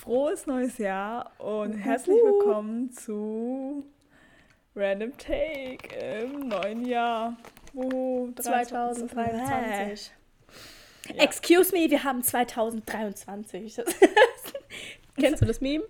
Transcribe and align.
frohes 0.00 0.46
neues 0.46 0.78
Jahr 0.78 1.30
und 1.38 1.74
herzlich 1.74 2.16
willkommen 2.16 2.90
zu 2.90 3.84
Random 4.74 5.14
Take 5.18 5.94
im 5.94 6.48
neuen 6.48 6.86
Jahr. 6.86 7.36
Wuhu, 7.74 8.32
2023. 8.32 10.10
Ja. 11.06 11.22
Excuse 11.22 11.72
me, 11.72 11.90
wir 11.90 12.02
haben 12.02 12.22
2023. 12.22 13.82
Kennst 15.20 15.42
du 15.42 15.46
das 15.46 15.60
Meme? 15.60 15.84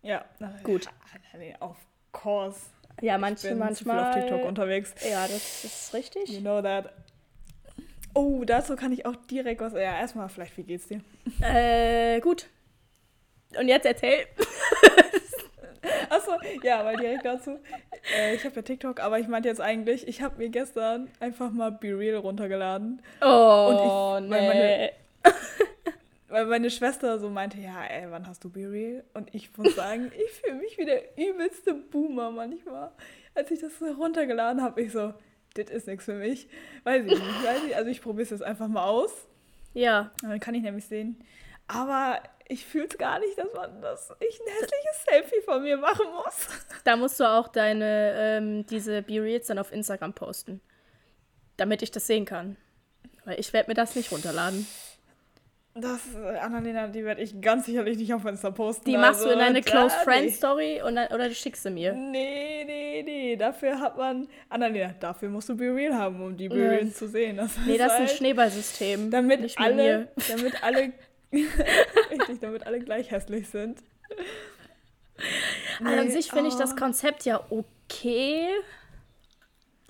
Ja. 0.00 0.24
Gut. 0.62 0.88
Nee, 1.36 1.54
of 1.60 1.76
course. 2.12 2.58
Ja, 3.02 3.18
manche, 3.18 3.48
ich 3.48 3.52
bin 3.52 3.58
manchmal. 3.58 4.14
Zu 4.14 4.20
viel 4.20 4.22
auf 4.22 4.30
TikTok 4.30 4.48
unterwegs. 4.48 4.94
Ja, 5.06 5.28
das 5.28 5.64
ist 5.64 5.92
richtig. 5.92 6.30
You 6.30 6.40
know 6.40 6.62
that. 6.62 6.90
Oh, 8.14 8.44
dazu 8.44 8.76
kann 8.76 8.92
ich 8.92 9.04
auch 9.04 9.16
direkt 9.30 9.60
was. 9.60 9.74
Ja, 9.74 10.00
erstmal 10.00 10.30
vielleicht, 10.30 10.56
wie 10.56 10.62
geht's 10.62 10.88
dir? 10.88 11.02
Äh, 11.42 12.20
gut. 12.20 12.48
Und 13.56 13.68
jetzt 13.68 13.86
erzähl. 13.86 14.26
Achso, 16.10 16.32
ja, 16.62 16.84
weil 16.84 16.96
direkt 16.96 17.24
dazu. 17.24 17.58
Äh, 18.16 18.34
ich 18.34 18.44
habe 18.44 18.56
ja 18.56 18.62
TikTok, 18.62 19.00
aber 19.00 19.18
ich 19.18 19.28
meinte 19.28 19.48
jetzt 19.48 19.60
eigentlich, 19.60 20.06
ich 20.08 20.22
habe 20.22 20.38
mir 20.38 20.48
gestern 20.48 21.10
einfach 21.20 21.50
mal 21.50 21.70
Be 21.70 21.98
Real 21.98 22.16
runtergeladen. 22.16 23.02
Oh, 23.20 24.18
ich, 24.18 24.28
nee. 24.28 24.30
Weil 24.30 24.48
meine, 24.48 24.90
weil 26.28 26.46
meine 26.46 26.70
Schwester 26.70 27.18
so 27.18 27.30
meinte, 27.30 27.58
ja, 27.58 27.84
ey, 27.84 28.10
wann 28.10 28.26
hast 28.26 28.44
du 28.44 28.50
Be 28.50 28.70
Real? 28.70 29.04
Und 29.14 29.34
ich 29.34 29.56
muss 29.56 29.74
sagen, 29.74 30.10
ich 30.26 30.32
fühle 30.32 30.54
mich 30.54 30.78
wie 30.78 30.84
der 30.84 31.18
übelste 31.18 31.74
Boomer 31.74 32.30
manchmal. 32.30 32.90
Als 33.34 33.50
ich 33.50 33.60
das 33.60 33.72
runtergeladen 33.80 34.62
habe, 34.62 34.82
ich 34.82 34.92
so, 34.92 35.14
das 35.54 35.70
ist 35.70 35.86
nichts 35.86 36.04
für 36.04 36.14
mich. 36.14 36.48
Weiß 36.84 37.04
ich 37.04 37.12
nicht, 37.12 37.44
weiß 37.44 37.64
ich. 37.68 37.76
Also 37.76 37.90
ich 37.90 38.02
probiere 38.02 38.24
es 38.24 38.30
jetzt 38.30 38.42
einfach 38.42 38.68
mal 38.68 38.84
aus. 38.84 39.12
Ja. 39.74 40.10
Dann 40.22 40.40
kann 40.40 40.54
ich 40.54 40.62
nämlich 40.62 40.86
sehen. 40.86 41.22
Aber 41.66 42.20
ich 42.48 42.64
fühle 42.64 42.86
es 42.86 42.98
gar 42.98 43.18
nicht, 43.20 43.38
dass 43.38 43.52
man 43.54 43.80
das, 43.80 44.10
ich 44.20 44.40
ein 44.40 44.52
hässliches 44.52 45.04
Selfie 45.08 45.42
von 45.44 45.62
mir 45.62 45.76
machen 45.76 46.06
muss. 46.12 46.48
Da 46.84 46.96
musst 46.96 47.20
du 47.20 47.24
auch 47.24 47.48
deine, 47.48 48.14
ähm, 48.16 48.66
diese 48.66 49.02
Be-Reels 49.02 49.46
dann 49.46 49.58
auf 49.58 49.72
Instagram 49.72 50.14
posten. 50.14 50.60
Damit 51.56 51.82
ich 51.82 51.90
das 51.90 52.06
sehen 52.06 52.24
kann. 52.24 52.56
Weil 53.24 53.38
ich 53.38 53.52
werde 53.52 53.68
mir 53.68 53.74
das 53.74 53.94
nicht 53.94 54.10
runterladen. 54.10 54.66
Das, 55.80 56.00
äh, 56.14 56.38
Annalena, 56.38 56.88
die 56.88 57.04
werde 57.04 57.22
ich 57.22 57.40
ganz 57.40 57.66
sicherlich 57.66 57.98
nicht 57.98 58.12
auf 58.12 58.24
Insta 58.24 58.50
posten. 58.50 58.84
Die 58.90 58.96
machst 58.96 59.20
also, 59.20 59.28
du 59.28 59.34
in 59.34 59.40
eine 59.40 59.60
Close 59.60 59.94
Friend 60.02 60.32
Story 60.32 60.82
und 60.84 60.96
dann, 60.96 61.06
oder 61.08 61.28
du 61.28 61.34
schickst 61.34 61.62
sie 61.62 61.70
mir. 61.70 61.92
Nee, 61.92 62.64
nee, 62.64 63.02
nee. 63.04 63.36
Dafür 63.36 63.78
hat 63.78 63.96
man. 63.96 64.26
Annalena, 64.48 64.94
dafür 64.98 65.28
musst 65.28 65.48
du 65.48 65.56
Be 65.56 65.72
Real 65.72 65.94
haben, 65.94 66.20
um 66.20 66.36
die 66.36 66.48
Be 66.48 66.56
Real 66.56 66.84
nee. 66.84 66.90
zu 66.90 67.06
sehen. 67.06 67.36
Das 67.36 67.52
nee, 67.64 67.78
das 67.78 67.92
ist 67.92 67.92
ein 67.92 68.06
halt, 68.06 68.10
Schneeballsystem. 68.10 69.10
Damit 69.10 69.56
alle, 69.58 70.08
damit 70.28 70.64
alle 70.64 70.92
Richtig, 72.10 72.40
damit 72.40 72.66
alle 72.66 72.80
gleich 72.80 73.10
hässlich 73.10 73.48
sind. 73.48 73.82
Nee, 75.80 75.98
an 75.98 76.10
sich 76.10 76.30
finde 76.30 76.46
oh. 76.46 76.52
ich 76.52 76.54
das 76.54 76.76
Konzept 76.76 77.24
ja 77.24 77.44
okay. 77.50 78.48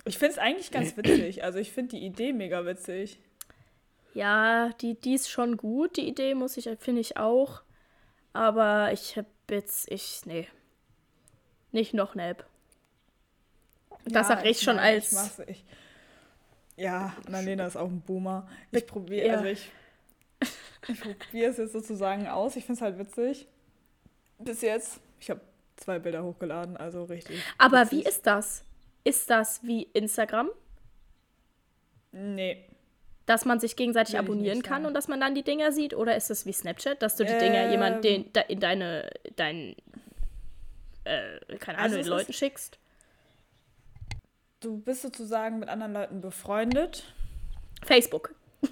Ich 0.05 0.17
finde 0.17 0.33
es 0.33 0.37
eigentlich 0.39 0.71
ganz 0.71 0.97
witzig. 0.97 1.43
Also 1.43 1.59
ich 1.59 1.71
finde 1.71 1.97
die 1.97 2.05
Idee 2.05 2.33
mega 2.33 2.65
witzig. 2.65 3.19
Ja, 4.13 4.69
die, 4.81 4.95
die 4.99 5.13
ist 5.13 5.29
schon 5.29 5.55
gut, 5.55 5.97
die 5.97 6.07
Idee, 6.07 6.33
muss 6.33 6.57
ich, 6.57 6.69
finde 6.79 7.01
ich 7.01 7.17
auch. 7.17 7.61
Aber 8.33 8.91
ich 8.91 9.17
habe 9.17 9.27
jetzt, 9.49 9.89
ich, 9.91 10.21
nee. 10.25 10.47
Nicht 11.71 11.93
noch 11.93 12.13
eine 12.15 12.29
App. 12.29 12.45
Das 14.05 14.27
ja, 14.27 14.35
sag 14.35 14.45
ich 14.45 14.61
schon 14.61 14.77
nein, 14.77 14.95
als. 14.95 15.39
Ich 15.39 15.49
ich, 15.49 15.65
ja, 16.77 17.13
Annalena 17.27 17.67
ist 17.67 17.75
auch 17.75 17.89
ein 17.89 18.01
Boomer. 18.01 18.47
Ich 18.71 18.87
probiere, 18.87 19.27
ja. 19.27 19.33
also 19.33 19.45
ich 19.45 19.71
ich 20.87 21.01
probiere 21.01 21.51
es 21.51 21.57
jetzt 21.57 21.73
sozusagen 21.73 22.27
aus. 22.27 22.55
Ich 22.55 22.65
finde 22.65 22.77
es 22.77 22.81
halt 22.81 22.97
witzig. 22.97 23.47
Bis 24.39 24.61
jetzt, 24.61 24.99
ich 25.19 25.29
habe 25.29 25.41
zwei 25.75 25.99
Bilder 25.99 26.23
hochgeladen, 26.23 26.77
also 26.77 27.03
richtig. 27.03 27.41
Aber 27.57 27.81
witzig. 27.81 27.91
wie 27.91 28.09
ist 28.09 28.25
das? 28.25 28.63
Ist 29.03 29.29
das 29.29 29.63
wie 29.63 29.83
Instagram? 29.93 30.49
Nee. 32.11 32.65
Dass 33.25 33.45
man 33.45 33.59
sich 33.59 33.75
gegenseitig 33.75 34.13
Will 34.13 34.21
abonnieren 34.21 34.63
kann 34.63 34.85
und 34.85 34.93
dass 34.93 35.07
man 35.07 35.19
dann 35.19 35.35
die 35.35 35.43
Dinger 35.43 35.71
sieht? 35.71 35.93
Oder 35.93 36.15
ist 36.15 36.31
es 36.31 36.45
wie 36.45 36.53
Snapchat, 36.53 37.01
dass 37.01 37.15
du 37.15 37.25
die 37.25 37.31
ähm, 37.31 37.39
Dinger 37.39 37.69
jemand 37.69 38.03
den, 38.03 38.25
in 38.47 38.59
deine, 38.59 39.09
dein, 39.35 39.75
äh, 41.03 41.57
keine 41.59 41.77
Ahnung, 41.77 41.91
also 41.91 41.97
den 41.97 42.07
Leuten 42.07 42.33
schickst? 42.33 42.79
Du 44.61 44.77
bist 44.77 45.03
sozusagen 45.03 45.59
mit 45.59 45.69
anderen 45.69 45.93
Leuten 45.93 46.21
befreundet. 46.21 47.13
Facebook. 47.83 48.33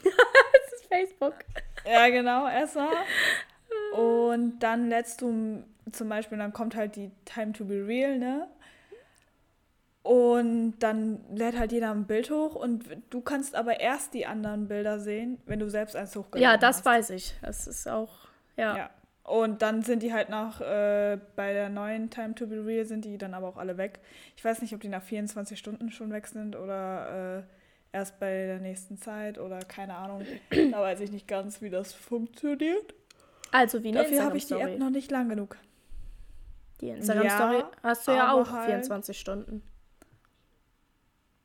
Facebook. 0.87 1.35
Ja, 1.85 2.09
genau, 2.09 2.47
erstmal. 2.47 2.89
Und 3.93 4.59
dann 4.59 4.89
lädst 4.89 5.21
du 5.21 5.63
zum 5.91 6.09
Beispiel, 6.09 6.37
dann 6.37 6.53
kommt 6.53 6.75
halt 6.75 6.95
die 6.95 7.11
Time 7.25 7.53
to 7.53 7.65
be 7.65 7.85
real, 7.85 8.17
ne? 8.17 8.47
Und 10.03 10.79
dann 10.79 11.19
lädt 11.35 11.57
halt 11.57 11.73
jeder 11.73 11.91
ein 11.91 12.05
Bild 12.05 12.31
hoch 12.31 12.55
und 12.55 12.85
du 13.09 13.19
kannst 13.19 13.55
aber 13.55 13.81
erst 13.81 14.13
die 14.13 14.25
anderen 14.25 14.69
Bilder 14.69 14.99
sehen, 14.99 15.37
wenn 15.45 15.59
du 15.59 15.69
selbst 15.69 15.97
eins 15.97 16.15
hochgeladen 16.15 16.47
hast. 16.47 16.53
Ja, 16.53 16.57
das 16.57 16.77
hast. 16.77 16.85
weiß 16.85 17.09
ich. 17.09 17.35
Das 17.41 17.67
ist 17.67 17.89
auch, 17.89 18.29
ja. 18.55 18.77
ja. 18.77 18.89
Und 19.23 19.61
dann 19.61 19.81
sind 19.81 20.03
die 20.03 20.13
halt 20.13 20.29
nach, 20.29 20.61
äh, 20.61 21.19
bei 21.35 21.51
der 21.51 21.67
neuen 21.67 22.09
Time 22.09 22.35
to 22.35 22.47
be 22.47 22.65
real 22.65 22.85
sind 22.85 23.03
die 23.03 23.17
dann 23.17 23.33
aber 23.33 23.49
auch 23.49 23.57
alle 23.57 23.77
weg. 23.77 23.99
Ich 24.37 24.45
weiß 24.45 24.61
nicht, 24.61 24.73
ob 24.73 24.79
die 24.79 24.87
nach 24.87 25.03
24 25.03 25.59
Stunden 25.59 25.91
schon 25.91 26.13
weg 26.13 26.27
sind 26.27 26.55
oder 26.55 27.39
äh, 27.39 27.43
erst 27.91 28.19
bei 28.19 28.45
der 28.45 28.59
nächsten 28.59 28.97
Zeit 28.97 29.37
oder 29.37 29.59
keine 29.59 29.95
Ahnung. 29.95 30.25
da 30.49 30.81
weiß 30.81 30.99
ich 31.01 31.11
nicht 31.11 31.27
ganz, 31.27 31.61
wie 31.61 31.69
das 31.69 31.93
funktioniert. 31.93 32.93
Also 33.51 33.83
wie 33.83 33.89
eine 33.89 34.03
Dafür 34.03 34.23
habe 34.23 34.37
ich 34.37 34.45
die 34.45 34.53
App 34.53 34.77
noch 34.77 34.89
nicht 34.89 35.11
lang 35.11 35.29
genug. 35.29 35.57
Die 36.81 36.89
Instagram-Story 36.89 37.59
ja, 37.59 37.71
hast 37.81 38.07
du 38.07 38.11
ja 38.11 38.33
auch 38.33 38.51
halt 38.51 38.67
24 38.67 39.19
Stunden. 39.19 39.63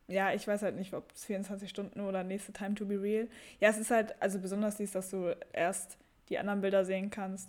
Ja, 0.09 0.35
ich 0.35 0.47
weiß 0.47 0.63
halt 0.63 0.77
nicht, 0.77 0.93
ob 0.93 1.11
es 1.13 1.25
24 1.25 1.71
Stunden 1.71 2.01
oder 2.01 2.23
nächste 2.23 2.53
Time 2.53 2.75
to 2.75 2.85
be 2.85 3.01
real. 3.01 3.29
Ja, 3.61 3.71
es 3.71 3.79
ist 3.79 3.91
halt, 3.91 4.21
also 4.21 4.39
besonders 4.39 4.77
dies, 4.77 4.93
dass 4.93 5.11
du 5.11 5.35
erst 5.53 5.97
die 6.29 6.39
anderen 6.39 6.61
Bilder 6.61 6.85
sehen 6.85 7.09
kannst, 7.09 7.49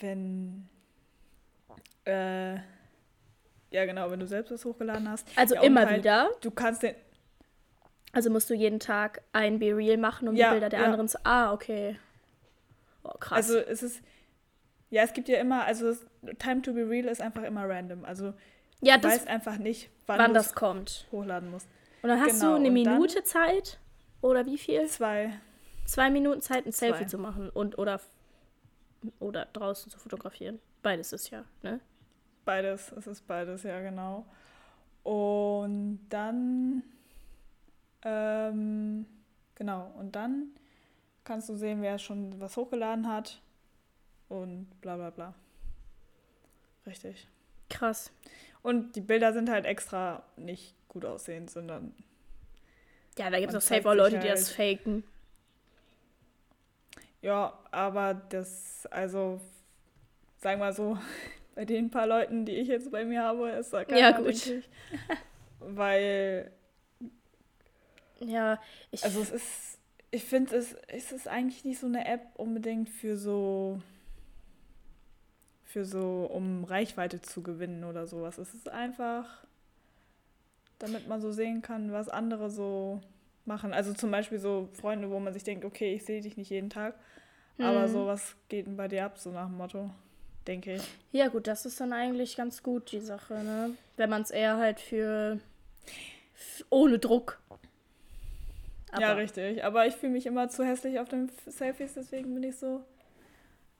wenn 0.00 0.68
äh, 2.06 2.54
ja 2.54 3.84
genau, 3.84 4.10
wenn 4.10 4.20
du 4.20 4.26
selbst 4.26 4.50
das 4.50 4.64
hochgeladen 4.64 5.08
hast. 5.08 5.28
Also 5.36 5.54
ja, 5.54 5.62
immer 5.62 5.86
halt, 5.86 5.98
wieder. 5.98 6.30
Du 6.40 6.50
kannst 6.50 6.82
den 6.82 6.94
also 8.12 8.30
musst 8.30 8.50
du 8.50 8.54
jeden 8.54 8.80
Tag 8.80 9.22
ein 9.32 9.58
Be-Real 9.58 9.96
machen, 9.96 10.28
um 10.28 10.34
ja, 10.34 10.48
die 10.48 10.54
Bilder 10.54 10.68
der 10.68 10.80
ja. 10.80 10.84
anderen 10.86 11.08
zu. 11.08 11.18
Ah, 11.24 11.52
okay. 11.52 11.98
Oh, 13.02 13.12
krass. 13.18 13.50
Also 13.50 13.58
es 13.58 13.82
ist. 13.82 14.02
Ja, 14.90 15.02
es 15.02 15.12
gibt 15.12 15.28
ja 15.28 15.38
immer, 15.38 15.64
also 15.64 15.94
Time 16.40 16.62
to 16.62 16.72
be 16.72 16.88
real 16.88 17.06
ist 17.06 17.20
einfach 17.20 17.44
immer 17.44 17.68
random. 17.68 18.04
Also 18.04 18.34
ja, 18.80 18.98
du 18.98 19.08
weißt 19.08 19.28
einfach 19.28 19.56
nicht, 19.56 19.88
wann, 20.06 20.18
wann 20.18 20.34
das 20.34 20.54
kommt. 20.54 21.06
Hochladen 21.12 21.50
musst. 21.50 21.68
Und 22.02 22.08
dann 22.08 22.20
hast 22.20 22.40
genau. 22.40 22.52
du 22.52 22.56
eine 22.56 22.70
Minute 22.72 23.22
Zeit 23.22 23.78
oder 24.20 24.46
wie 24.46 24.58
viel? 24.58 24.86
Zwei. 24.86 25.32
Zwei 25.84 26.10
Minuten 26.10 26.40
Zeit, 26.40 26.66
ein 26.66 26.72
Selfie 26.72 27.04
Zwei. 27.04 27.08
zu 27.08 27.18
machen 27.18 27.50
und 27.50 27.78
oder 27.78 28.00
oder 29.20 29.46
draußen 29.52 29.90
zu 29.90 29.98
fotografieren. 29.98 30.58
Beides 30.82 31.12
ist 31.12 31.30
ja, 31.30 31.44
ne? 31.62 31.80
Beides, 32.44 32.92
es 32.92 33.06
ist 33.06 33.26
beides, 33.26 33.62
ja 33.62 33.80
genau. 33.80 34.26
Und 35.04 36.00
dann 36.08 36.82
ähm, 38.02 39.06
genau, 39.54 39.92
und 39.98 40.16
dann 40.16 40.50
kannst 41.24 41.48
du 41.48 41.54
sehen, 41.54 41.82
wer 41.82 41.98
schon 41.98 42.40
was 42.40 42.56
hochgeladen 42.56 43.08
hat 43.08 43.40
und 44.28 44.68
bla 44.80 44.96
bla 44.96 45.10
bla. 45.10 45.34
Richtig. 46.86 47.28
Krass. 47.68 48.10
Und 48.62 48.96
die 48.96 49.00
Bilder 49.00 49.32
sind 49.32 49.50
halt 49.50 49.64
extra 49.64 50.22
nicht 50.36 50.74
gut 50.88 51.04
aussehend, 51.04 51.50
sondern. 51.50 51.94
Ja, 53.18 53.30
da 53.30 53.38
gibt 53.38 53.52
es 53.52 53.56
auch 53.56 53.60
safe 53.60 53.88
auch 53.88 53.94
Leute, 53.94 54.16
halt, 54.16 54.24
die 54.24 54.28
das 54.28 54.58
halt 54.58 54.78
faken. 54.78 55.04
Ja, 57.22 57.58
aber 57.70 58.14
das, 58.14 58.86
also, 58.90 59.40
sagen 60.38 60.60
wir 60.60 60.72
so, 60.72 60.98
bei 61.54 61.64
den 61.64 61.90
paar 61.90 62.06
Leuten, 62.06 62.44
die 62.44 62.56
ich 62.56 62.68
jetzt 62.68 62.90
bei 62.90 63.04
mir 63.04 63.22
habe, 63.22 63.50
ist 63.50 63.72
da 63.72 63.84
keiner, 63.84 64.00
ja, 64.00 64.18
gut. 64.18 64.52
Weil 65.60 66.50
ja, 68.20 68.60
ich. 68.90 69.04
Also 69.04 69.20
es 69.20 69.30
ist, 69.30 69.78
ich 70.10 70.24
finde, 70.24 70.56
es, 70.56 70.74
es 70.88 71.12
ist 71.12 71.28
eigentlich 71.28 71.64
nicht 71.64 71.78
so 71.78 71.86
eine 71.86 72.06
App 72.06 72.22
unbedingt 72.34 72.88
für 72.88 73.16
so, 73.16 73.80
für 75.64 75.84
so, 75.84 76.28
um 76.32 76.64
Reichweite 76.64 77.20
zu 77.22 77.42
gewinnen 77.42 77.84
oder 77.84 78.06
sowas. 78.06 78.38
Es 78.38 78.54
ist 78.54 78.68
einfach, 78.68 79.44
damit 80.78 81.08
man 81.08 81.20
so 81.20 81.30
sehen 81.32 81.62
kann, 81.62 81.92
was 81.92 82.08
andere 82.08 82.50
so 82.50 83.00
machen. 83.44 83.72
Also 83.72 83.92
zum 83.94 84.10
Beispiel 84.10 84.38
so 84.38 84.68
Freunde, 84.72 85.10
wo 85.10 85.18
man 85.20 85.32
sich 85.32 85.44
denkt, 85.44 85.64
okay, 85.64 85.94
ich 85.94 86.04
sehe 86.04 86.20
dich 86.20 86.36
nicht 86.36 86.50
jeden 86.50 86.70
Tag, 86.70 86.94
hm. 87.56 87.64
aber 87.66 87.86
mhm. 87.86 87.92
sowas 87.92 88.36
geht 88.48 88.66
denn 88.66 88.76
bei 88.76 88.88
dir 88.88 89.04
ab, 89.04 89.18
so 89.18 89.30
nach 89.30 89.46
dem 89.46 89.56
Motto, 89.56 89.90
denke 90.46 90.74
ich. 90.74 90.82
Ja 91.12 91.28
gut, 91.28 91.46
das 91.46 91.66
ist 91.66 91.80
dann 91.80 91.92
eigentlich 91.92 92.36
ganz 92.36 92.62
gut, 92.62 92.92
die 92.92 93.00
Sache, 93.00 93.34
ne? 93.34 93.70
Wenn 93.96 94.10
man 94.10 94.22
es 94.22 94.30
eher 94.30 94.56
halt 94.56 94.80
für 94.80 95.38
ohne 96.70 96.98
Druck 96.98 97.38
aber 98.92 99.02
ja, 99.02 99.12
richtig. 99.12 99.64
Aber 99.64 99.86
ich 99.86 99.94
fühle 99.94 100.12
mich 100.12 100.26
immer 100.26 100.48
zu 100.48 100.64
hässlich 100.64 100.98
auf 100.98 101.08
den 101.08 101.30
Selfies, 101.46 101.94
deswegen 101.94 102.34
bin 102.34 102.42
ich 102.42 102.56
so. 102.56 102.84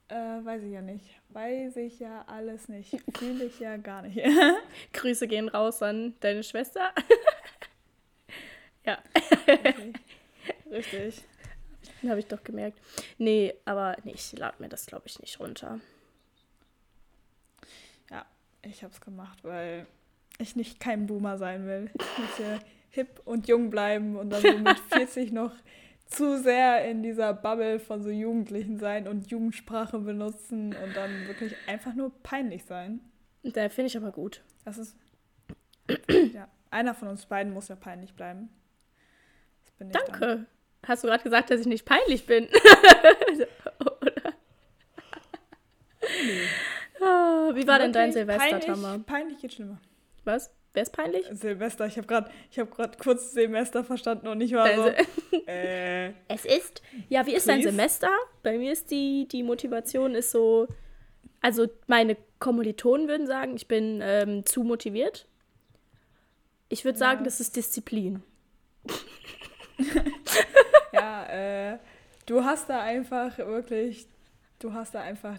Äh, 0.09 0.45
weiß 0.45 0.63
ich 0.65 0.73
ja 0.73 0.83
nicht. 0.83 1.05
Weiß 1.29 1.77
ich 1.77 2.01
ja 2.01 2.25
alles 2.27 2.69
nicht. 2.69 2.97
Fühle 3.17 3.45
ich 3.45 3.61
ja 3.61 3.77
gar 3.77 4.03
nicht. 4.03 4.19
Grüße 4.93 5.29
gehen 5.29 5.49
raus 5.49 5.83
an 5.83 6.15
deine 6.21 6.43
Schwester. 6.43 6.93
ja. 8.85 8.99
Richtig. 9.47 9.95
Richtig. 10.71 11.25
Habe 12.09 12.19
ich 12.19 12.27
doch 12.27 12.43
gemerkt. 12.43 12.81
Nee, 13.19 13.55
aber 13.65 13.97
nee, 14.05 14.13
ich 14.15 14.33
lade 14.33 14.57
mir 14.59 14.69
das, 14.69 14.87
glaube 14.87 15.07
ich, 15.07 15.21
nicht 15.21 15.39
runter. 15.39 15.81
Ja, 18.11 18.27
ich 18.63 18.83
habe 18.83 18.93
es 18.93 19.01
gemacht, 19.01 19.39
weil 19.43 19.87
ich 20.39 20.57
nicht 20.57 20.81
kein 20.81 21.07
Boomer 21.07 21.39
sein 21.39 21.67
will. 21.67 21.91
Ich 21.95 22.19
möchte 22.19 22.61
hip 22.91 23.21
und 23.25 23.49
jung 23.49 23.71
bleiben 23.71 24.17
und 24.17 24.31
dann 24.31 24.43
so 24.43 24.59
mit 24.59 24.79
40 24.93 25.33
noch 25.33 25.53
zu 26.07 26.39
sehr 26.43 26.85
in 26.89 27.03
dieser 27.03 27.33
Bubble 27.33 27.79
von 27.79 28.03
so 28.03 28.11
Jugendlichen 28.11 28.79
sein 28.79 29.07
und 29.07 29.31
Jugendsprache 29.31 29.99
benutzen 30.01 30.75
und 30.75 30.97
dann 30.97 31.27
wirklich 31.29 31.55
einfach 31.67 31.95
nur 31.95 32.13
peinlich 32.23 32.65
sein. 32.65 33.01
Da 33.43 33.69
finde 33.69 33.87
ich 33.87 33.97
aber 33.97 34.11
gut. 34.13 34.43
Das 34.65 34.77
ist. 34.77 34.97
Ja, 36.09 36.49
einer 36.71 36.95
von 36.95 37.09
uns 37.09 37.27
beiden 37.27 37.53
muss 37.53 37.69
ja 37.69 37.77
peinlich 37.77 38.15
bleiben. 38.15 38.51
Das 39.65 39.75
bin 39.75 39.89
ich 39.89 39.97
Danke. 39.97 40.21
Dann. 40.21 40.47
Hast 40.87 41.05
du 41.05 41.09
gerade 41.09 41.23
gesagt, 41.23 41.51
dass 41.51 41.61
ich 41.61 41.67
nicht 41.67 41.85
peinlich 41.85 42.27
bin? 42.27 42.49
Oder? 43.81 44.35
Nee. 46.25 46.49
Ah, 47.01 47.51
wie 47.55 47.67
war 47.67 47.79
denn 47.79 47.93
dein 47.93 48.13
Silvester, 48.13 48.59
Peinlich, 48.59 49.07
peinlich 49.07 49.39
geht 49.39 49.55
schlimmer. 49.55 49.81
Was? 50.25 50.51
Wer 50.73 50.83
ist 50.83 50.93
peinlich? 50.93 51.27
Silvester. 51.33 51.87
Ich 51.87 51.97
habe 51.97 52.07
gerade 52.07 52.31
hab, 52.57 52.99
kurz 52.99 53.33
Semester 53.33 53.83
verstanden 53.83 54.29
und 54.29 54.41
ich 54.41 54.53
war 54.53 54.69
so. 54.75 55.37
äh, 55.47 56.11
es 56.29 56.45
ist. 56.45 56.83
Ja, 57.09 57.27
wie 57.27 57.35
ist 57.35 57.49
dein 57.49 57.63
Semester? 57.63 58.09
Bei 58.43 58.57
mir 58.57 58.73
ist 58.73 58.91
die, 58.91 59.27
die 59.27 59.43
Motivation 59.43 60.15
ist 60.15 60.31
so. 60.31 60.69
Also, 61.41 61.67
meine 61.87 62.17
Kommilitonen 62.39 63.09
würden 63.09 63.27
sagen, 63.27 63.57
ich 63.57 63.67
bin 63.67 64.01
ähm, 64.03 64.47
zu 64.47 64.63
motiviert. 64.63 65.27
Ich 66.69 66.85
würde 66.85 67.01
ja. 67.01 67.07
sagen, 67.07 67.25
das 67.25 67.41
ist 67.41 67.57
Disziplin. 67.57 68.23
ja, 70.93 71.73
äh, 71.73 71.79
du 72.27 72.45
hast 72.45 72.69
da 72.69 72.81
einfach 72.81 73.39
wirklich. 73.39 74.07
Du 74.61 74.73
hast 74.73 74.95
da 74.95 75.01
einfach 75.01 75.39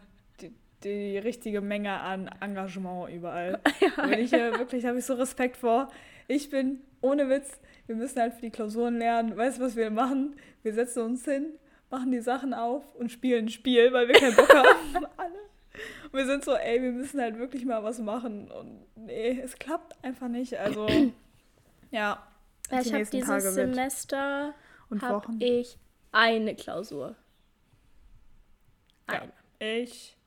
die 0.84 1.18
richtige 1.18 1.62
Menge 1.62 2.00
an 2.00 2.30
Engagement 2.40 3.10
überall. 3.10 3.60
Ja, 3.80 4.10
Wenn 4.10 4.20
ich 4.20 4.30
hier 4.30 4.58
wirklich, 4.58 4.86
habe 4.86 5.00
ich 5.00 5.06
so 5.06 5.16
Respekt 5.16 5.58
vor. 5.58 5.90
Ich 6.28 6.50
bin, 6.50 6.82
ohne 7.02 7.30
Witz, 7.30 7.60
wir 7.88 7.96
müssen 7.96 8.20
halt 8.20 8.34
für 8.34 8.42
die 8.42 8.52
Klausuren 8.52 8.98
lernen. 8.98 9.36
Weißt 9.36 9.58
du, 9.58 9.64
was 9.64 9.76
wir 9.76 9.90
machen? 9.90 10.36
Wir 10.64 10.74
setzen 10.74 11.04
uns 11.04 11.26
hin, 11.26 11.54
machen 11.90 12.12
die 12.12 12.22
Sachen 12.22 12.54
auf 12.54 12.96
und 12.96 13.12
spielen 13.12 13.46
ein 13.46 13.50
Spiel, 13.50 13.92
weil 13.92 14.08
wir 14.08 14.16
keinen 14.16 14.36
Bock 14.36 14.54
haben. 14.54 15.06
Alle. 15.18 15.40
Und 16.06 16.14
wir 16.14 16.26
sind 16.26 16.44
so, 16.44 16.54
ey, 16.54 16.82
wir 16.82 16.92
müssen 16.92 17.20
halt 17.20 17.38
wirklich 17.38 17.66
mal 17.66 17.84
was 17.84 18.00
machen. 18.00 18.52
Und 18.52 18.86
nee, 18.96 19.40
es 19.42 19.58
klappt 19.58 20.04
einfach 20.04 20.28
nicht. 20.28 20.58
Also, 20.58 20.88
ja. 21.92 22.26
ja 22.70 22.82
ich 22.82 22.94
habe 22.94 23.06
dieses 23.06 23.28
Tage 23.28 23.52
Semester 23.52 24.54
und 24.90 25.02
hab 25.02 25.28
ich 25.40 25.78
eine 26.12 26.56
Klausur. 26.56 27.16
Eine. 29.08 29.32
Ja, 29.60 29.68
ich 29.68 30.18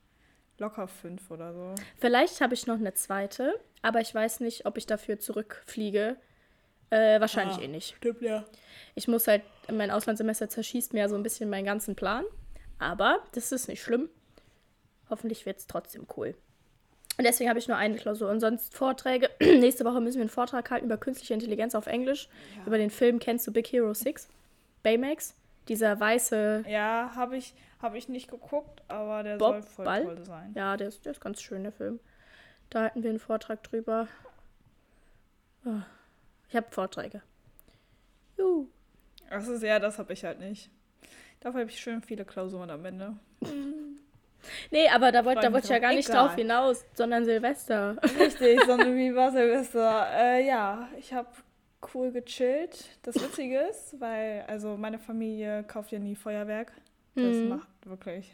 Locker 0.57 0.87
fünf 0.87 1.29
oder 1.31 1.53
so. 1.53 1.75
Vielleicht 1.97 2.39
habe 2.41 2.53
ich 2.53 2.65
noch 2.67 2.75
eine 2.75 2.93
zweite, 2.93 3.59
aber 3.81 4.01
ich 4.01 4.13
weiß 4.13 4.39
nicht, 4.39 4.65
ob 4.65 4.77
ich 4.77 4.85
dafür 4.85 5.19
zurückfliege. 5.19 6.15
Äh, 6.91 7.19
wahrscheinlich 7.19 7.57
ah, 7.57 7.61
eh 7.61 7.67
nicht. 7.67 7.95
Stimmt, 7.97 8.21
ja. 8.21 8.45
Ich 8.93 9.07
muss 9.07 9.27
halt, 9.27 9.41
mein 9.71 9.91
Auslandssemester 9.91 10.49
zerschießt 10.49 10.93
mir 10.93 10.99
ja 10.99 11.09
so 11.09 11.15
ein 11.15 11.23
bisschen 11.23 11.49
meinen 11.49 11.65
ganzen 11.65 11.95
Plan. 11.95 12.23
Aber 12.79 13.19
das 13.33 13.51
ist 13.51 13.67
nicht 13.67 13.81
schlimm. 13.81 14.09
Hoffentlich 15.09 15.45
wird 15.45 15.57
es 15.57 15.67
trotzdem 15.67 16.07
cool. 16.15 16.35
Und 17.17 17.23
deswegen 17.23 17.49
habe 17.49 17.59
ich 17.59 17.67
nur 17.67 17.77
eine 17.77 17.95
Klausur. 17.95 18.29
Und 18.29 18.39
sonst 18.39 18.75
Vorträge. 18.75 19.29
Nächste 19.39 19.85
Woche 19.85 20.01
müssen 20.01 20.17
wir 20.17 20.23
einen 20.23 20.29
Vortrag 20.29 20.69
halten 20.69 20.85
über 20.85 20.97
künstliche 20.97 21.33
Intelligenz 21.33 21.75
auf 21.75 21.87
Englisch. 21.87 22.27
Ja. 22.57 22.67
Über 22.67 22.77
den 22.77 22.89
Film 22.89 23.19
kennst 23.19 23.47
du 23.47 23.51
Big 23.51 23.67
Hero 23.71 23.93
6? 23.93 24.27
Baymax? 24.83 25.33
Dieser 25.67 25.99
weiße. 25.99 26.65
Ja, 26.67 27.11
habe 27.15 27.37
ich, 27.37 27.53
hab 27.81 27.95
ich 27.95 28.07
nicht 28.07 28.29
geguckt, 28.29 28.83
aber 28.87 29.23
der 29.23 29.37
Bob 29.37 29.53
soll 29.53 29.63
voll 29.63 29.85
Ball? 29.85 30.03
toll 30.03 30.25
sein. 30.25 30.53
Ja, 30.55 30.77
der 30.77 30.87
ist, 30.89 31.05
der 31.05 31.11
ist 31.13 31.21
ganz 31.21 31.41
schön, 31.41 31.63
der 31.63 31.71
Film. 31.71 31.99
Da 32.69 32.83
hatten 32.83 33.03
wir 33.03 33.09
einen 33.09 33.19
Vortrag 33.19 33.63
drüber. 33.63 34.07
Oh, 35.65 35.81
ich 36.49 36.55
habe 36.55 36.67
Vorträge. 36.69 37.21
Juhu. 38.37 38.67
Das 39.29 39.47
ist 39.47 39.63
ja, 39.63 39.79
das 39.79 39.97
habe 39.97 40.13
ich 40.13 40.23
halt 40.23 40.39
nicht. 40.39 40.69
Dafür 41.39 41.61
habe 41.61 41.69
ich 41.69 41.79
schön 41.79 42.01
viele 42.01 42.25
Klausuren 42.25 42.69
am 42.69 42.85
Ende. 42.85 43.15
Nee, 44.69 44.87
aber 44.89 45.11
da 45.11 45.25
wollte 45.25 45.51
wollt 45.51 45.63
ich 45.63 45.69
ja 45.71 45.79
gar 45.79 45.91
nicht 45.93 46.07
egal. 46.07 46.27
drauf 46.27 46.35
hinaus, 46.35 46.85
sondern 46.93 47.25
Silvester. 47.25 47.97
Richtig, 48.19 48.61
sondern 48.65 48.95
wie 48.95 49.15
war 49.15 49.31
Silvester? 49.31 50.07
Äh, 50.13 50.45
ja, 50.47 50.87
ich 50.99 51.13
habe 51.13 51.29
cool 51.93 52.11
gechillt. 52.11 52.85
Das 53.03 53.15
Witzige 53.15 53.59
ist, 53.59 53.99
weil, 53.99 54.43
also 54.47 54.77
meine 54.77 54.99
Familie 54.99 55.63
kauft 55.63 55.91
ja 55.91 55.99
nie 55.99 56.15
Feuerwerk. 56.15 56.71
Das 57.15 57.35
mhm. 57.35 57.49
macht 57.49 57.69
wirklich 57.85 58.31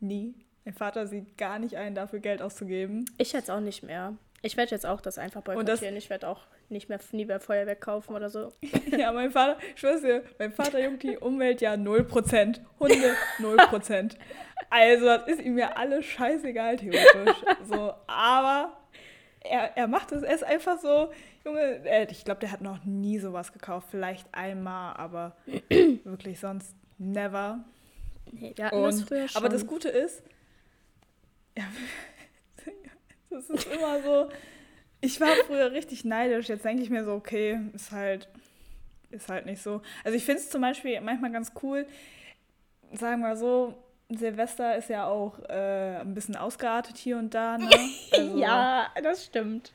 nie. 0.00 0.34
Mein 0.64 0.74
Vater 0.74 1.06
sieht 1.06 1.36
gar 1.38 1.58
nicht 1.58 1.76
ein, 1.76 1.94
dafür 1.94 2.20
Geld 2.20 2.42
auszugeben. 2.42 3.04
Ich 3.18 3.32
jetzt 3.32 3.50
auch 3.50 3.60
nicht 3.60 3.82
mehr. 3.82 4.14
Ich 4.42 4.56
werde 4.56 4.72
jetzt 4.72 4.86
auch 4.86 5.00
das 5.00 5.18
einfach 5.18 5.42
boykottieren. 5.42 5.94
Das, 5.94 6.04
ich 6.04 6.10
werde 6.10 6.28
auch 6.28 6.40
nicht 6.68 6.88
mehr 6.88 6.98
nie 7.12 7.24
mehr 7.24 7.38
Feuerwerk 7.38 7.80
kaufen 7.80 8.14
oder 8.14 8.28
so. 8.28 8.52
ja, 8.90 9.12
mein 9.12 9.30
Vater, 9.30 9.58
ich 9.76 9.82
weiß 9.82 10.00
dir, 10.00 10.24
mein 10.38 10.52
Vater 10.52 10.82
juckt 10.82 11.04
die 11.04 11.16
Umwelt 11.16 11.60
ja 11.60 11.74
0%. 11.74 12.60
Hunde 12.80 13.16
0%. 13.38 14.16
Also, 14.70 15.06
das 15.06 15.28
ist 15.28 15.42
ihm 15.42 15.58
ja 15.58 15.72
alles 15.72 16.04
scheißegal, 16.06 16.76
theoretisch. 16.76 17.44
So, 17.64 17.92
aber 18.06 18.76
er, 19.40 19.76
er 19.76 19.86
macht 19.86 20.12
es, 20.12 20.22
er 20.22 20.34
ist 20.34 20.44
einfach 20.44 20.78
so, 20.78 21.10
Junge, 21.44 21.60
äh, 21.84 22.06
ich 22.10 22.24
glaube, 22.24 22.40
der 22.40 22.52
hat 22.52 22.60
noch 22.60 22.84
nie 22.84 23.18
sowas 23.18 23.52
gekauft. 23.52 23.88
Vielleicht 23.90 24.32
einmal, 24.32 24.96
aber 24.96 25.36
wirklich 26.04 26.38
sonst 26.38 26.74
never. 26.98 27.64
Nee, 28.30 28.52
wir 28.54 28.66
hatten 28.66 28.82
das 28.82 29.02
früher 29.02 29.28
schon. 29.28 29.42
Aber 29.42 29.48
das 29.48 29.66
Gute 29.66 29.88
ist, 29.88 30.22
ja, 31.58 31.64
das 33.30 33.50
ist 33.50 33.66
immer 33.66 34.02
so, 34.02 34.28
ich 35.00 35.20
war 35.20 35.34
früher 35.46 35.72
richtig 35.72 36.04
neidisch. 36.04 36.48
Jetzt 36.48 36.64
denke 36.64 36.82
ich 36.82 36.90
mir 36.90 37.04
so, 37.04 37.12
okay, 37.12 37.58
ist 37.74 37.90
halt, 37.90 38.28
ist 39.10 39.28
halt 39.28 39.46
nicht 39.46 39.62
so. 39.62 39.82
Also 40.04 40.16
ich 40.16 40.24
finde 40.24 40.40
es 40.40 40.50
zum 40.50 40.60
Beispiel 40.60 41.00
manchmal 41.00 41.32
ganz 41.32 41.52
cool, 41.62 41.86
sagen 42.92 43.20
wir 43.20 43.36
so, 43.36 43.74
Silvester 44.08 44.76
ist 44.76 44.88
ja 44.90 45.06
auch 45.06 45.38
äh, 45.48 46.00
ein 46.00 46.14
bisschen 46.14 46.36
ausgeartet 46.36 46.96
hier 46.96 47.18
und 47.18 47.34
da. 47.34 47.58
Ne? 47.58 47.68
Also, 48.12 48.38
ja, 48.38 48.90
das 49.02 49.24
stimmt. 49.24 49.72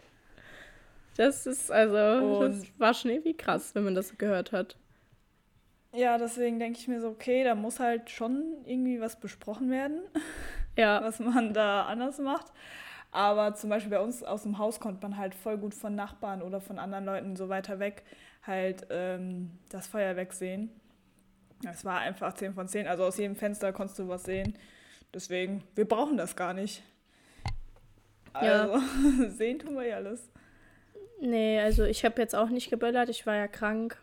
Das 1.17 1.47
ist 1.47 1.71
also, 1.71 2.47
das 2.47 2.61
war 2.77 2.93
schon 2.93 3.11
irgendwie 3.11 3.35
krass, 3.35 3.73
wenn 3.73 3.83
man 3.83 3.95
das 3.95 4.17
gehört 4.17 4.51
hat. 4.51 4.77
Ja, 5.93 6.17
deswegen 6.17 6.59
denke 6.59 6.79
ich 6.79 6.87
mir 6.87 7.01
so, 7.01 7.09
okay, 7.09 7.43
da 7.43 7.55
muss 7.55 7.79
halt 7.79 8.11
schon 8.11 8.43
irgendwie 8.65 9.01
was 9.01 9.19
besprochen 9.19 9.71
werden, 9.71 10.01
ja. 10.77 11.01
was 11.03 11.19
man 11.19 11.53
da 11.53 11.85
anders 11.85 12.19
macht. 12.19 12.53
Aber 13.11 13.55
zum 13.55 13.69
Beispiel 13.69 13.89
bei 13.89 13.99
uns 13.99 14.21
aus 14.21 14.43
dem 14.43 14.59
Haus 14.59 14.79
konnte 14.79 15.01
man 15.01 15.17
halt 15.17 15.33
voll 15.33 15.57
gut 15.57 15.73
von 15.73 15.95
Nachbarn 15.95 16.41
oder 16.41 16.61
von 16.61 16.77
anderen 16.77 17.05
Leuten 17.05 17.35
so 17.35 17.49
weiter 17.49 17.79
weg 17.79 18.03
halt 18.45 18.87
ähm, 18.89 19.51
das 19.69 19.87
Feuerwerk 19.87 20.33
sehen. 20.33 20.69
Es 21.69 21.83
war 21.83 21.99
einfach 21.99 22.33
10 22.33 22.53
von 22.53 22.67
10. 22.67 22.87
Also 22.87 23.03
aus 23.03 23.17
jedem 23.17 23.35
Fenster 23.35 23.73
konntest 23.73 23.99
du 23.99 24.07
was 24.07 24.23
sehen. 24.23 24.57
Deswegen, 25.13 25.63
wir 25.75 25.87
brauchen 25.87 26.17
das 26.17 26.35
gar 26.35 26.53
nicht. 26.53 26.83
Also, 28.33 28.75
ja. 28.75 29.29
sehen 29.29 29.59
tun 29.59 29.75
wir 29.75 29.87
ja 29.87 29.95
alles. 29.97 30.29
Nee, 31.19 31.59
also 31.59 31.83
ich 31.83 32.05
habe 32.05 32.21
jetzt 32.21 32.35
auch 32.35 32.49
nicht 32.49 32.69
geböllert. 32.69 33.09
Ich 33.09 33.25
war 33.25 33.35
ja 33.35 33.47
krank. 33.47 33.97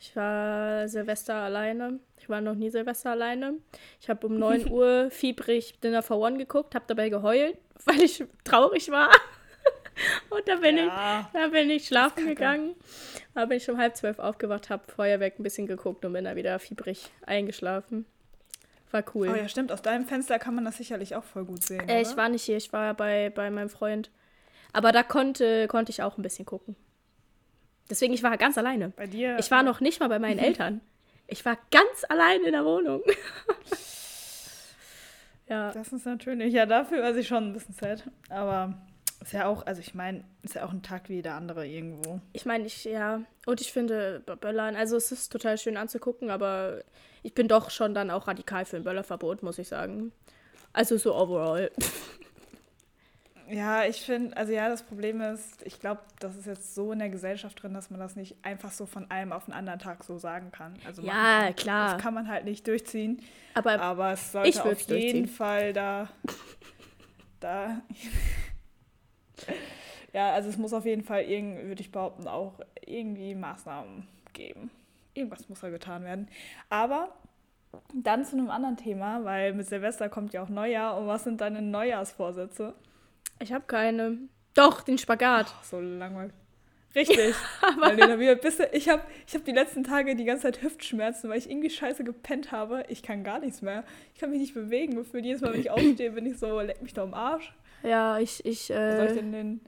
Ich 0.00 0.16
war 0.16 0.88
Silvester 0.88 1.34
alleine. 1.34 2.00
Ich 2.18 2.28
war 2.28 2.40
noch 2.40 2.54
nie 2.54 2.70
Silvester 2.70 3.10
alleine. 3.10 3.54
Ich 4.00 4.08
habe 4.08 4.26
um 4.26 4.38
9 4.38 4.68
Uhr 4.70 5.10
fiebrig 5.10 5.78
Dinner 5.80 6.02
for 6.02 6.18
One 6.18 6.38
geguckt, 6.38 6.74
habe 6.74 6.84
dabei 6.88 7.08
geheult, 7.08 7.56
weil 7.84 8.00
ich 8.02 8.24
traurig 8.44 8.90
war. 8.90 9.10
Und 10.30 10.48
da 10.48 10.56
bin, 10.56 10.78
ja, 10.78 11.20
ich, 11.20 11.38
da 11.38 11.48
bin 11.48 11.70
ich 11.70 11.86
schlafen 11.86 12.26
gegangen. 12.26 12.74
Da 13.34 13.44
bin 13.44 13.58
ich 13.58 13.70
um 13.70 13.78
halb 13.78 13.94
zwölf 13.96 14.18
aufgewacht, 14.18 14.70
habe 14.70 14.90
Feuerwerk 14.90 15.38
ein 15.38 15.42
bisschen 15.42 15.66
geguckt 15.66 16.04
und 16.04 16.14
bin 16.14 16.24
dann 16.24 16.34
wieder 16.34 16.58
fiebrig 16.58 17.10
eingeschlafen. 17.26 18.06
War 18.90 19.04
cool. 19.14 19.28
Oh 19.28 19.34
ja, 19.34 19.48
stimmt. 19.48 19.70
Aus 19.70 19.82
deinem 19.82 20.06
Fenster 20.06 20.38
kann 20.38 20.54
man 20.54 20.64
das 20.64 20.78
sicherlich 20.78 21.14
auch 21.14 21.24
voll 21.24 21.44
gut 21.44 21.62
sehen. 21.62 21.88
Äh, 21.88 22.02
ich 22.02 22.16
war 22.16 22.28
nicht 22.28 22.42
hier, 22.42 22.56
ich 22.56 22.72
war 22.72 22.94
bei, 22.94 23.30
bei 23.30 23.50
meinem 23.50 23.68
Freund. 23.68 24.10
Aber 24.72 24.92
da 24.92 25.02
konnte, 25.02 25.68
konnte 25.68 25.90
ich 25.90 26.02
auch 26.02 26.16
ein 26.16 26.22
bisschen 26.22 26.46
gucken. 26.46 26.76
Deswegen, 27.90 28.14
ich 28.14 28.22
war 28.22 28.36
ganz 28.38 28.56
alleine. 28.56 28.90
Bei 28.90 29.06
dir? 29.06 29.36
Ich 29.38 29.50
war 29.50 29.62
noch 29.62 29.80
nicht 29.80 30.00
mal 30.00 30.08
bei 30.08 30.18
meinen 30.18 30.38
Eltern. 30.40 30.80
Ich 31.26 31.44
war 31.44 31.56
ganz 31.70 32.04
allein 32.08 32.42
in 32.42 32.52
der 32.52 32.64
Wohnung. 32.64 33.02
ja. 35.48 35.72
Das 35.72 35.92
ist 35.92 36.06
natürlich, 36.06 36.52
ja, 36.52 36.66
dafür 36.66 37.02
war 37.02 37.14
sie 37.14 37.24
schon 37.24 37.48
ein 37.48 37.52
bisschen 37.52 37.74
sad. 37.74 38.04
Aber 38.28 38.74
ist 39.20 39.32
ja 39.32 39.46
auch, 39.46 39.66
also 39.66 39.80
ich 39.80 39.94
meine, 39.94 40.24
ist 40.42 40.54
ja 40.54 40.64
auch 40.64 40.72
ein 40.72 40.82
Tag 40.82 41.08
wie 41.08 41.22
der 41.22 41.34
andere 41.34 41.66
irgendwo. 41.66 42.20
Ich 42.32 42.44
meine, 42.44 42.66
ich, 42.66 42.84
ja, 42.84 43.22
und 43.46 43.60
ich 43.60 43.72
finde 43.72 44.20
Böllern, 44.40 44.74
also 44.74 44.96
es 44.96 45.12
ist 45.12 45.30
total 45.30 45.58
schön 45.58 45.76
anzugucken, 45.76 46.30
aber 46.30 46.82
ich 47.22 47.34
bin 47.34 47.46
doch 47.46 47.70
schon 47.70 47.94
dann 47.94 48.10
auch 48.10 48.26
radikal 48.26 48.64
für 48.64 48.76
ein 48.76 48.84
Böllerverbot, 48.84 49.42
muss 49.42 49.58
ich 49.58 49.68
sagen. 49.68 50.12
Also 50.72 50.96
so 50.96 51.14
overall. 51.14 51.70
Ja, 53.52 53.84
ich 53.84 54.00
finde, 54.00 54.36
also 54.36 54.52
ja, 54.52 54.68
das 54.68 54.82
Problem 54.82 55.20
ist, 55.20 55.62
ich 55.66 55.78
glaube, 55.78 56.00
das 56.20 56.36
ist 56.36 56.46
jetzt 56.46 56.74
so 56.74 56.92
in 56.92 57.00
der 57.00 57.10
Gesellschaft 57.10 57.62
drin, 57.62 57.74
dass 57.74 57.90
man 57.90 58.00
das 58.00 58.16
nicht 58.16 58.36
einfach 58.42 58.70
so 58.70 58.86
von 58.86 59.10
einem 59.10 59.32
auf 59.32 59.44
den 59.44 59.54
anderen 59.54 59.78
Tag 59.78 60.04
so 60.04 60.18
sagen 60.18 60.50
kann. 60.52 60.74
Also 60.86 61.02
Ja, 61.02 61.12
machen- 61.42 61.56
klar. 61.56 61.92
Das 61.94 62.02
kann 62.02 62.14
man 62.14 62.28
halt 62.28 62.44
nicht 62.44 62.66
durchziehen. 62.66 63.20
Aber 63.54 63.80
Aber 63.80 64.12
es 64.12 64.34
ich 64.44 64.56
sollte 64.56 64.72
auf 64.72 64.80
jeden. 64.88 65.28
Fall 65.28 65.72
da. 65.72 66.08
da 67.40 67.82
ja, 70.12 70.32
also 70.32 70.48
es 70.48 70.56
muss 70.58 70.72
auf 70.72 70.84
jeden 70.86 71.02
Fall, 71.04 71.22
irgend- 71.22 71.64
würde 71.66 71.80
ich 71.80 71.90
behaupten, 71.92 72.28
auch 72.28 72.54
irgendwie 72.86 73.34
Maßnahmen 73.34 74.06
geben. 74.32 74.70
Irgendwas 75.14 75.48
muss 75.48 75.60
da 75.60 75.70
getan 75.70 76.04
werden. 76.04 76.28
Aber 76.70 77.12
dann 77.94 78.24
zu 78.24 78.36
einem 78.36 78.50
anderen 78.50 78.76
Thema, 78.76 79.24
weil 79.24 79.54
mit 79.54 79.66
Silvester 79.66 80.08
kommt 80.08 80.32
ja 80.32 80.42
auch 80.42 80.48
Neujahr. 80.48 80.98
Und 80.98 81.06
was 81.06 81.24
sind 81.24 81.40
deine 81.40 81.62
Neujahrsvorsätze? 81.62 82.74
Ich 83.40 83.52
habe 83.52 83.64
keine. 83.66 84.18
Doch, 84.54 84.82
den 84.82 84.98
Spagat. 84.98 85.54
Ach, 85.58 85.64
so 85.64 85.80
langweilig. 85.80 86.32
Richtig. 86.94 87.34
weil? 87.78 87.98
Ich 88.72 88.88
habe 88.88 89.02
ich 89.26 89.34
hab 89.34 89.44
die 89.44 89.52
letzten 89.52 89.82
Tage 89.82 90.14
die 90.14 90.24
ganze 90.24 90.42
Zeit 90.42 90.62
Hüftschmerzen, 90.62 91.30
weil 91.30 91.38
ich 91.38 91.50
irgendwie 91.50 91.70
scheiße 91.70 92.04
gepennt 92.04 92.52
habe. 92.52 92.84
Ich 92.88 93.02
kann 93.02 93.24
gar 93.24 93.40
nichts 93.40 93.62
mehr. 93.62 93.84
Ich 94.14 94.20
kann 94.20 94.30
mich 94.30 94.40
nicht 94.40 94.54
bewegen. 94.54 94.94
Gefühlt 94.96 95.24
jedes 95.24 95.40
Mal, 95.40 95.54
wenn 95.54 95.60
ich 95.60 95.70
aufstehe, 95.70 96.10
bin 96.10 96.26
ich 96.26 96.38
so, 96.38 96.60
leck 96.60 96.82
mich 96.82 96.92
da 96.92 97.02
am 97.02 97.14
Arsch. 97.14 97.54
Ja, 97.82 98.18
ich, 98.18 98.44
ich, 98.44 98.70
Was 98.70 98.96
soll 98.96 99.06
ich 99.06 99.12
äh, 99.12 99.14
denn 99.14 99.32
denn? 99.32 99.60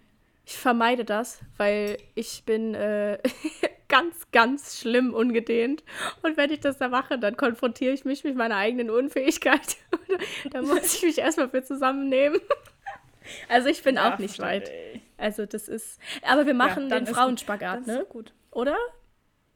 ich 0.46 0.56
vermeide 0.56 1.04
das, 1.04 1.40
weil 1.56 1.96
ich 2.14 2.44
bin 2.44 2.74
äh, 2.74 3.18
ganz, 3.88 4.30
ganz 4.30 4.78
schlimm 4.78 5.14
ungedehnt. 5.14 5.82
Und 6.22 6.36
wenn 6.36 6.50
ich 6.50 6.60
das 6.60 6.76
da 6.76 6.88
mache, 6.88 7.18
dann 7.18 7.36
konfrontiere 7.36 7.94
ich 7.94 8.04
mich 8.04 8.24
mit 8.24 8.36
meiner 8.36 8.56
eigenen 8.56 8.90
Unfähigkeit. 8.90 9.76
da 10.50 10.62
muss 10.62 10.96
ich 10.96 11.02
mich 11.02 11.18
erstmal 11.18 11.48
für 11.48 11.62
zusammennehmen. 11.62 12.40
Also 13.48 13.68
ich 13.68 13.82
bin 13.82 13.98
auch 13.98 14.10
Ja, 14.12 14.16
nicht 14.18 14.34
stimmt, 14.34 14.48
weit. 14.48 14.68
ey. 14.68 15.02
Also 15.16 15.46
das 15.46 15.68
ist. 15.68 15.98
Aber 16.22 16.46
wir 16.46 16.54
machen 16.54 16.88
dann 16.88 17.04
den 17.04 17.14
Frauenspagat, 17.14 17.86
ne? 17.86 18.04
gut. 18.08 18.32
Oder? 18.50 18.76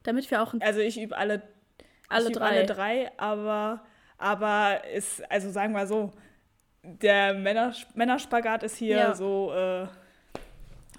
Damit 0.03 0.29
wir 0.31 0.41
auch 0.41 0.53
ein, 0.53 0.61
Also 0.61 0.79
ich 0.79 0.99
übe 0.99 1.15
alle, 1.17 1.41
alle 2.07 2.27
ich 2.29 2.33
drei. 2.35 2.45
alle 2.45 2.65
drei, 2.65 3.11
aber, 3.17 3.83
aber 4.17 4.81
ist, 4.93 5.29
also 5.31 5.51
sagen 5.51 5.73
wir 5.73 5.85
so, 5.87 6.11
der 6.83 7.33
Männer, 7.33 7.73
Männerspagat 7.93 8.63
ist 8.63 8.77
hier 8.77 8.97
Ja. 8.97 9.15
so, 9.15 9.51
äh, 9.53 9.87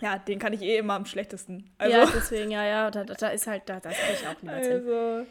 ja, 0.03 0.19
den 0.19 0.39
kann 0.39 0.53
ich 0.53 0.62
eh 0.62 0.79
immer 0.79 0.95
am 0.95 1.05
schlechtesten. 1.07 1.71
Also, 1.79 1.97
ja, 1.97 2.07
deswegen, 2.15 2.50
ja, 2.50 2.65
ja, 2.65 2.91
da, 2.91 3.05
da 3.05 3.29
ist 3.29 3.47
halt, 3.47 3.62
da, 3.67 3.81
das 3.81 3.95
kriege 3.95 4.19
ich 4.21 4.27
auch 4.29 4.43
niemals 4.43 4.67
hin. 4.67 5.27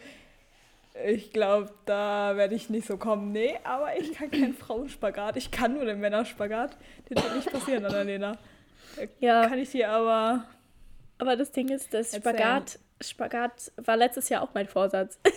Ich 1.06 1.32
glaube, 1.32 1.72
da 1.86 2.36
werde 2.36 2.56
ich 2.56 2.70
nicht 2.70 2.88
so 2.88 2.98
kommen. 2.98 3.32
Nee, 3.32 3.58
aber 3.63 3.98
ich 3.98 4.13
kann 4.13 4.32
keinen 4.32 4.53
Frauenspagat. 4.53 5.38
Ich 5.38 5.51
kann 5.51 5.74
nur 5.74 5.86
den 5.86 6.00
Männerspagat. 6.00 6.77
Den 7.10 7.18
wird 7.18 7.36
nicht 7.36 7.51
passieren, 7.51 7.86
Annalena. 7.86 8.38
Ja, 9.20 9.48
Kann 9.48 9.60
ich 9.60 9.72
dir 9.72 9.89
aber. 9.89 10.46
aber 11.20 11.36
das 11.36 11.51
Ding 11.51 11.70
ist, 11.70 11.94
das. 11.94 12.15
Spagat, 12.15 12.79
Spagat 13.01 13.72
war 13.77 13.96
letztes 13.98 14.29
Jahr 14.29 14.41
auch 14.41 14.53
mein 14.53 14.68
Vorsatz. 14.68 15.20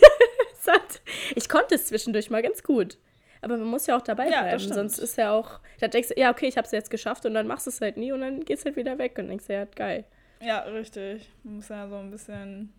Ich 1.34 1.48
konnte 1.48 1.74
es 1.74 1.86
zwischendurch 1.86 2.30
mal 2.30 2.42
ganz 2.42 2.62
gut. 2.62 2.98
Aber 3.40 3.56
man 3.56 3.66
muss 3.66 3.86
ja 3.86 3.96
auch 3.96 4.02
dabei 4.02 4.28
Ja, 4.28 4.42
bleiben, 4.42 4.60
stimmt. 4.60 4.74
sonst 4.76 4.98
ist 4.98 5.16
ja 5.18 5.32
auch, 5.32 5.58
da 5.80 5.88
denkst 5.88 6.10
du, 6.10 6.14
ja, 6.20 6.30
okay, 6.30 6.46
ich 6.46 6.56
habe 6.56 6.66
es 6.66 6.70
jetzt 6.70 6.90
geschafft 6.90 7.26
und 7.26 7.34
dann 7.34 7.48
machst 7.48 7.66
du 7.66 7.70
es 7.70 7.80
halt 7.80 7.96
nie 7.96 8.12
und 8.12 8.20
dann 8.20 8.40
gehst 8.44 8.64
halt 8.64 8.76
wieder 8.76 8.96
weg 8.98 9.18
und 9.18 9.26
denkst, 9.26 9.46
ja, 9.48 9.64
geil. 9.64 10.04
Ja, 10.40 10.60
richtig. 10.60 11.28
Man 11.42 11.56
muss 11.56 11.68
ja 11.68 11.88
so 11.88 11.96
ein 11.96 12.10
bisschen. 12.12 12.72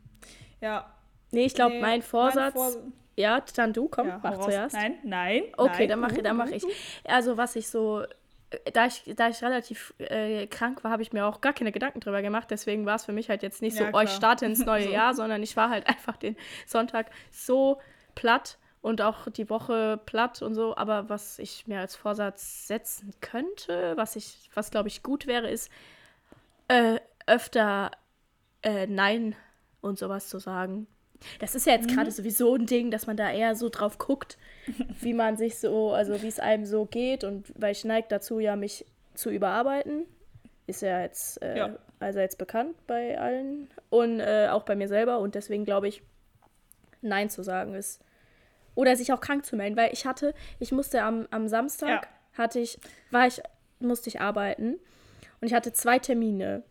Ja. 0.62 0.90
Nee, 1.34 1.46
ich 1.46 1.54
glaube, 1.56 1.76
nee, 1.76 1.82
mein 1.82 2.02
Vorsatz, 2.02 2.54
Vor- 2.54 2.72
ja, 3.16 3.44
dann 3.56 3.74
du, 3.74 3.88
komm, 3.90 4.08
ja, 4.08 4.20
mach 4.24 4.38
raus. 4.38 4.46
zuerst. 4.46 4.76
Nein, 4.76 4.98
nein. 5.04 5.44
Okay, 5.58 5.80
nein. 5.80 5.90
dann 5.90 6.00
mache 6.00 6.24
dann 6.24 6.38
mach 6.38 6.48
ich. 6.48 6.64
Also, 7.04 7.38
was 7.38 7.56
ich 7.56 7.68
so, 7.70 8.02
äh, 8.02 8.72
da 8.72 8.86
ich, 8.88 9.04
da 9.16 9.30
ich 9.30 9.42
relativ 9.44 9.94
äh, 9.98 10.48
krank 10.48 10.84
war, 10.84 10.92
habe 10.92 11.02
ich 11.02 11.12
mir 11.14 11.26
auch 11.26 11.42
gar 11.42 11.54
keine 11.54 11.72
Gedanken 11.72 12.00
drüber 12.00 12.22
gemacht. 12.22 12.50
Deswegen 12.52 12.86
war 12.86 12.96
es 12.96 13.06
für 13.06 13.12
mich 13.14 13.30
halt 13.30 13.44
jetzt 13.44 13.62
nicht 13.62 13.76
so, 13.76 13.84
Ja, 13.84 13.90
oh, 13.94 14.02
ich 14.02 14.10
starte 14.12 14.46
ins 14.46 14.60
neue 14.66 14.86
So. 14.86 14.90
Jahr, 14.92 15.14
sondern 15.14 15.42
ich 15.44 15.56
war 15.58 15.70
halt 15.70 15.88
einfach 15.88 16.18
den 16.18 16.36
Sonntag 16.66 17.12
so 17.32 17.80
platt 18.16 18.58
und 18.82 19.02
auch 19.02 19.30
die 19.30 19.50
Woche 19.50 20.00
platt 20.06 20.42
und 20.42 20.54
so. 20.56 20.76
Aber 20.76 21.10
was 21.10 21.40
ich 21.40 21.68
mir 21.68 21.80
als 21.80 21.96
Vorsatz 21.96 22.68
setzen 22.68 23.14
könnte, 23.22 23.94
was 23.96 24.16
ich, 24.16 24.50
was 24.54 24.72
glaube 24.72 24.88
ich 24.90 25.04
gut 25.04 25.26
wäre, 25.28 25.50
ist 25.50 25.72
äh, 26.68 27.00
öfter 27.28 27.92
äh, 28.64 28.88
Nein 28.88 29.36
und 29.82 29.98
sowas 30.00 30.30
zu 30.30 30.40
sagen. 30.40 30.88
Das 31.40 31.56
ist 31.56 31.66
ja 31.68 31.74
jetzt 31.74 31.90
Mhm. 31.90 31.96
gerade 31.96 32.12
sowieso 32.12 32.56
ein 32.56 32.66
Ding, 32.66 32.92
dass 32.92 33.08
man 33.08 33.18
da 33.18 33.32
eher 33.32 33.56
so 33.56 33.70
drauf 33.70 33.98
guckt, 33.98 34.38
wie 35.02 35.14
man 35.14 35.38
sich 35.38 35.58
so, 35.60 35.92
also 35.92 36.22
wie 36.22 36.28
es 36.28 36.40
einem 36.40 36.66
so 36.66 36.86
geht 36.86 37.24
und 37.24 37.52
weil 37.60 37.72
ich 37.72 37.84
neige 37.86 38.08
dazu 38.10 38.40
ja, 38.40 38.56
mich 38.56 38.86
zu 39.14 39.30
überarbeiten. 39.30 40.06
Ist 40.68 40.82
ja 40.82 41.02
jetzt, 41.02 41.42
äh, 41.42 41.58
Ja. 41.58 41.76
also 42.00 42.20
jetzt 42.20 42.38
bekannt 42.38 42.76
bei 42.88 43.20
allen 43.20 43.68
und 43.90 44.20
äh, 44.20 44.48
auch 44.50 44.64
bei 44.64 44.76
mir 44.76 44.88
selber 44.88 45.20
und 45.20 45.36
deswegen 45.36 45.66
glaube 45.66 45.88
ich, 45.88 46.02
Nein 47.02 47.30
zu 47.30 47.44
sagen 47.44 47.74
ist. 47.76 48.02
Oder 48.76 48.96
sich 48.96 49.12
auch 49.14 49.20
krank 49.22 49.46
zu 49.46 49.56
melden, 49.56 49.76
weil 49.78 49.92
ich 49.94 50.06
hatte, 50.06 50.34
ich 50.60 50.72
musste 50.72 51.04
am, 51.04 51.28
am 51.32 51.48
Samstag, 51.48 51.90
Ja. 51.90 52.44
hatte 52.44 52.60
ich, 52.60 52.80
war 53.12 53.28
ich, 53.28 53.42
musste 53.80 54.08
ich 54.10 54.22
arbeiten 54.22 54.80
und 55.42 55.48
ich 55.48 55.54
hatte 55.54 55.74
zwei 55.74 56.00
Termine 56.00 56.64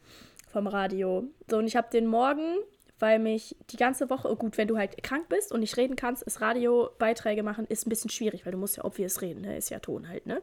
vom 0.51 0.67
Radio. 0.67 1.25
So, 1.51 1.59
und 1.59 1.67
ich 1.67 1.77
habe 1.77 1.89
den 1.93 2.07
Morgen, 2.07 2.57
weil 3.03 3.19
mich 3.19 3.57
die 3.71 3.77
ganze 3.77 4.09
Woche, 4.11 4.31
oh 4.31 4.37
gut, 4.37 4.57
wenn 4.57 4.69
du 4.69 4.79
halt 4.79 5.03
krank 5.03 5.29
bist 5.29 5.51
und 5.51 5.61
nicht 5.61 5.77
reden 5.77 5.97
kannst, 5.97 6.23
ist 6.23 6.41
Radiobeiträge 6.41 7.43
machen, 7.43 7.67
ist 7.67 7.85
ein 7.85 7.91
bisschen 7.91 8.11
schwierig, 8.11 8.47
weil 8.47 8.53
du 8.53 8.59
musst 8.59 8.77
ja 8.77 8.85
obvious 8.85 9.21
reden, 9.21 9.43
ne? 9.43 9.57
Ist 9.57 9.71
ja 9.71 9.81
Ton 9.81 10.09
halt, 10.09 10.27
ne? 10.27 10.41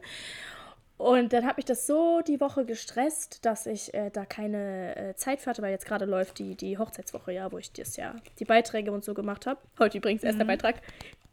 Und 0.98 1.32
dann 1.32 1.46
hat 1.46 1.56
mich 1.56 1.64
das 1.64 1.86
so 1.86 2.20
die 2.20 2.38
Woche 2.42 2.66
gestresst, 2.66 3.46
dass 3.46 3.64
ich 3.64 3.94
äh, 3.94 4.10
da 4.10 4.26
keine 4.26 4.94
äh, 4.94 5.14
Zeit 5.14 5.40
für 5.40 5.48
hatte, 5.48 5.62
weil 5.62 5.70
jetzt 5.70 5.86
gerade 5.86 6.04
läuft 6.04 6.38
die, 6.38 6.54
die 6.54 6.76
Hochzeitswoche, 6.76 7.32
ja, 7.32 7.50
wo 7.50 7.56
ich 7.56 7.72
das 7.72 7.96
ja 7.96 8.14
die 8.38 8.44
Beiträge 8.44 8.92
und 8.92 9.02
so 9.02 9.14
gemacht 9.14 9.46
habe. 9.46 9.58
Heute 9.78 9.96
übrigens 9.96 10.22
erst 10.22 10.38
der 10.38 10.44
Beitrag. 10.44 10.82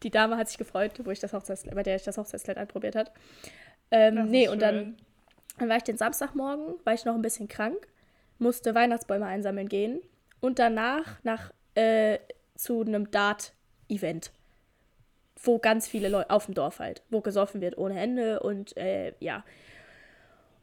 Die 0.04 0.10
Dame 0.10 0.38
hat 0.38 0.48
sich 0.48 0.58
gefreut, 0.58 0.94
wo 1.04 1.12
ich 1.12 1.20
das 1.20 1.34
Hochzeitskleid, 1.34 1.76
bei 1.76 1.84
der 1.84 1.98
ich 1.98 2.04
das 2.04 2.18
Hochzeitskleid 2.18 2.58
anprobiert 2.58 2.96
hat. 2.96 3.12
Ähm, 3.92 4.30
nee, 4.30 4.48
und 4.48 4.62
dann 4.62 4.96
dann 5.58 5.70
war 5.70 5.78
ich 5.78 5.84
den 5.84 5.98
Samstagmorgen, 5.98 6.76
war 6.84 6.94
ich 6.94 7.04
noch 7.04 7.16
ein 7.16 7.22
bisschen 7.22 7.48
krank, 7.48 7.88
musste 8.38 8.76
Weihnachtsbäume 8.76 9.26
einsammeln 9.26 9.68
gehen 9.68 10.02
und 10.40 10.60
danach 10.60 11.24
nach 11.24 11.52
äh, 11.76 12.20
zu 12.56 12.82
einem 12.82 13.12
Dart-Event, 13.12 14.32
wo 15.42 15.60
ganz 15.60 15.88
viele 15.88 16.10
Leute 16.10 16.30
auf 16.30 16.46
dem 16.46 16.56
Dorf 16.56 16.80
halt, 16.80 17.04
wo 17.10 17.22
gesoffen 17.22 17.62
wird 17.62 17.78
ohne 17.78 18.00
Ende 18.00 18.40
und 18.42 18.76
äh, 18.78 19.14
ja. 19.20 19.44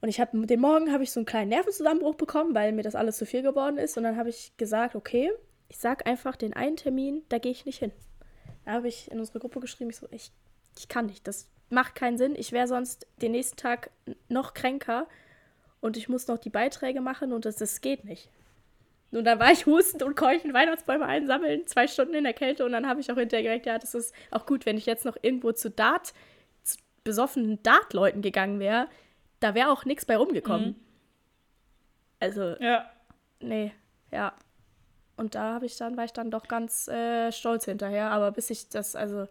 Und 0.00 0.08
ich 0.08 0.20
habe 0.20 0.46
den 0.46 0.60
Morgen 0.60 0.92
habe 0.92 1.02
ich 1.02 1.12
so 1.12 1.20
einen 1.20 1.26
kleinen 1.26 1.48
Nervenzusammenbruch 1.48 2.16
bekommen, 2.16 2.54
weil 2.54 2.72
mir 2.72 2.82
das 2.82 2.94
alles 2.94 3.16
zu 3.16 3.24
viel 3.24 3.40
geworden 3.40 3.78
ist. 3.78 3.96
Und 3.96 4.02
dann 4.02 4.18
habe 4.18 4.28
ich 4.28 4.54
gesagt, 4.58 4.94
okay, 4.96 5.32
ich 5.68 5.78
sag 5.78 6.06
einfach 6.06 6.36
den 6.36 6.52
einen 6.52 6.76
Termin, 6.76 7.22
da 7.30 7.38
gehe 7.38 7.52
ich 7.52 7.64
nicht 7.64 7.78
hin. 7.78 7.92
Da 8.66 8.72
habe 8.72 8.88
ich 8.88 9.10
in 9.10 9.18
unsere 9.18 9.38
Gruppe 9.38 9.60
geschrieben, 9.60 9.90
ich 9.90 9.96
so, 9.96 10.06
ich, 10.10 10.30
ich 10.76 10.88
kann 10.88 11.06
nicht, 11.06 11.26
das 11.26 11.48
macht 11.70 11.94
keinen 11.94 12.18
Sinn. 12.18 12.34
Ich 12.36 12.52
wäre 12.52 12.68
sonst 12.68 13.06
den 13.22 13.32
nächsten 13.32 13.56
Tag 13.56 13.90
noch 14.28 14.52
kränker 14.52 15.06
und 15.80 15.96
ich 15.96 16.08
muss 16.08 16.28
noch 16.28 16.38
die 16.38 16.50
Beiträge 16.50 17.00
machen 17.00 17.32
und 17.32 17.44
das, 17.44 17.56
das 17.56 17.80
geht 17.80 18.04
nicht. 18.04 18.28
Und 19.16 19.24
dann 19.24 19.38
war 19.38 19.52
ich 19.52 19.66
hustend 19.66 20.02
und 20.02 20.16
keuchend 20.16 20.54
Weihnachtsbäume 20.54 21.06
einsammeln, 21.06 21.66
zwei 21.66 21.86
Stunden 21.86 22.14
in 22.14 22.24
der 22.24 22.32
Kälte 22.32 22.64
und 22.64 22.72
dann 22.72 22.88
habe 22.88 23.00
ich 23.00 23.10
auch 23.10 23.16
hinterher 23.16 23.42
gemerkt, 23.42 23.66
ja, 23.66 23.78
das 23.78 23.94
ist 23.94 24.14
auch 24.30 24.46
gut, 24.46 24.66
wenn 24.66 24.76
ich 24.76 24.86
jetzt 24.86 25.04
noch 25.04 25.16
irgendwo 25.22 25.52
zu 25.52 25.70
Dart, 25.70 26.12
zu 26.62 26.78
besoffenen 27.04 27.62
Dart-Leuten 27.62 28.22
gegangen 28.22 28.58
wäre, 28.60 28.88
da 29.40 29.54
wäre 29.54 29.70
auch 29.70 29.84
nichts 29.84 30.04
bei 30.04 30.16
rumgekommen. 30.16 30.76
Also, 32.20 32.56
Ja. 32.60 32.90
nee, 33.40 33.72
ja. 34.10 34.32
Und 35.16 35.34
da 35.34 35.54
habe 35.54 35.66
ich 35.66 35.76
dann, 35.76 35.96
war 35.96 36.04
ich 36.04 36.12
dann 36.12 36.30
doch 36.30 36.48
ganz 36.48 36.88
äh, 36.88 37.30
stolz 37.30 37.66
hinterher. 37.66 38.10
Aber 38.10 38.32
bis 38.32 38.50
ich 38.50 38.68
das, 38.68 38.96
also, 38.96 39.28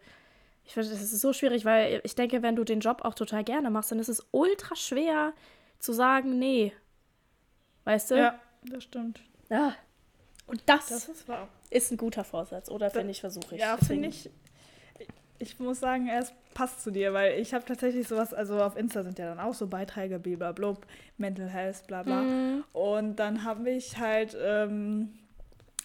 ich 0.63 0.74
finde, 0.74 0.90
das 0.90 1.02
ist 1.02 1.20
so 1.20 1.34
schwierig, 1.34 1.66
weil 1.66 2.00
ich 2.04 2.16
denke, 2.16 2.42
wenn 2.42 2.56
du 2.56 2.63
den 2.63 2.80
Job 2.80 3.04
auch 3.04 3.16
total 3.16 3.44
gerne 3.44 3.70
machst, 3.70 3.92
dann 3.92 4.00
ist 4.00 4.08
es 4.08 4.25
ultra 4.32 4.75
schwer 4.75 5.34
zu 5.80 5.92
sagen, 5.92 6.40
nee. 6.40 6.72
Weißt 7.84 8.12
du? 8.12 8.16
Ja, 8.16 8.40
das 8.63 8.84
stimmt. 8.84 9.20
Ja. 9.54 9.76
Und 10.48 10.62
das, 10.66 10.88
Das 10.88 11.08
ist 11.08 11.26
ist 11.70 11.92
ein 11.92 11.98
guter 11.98 12.24
Vorsatz, 12.24 12.70
oder 12.70 12.90
finde 12.90 13.12
ich, 13.12 13.22
versuche 13.22 13.56
ich. 13.56 13.62
Ja, 13.62 13.78
finde 13.78 14.10
ich. 14.10 14.30
Ich 15.40 15.60
muss 15.60 15.80
sagen, 15.80 16.08
es 16.10 16.34
passt 16.54 16.84
zu 16.84 16.92
dir, 16.92 17.14
weil 17.14 17.40
ich 17.40 17.54
habe 17.54 17.66
tatsächlich 17.66 18.08
sowas, 18.08 18.34
also 18.34 18.62
auf 18.62 18.78
Insta 18.78 19.04
sind 19.04 19.20
ja 19.20 19.26
dann 19.26 19.40
auch 19.40 19.54
so 19.54 19.68
Beiträge, 19.68 20.20
blablabla, 20.20 20.76
Mental 21.18 21.50
Health, 21.50 21.88
bla 21.88 22.04
bla. 22.04 22.22
Mhm. 22.22 22.64
Und 22.74 23.16
dann 23.18 23.44
habe 23.44 23.70
ich 23.72 23.98
halt 23.98 24.38
ähm, 24.40 25.14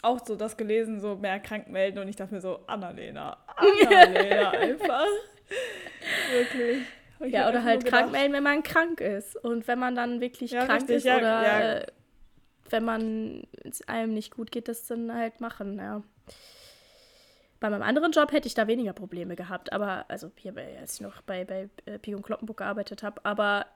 auch 0.03 0.25
so 0.25 0.37
das 0.37 0.57
gelesen, 0.57 1.01
so 1.01 1.17
mehr 1.17 1.41
krank 1.41 1.69
melden 1.69 1.99
und 1.99 2.09
ich 2.09 2.17
dachte 2.17 2.35
mir 2.35 2.41
so, 2.41 2.61
Annalena, 2.67 3.37
Annalena 3.57 4.51
einfach. 4.59 5.07
Wirklich. 6.31 6.83
Ja, 7.33 7.49
oder 7.49 7.65
halt 7.65 7.85
krank 7.85 8.13
melden, 8.13 8.33
wenn 8.35 8.45
man 8.45 8.63
krank 8.63 9.01
ist. 9.01 9.37
Und 9.37 9.67
wenn 9.67 9.79
man 9.79 9.97
dann 9.97 10.21
wirklich 10.21 10.53
Ja, 10.53 10.67
krank 10.67 10.83
richtig, 10.83 10.97
ist 10.99 11.05
ja, 11.05 11.17
oder 11.19 11.43
ja. 11.79 11.87
Wenn 12.71 12.85
man 12.85 13.47
es 13.65 13.87
einem 13.89 14.15
nicht 14.15 14.35
gut 14.35 14.51
geht, 14.53 14.69
das 14.69 14.87
dann 14.87 15.13
halt 15.15 15.41
machen, 15.41 15.79
ja. 15.79 16.03
Bei 17.61 17.71
meinem 17.71 17.83
anderen 17.83 18.13
Job 18.13 18.31
hätte 18.31 18.47
ich 18.47 18.55
da 18.55 18.69
weniger 18.69 18.93
Probleme 18.93 19.35
gehabt, 19.35 19.73
aber, 19.73 20.05
also 20.09 20.31
hier, 20.37 20.55
bei, 20.55 20.79
als 20.79 20.95
ich 20.95 21.01
noch 21.01 21.23
bei, 21.23 21.45
bei 21.45 21.69
äh, 21.87 21.99
Pik 21.99 22.15
und 22.17 22.23
Kloppenburg 22.23 22.59
gearbeitet 22.59 23.03
habe, 23.03 23.25
aber 23.25 23.67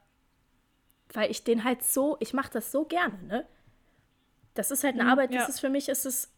weil 1.12 1.30
ich 1.30 1.44
den 1.44 1.64
halt 1.64 1.82
so, 1.82 2.16
ich 2.20 2.32
mache 2.32 2.50
das 2.52 2.72
so 2.72 2.84
gerne, 2.84 3.18
ne? 3.24 3.46
Das 4.54 4.70
ist 4.70 4.84
halt 4.84 4.94
eine 4.94 5.04
Mhm, 5.04 5.10
Arbeit, 5.10 5.30
ja. 5.30 5.40
das 5.40 5.48
ist 5.48 5.60
für 5.60 5.68
mich, 5.70 5.88
ist 5.88 6.06
es, 6.06 6.30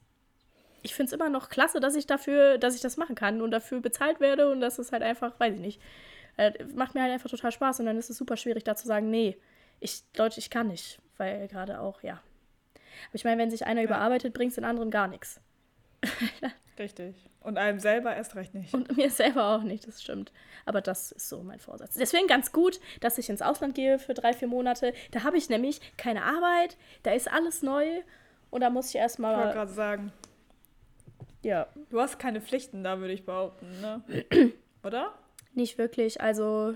ich 0.83 0.95
finde 0.95 1.09
es 1.09 1.13
immer 1.13 1.29
noch 1.31 1.49
klasse, 1.51 1.81
dass 1.81 1.97
ich 1.97 2.07
dafür, 2.07 2.59
dass 2.59 2.75
ich 2.77 2.81
das 2.81 2.97
machen 2.97 3.15
kann 3.17 3.41
und 3.43 3.51
dafür 3.51 3.81
bezahlt 3.81 4.21
werde 4.21 4.51
und 4.51 4.61
das 4.61 4.79
ist 4.79 4.93
halt 4.93 5.03
einfach, 5.03 5.39
weiß 5.41 5.55
ich 5.55 5.61
nicht, 5.61 5.81
äh, 6.37 6.53
macht 6.75 6.95
mir 6.95 7.03
halt 7.03 7.13
einfach 7.13 7.31
total 7.31 7.53
Spaß 7.53 7.81
und 7.81 7.87
dann 7.87 7.99
ist 7.99 8.11
es 8.11 8.19
super 8.19 8.37
schwierig, 8.37 8.65
da 8.65 8.77
zu 8.77 8.87
sagen, 8.87 9.11
nee, 9.11 9.37
ich, 9.81 10.03
Leute, 10.17 10.41
ich 10.41 10.51
kann 10.51 10.69
nicht, 10.69 11.01
weil 11.19 11.49
gerade 11.49 11.81
auch, 11.81 12.03
ja. 12.03 12.23
Aber 13.09 13.15
ich 13.15 13.25
meine, 13.25 13.41
wenn 13.41 13.51
sich 13.51 13.67
einer 13.67 13.81
Ja. 13.81 13.87
überarbeitet, 13.87 14.35
bringt 14.35 14.51
es 14.51 14.57
den 14.57 14.65
anderen 14.65 14.91
gar 14.91 15.09
nichts. 15.09 15.41
Richtig. 16.79 17.15
Und 17.41 17.57
einem 17.59 17.79
selber 17.79 18.17
erst 18.17 18.35
recht 18.37 18.55
nicht. 18.55 18.75
Und 18.75 18.97
mir 18.97 19.11
selber 19.11 19.55
auch 19.55 19.63
nicht, 19.63 19.87
das 19.87 20.03
stimmt. 20.03 20.33
Aber 20.67 20.81
das 20.81 21.13
ist 21.13 21.29
so 21.29 21.43
mein 21.43 21.61
Vorsatz. 21.61 21.95
Deswegen 21.95 22.27
ganz 22.27 22.53
gut, 22.53 22.81
dass 23.01 23.19
ich 23.19 23.29
ins 23.31 23.43
Ausland 23.43 23.75
gehe 23.75 23.99
für 23.99 24.15
drei, 24.15 24.33
vier 24.33 24.49
Monate. 24.49 24.93
Da 25.13 25.23
habe 25.23 25.37
ich 25.37 25.49
nämlich 25.49 25.81
keine 25.97 26.25
Arbeit, 26.25 26.77
da 27.03 27.13
ist 27.13 27.31
alles 27.31 27.63
neu 27.63 27.87
und 28.51 28.61
da 28.63 28.71
muss 28.71 28.87
ich 28.89 28.95
Ich 28.97 29.01
wollte 29.01 29.03
erstmal, 29.03 29.53
gerade 29.53 29.73
sagen, 29.73 30.13
ja, 31.43 31.67
du 31.91 32.01
hast 32.01 32.19
keine 32.19 32.41
Pflichten 32.41 32.83
da, 32.83 32.99
würde 32.99 33.13
ich 33.13 33.25
behaupten, 33.27 33.81
ne? 33.81 34.03
Oder? 34.83 35.15
nicht 35.53 35.79
wirklich. 35.79 36.21
Also 36.21 36.75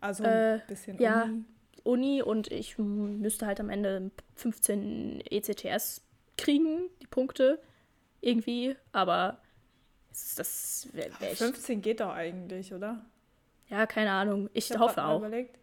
Also 0.00 0.24
Äh, 0.24 0.54
ein 0.54 0.62
bisschen 0.68 0.98
ja. 0.98 1.24
Uni. 1.24 1.44
Uni 1.88 2.22
und 2.22 2.52
ich 2.52 2.76
müsste 2.78 3.46
halt 3.46 3.60
am 3.60 3.70
Ende 3.70 4.10
15 4.36 5.22
ECTS 5.30 6.02
kriegen, 6.36 6.90
die 7.00 7.06
Punkte 7.06 7.60
irgendwie. 8.20 8.76
Aber 8.92 9.40
das 10.10 10.88
wäre 10.92 11.10
wär 11.20 11.32
ich, 11.32 11.38
15 11.38 11.80
geht 11.80 12.00
doch 12.00 12.10
eigentlich, 12.10 12.74
oder? 12.74 13.04
ja, 13.68 13.86
keine 13.86 14.10
Ahnung. 14.10 14.50
Ich, 14.52 14.70
hab 14.70 14.80
hoffe 14.80 15.04
auch. 15.04 15.18
Überlegt. 15.18 15.58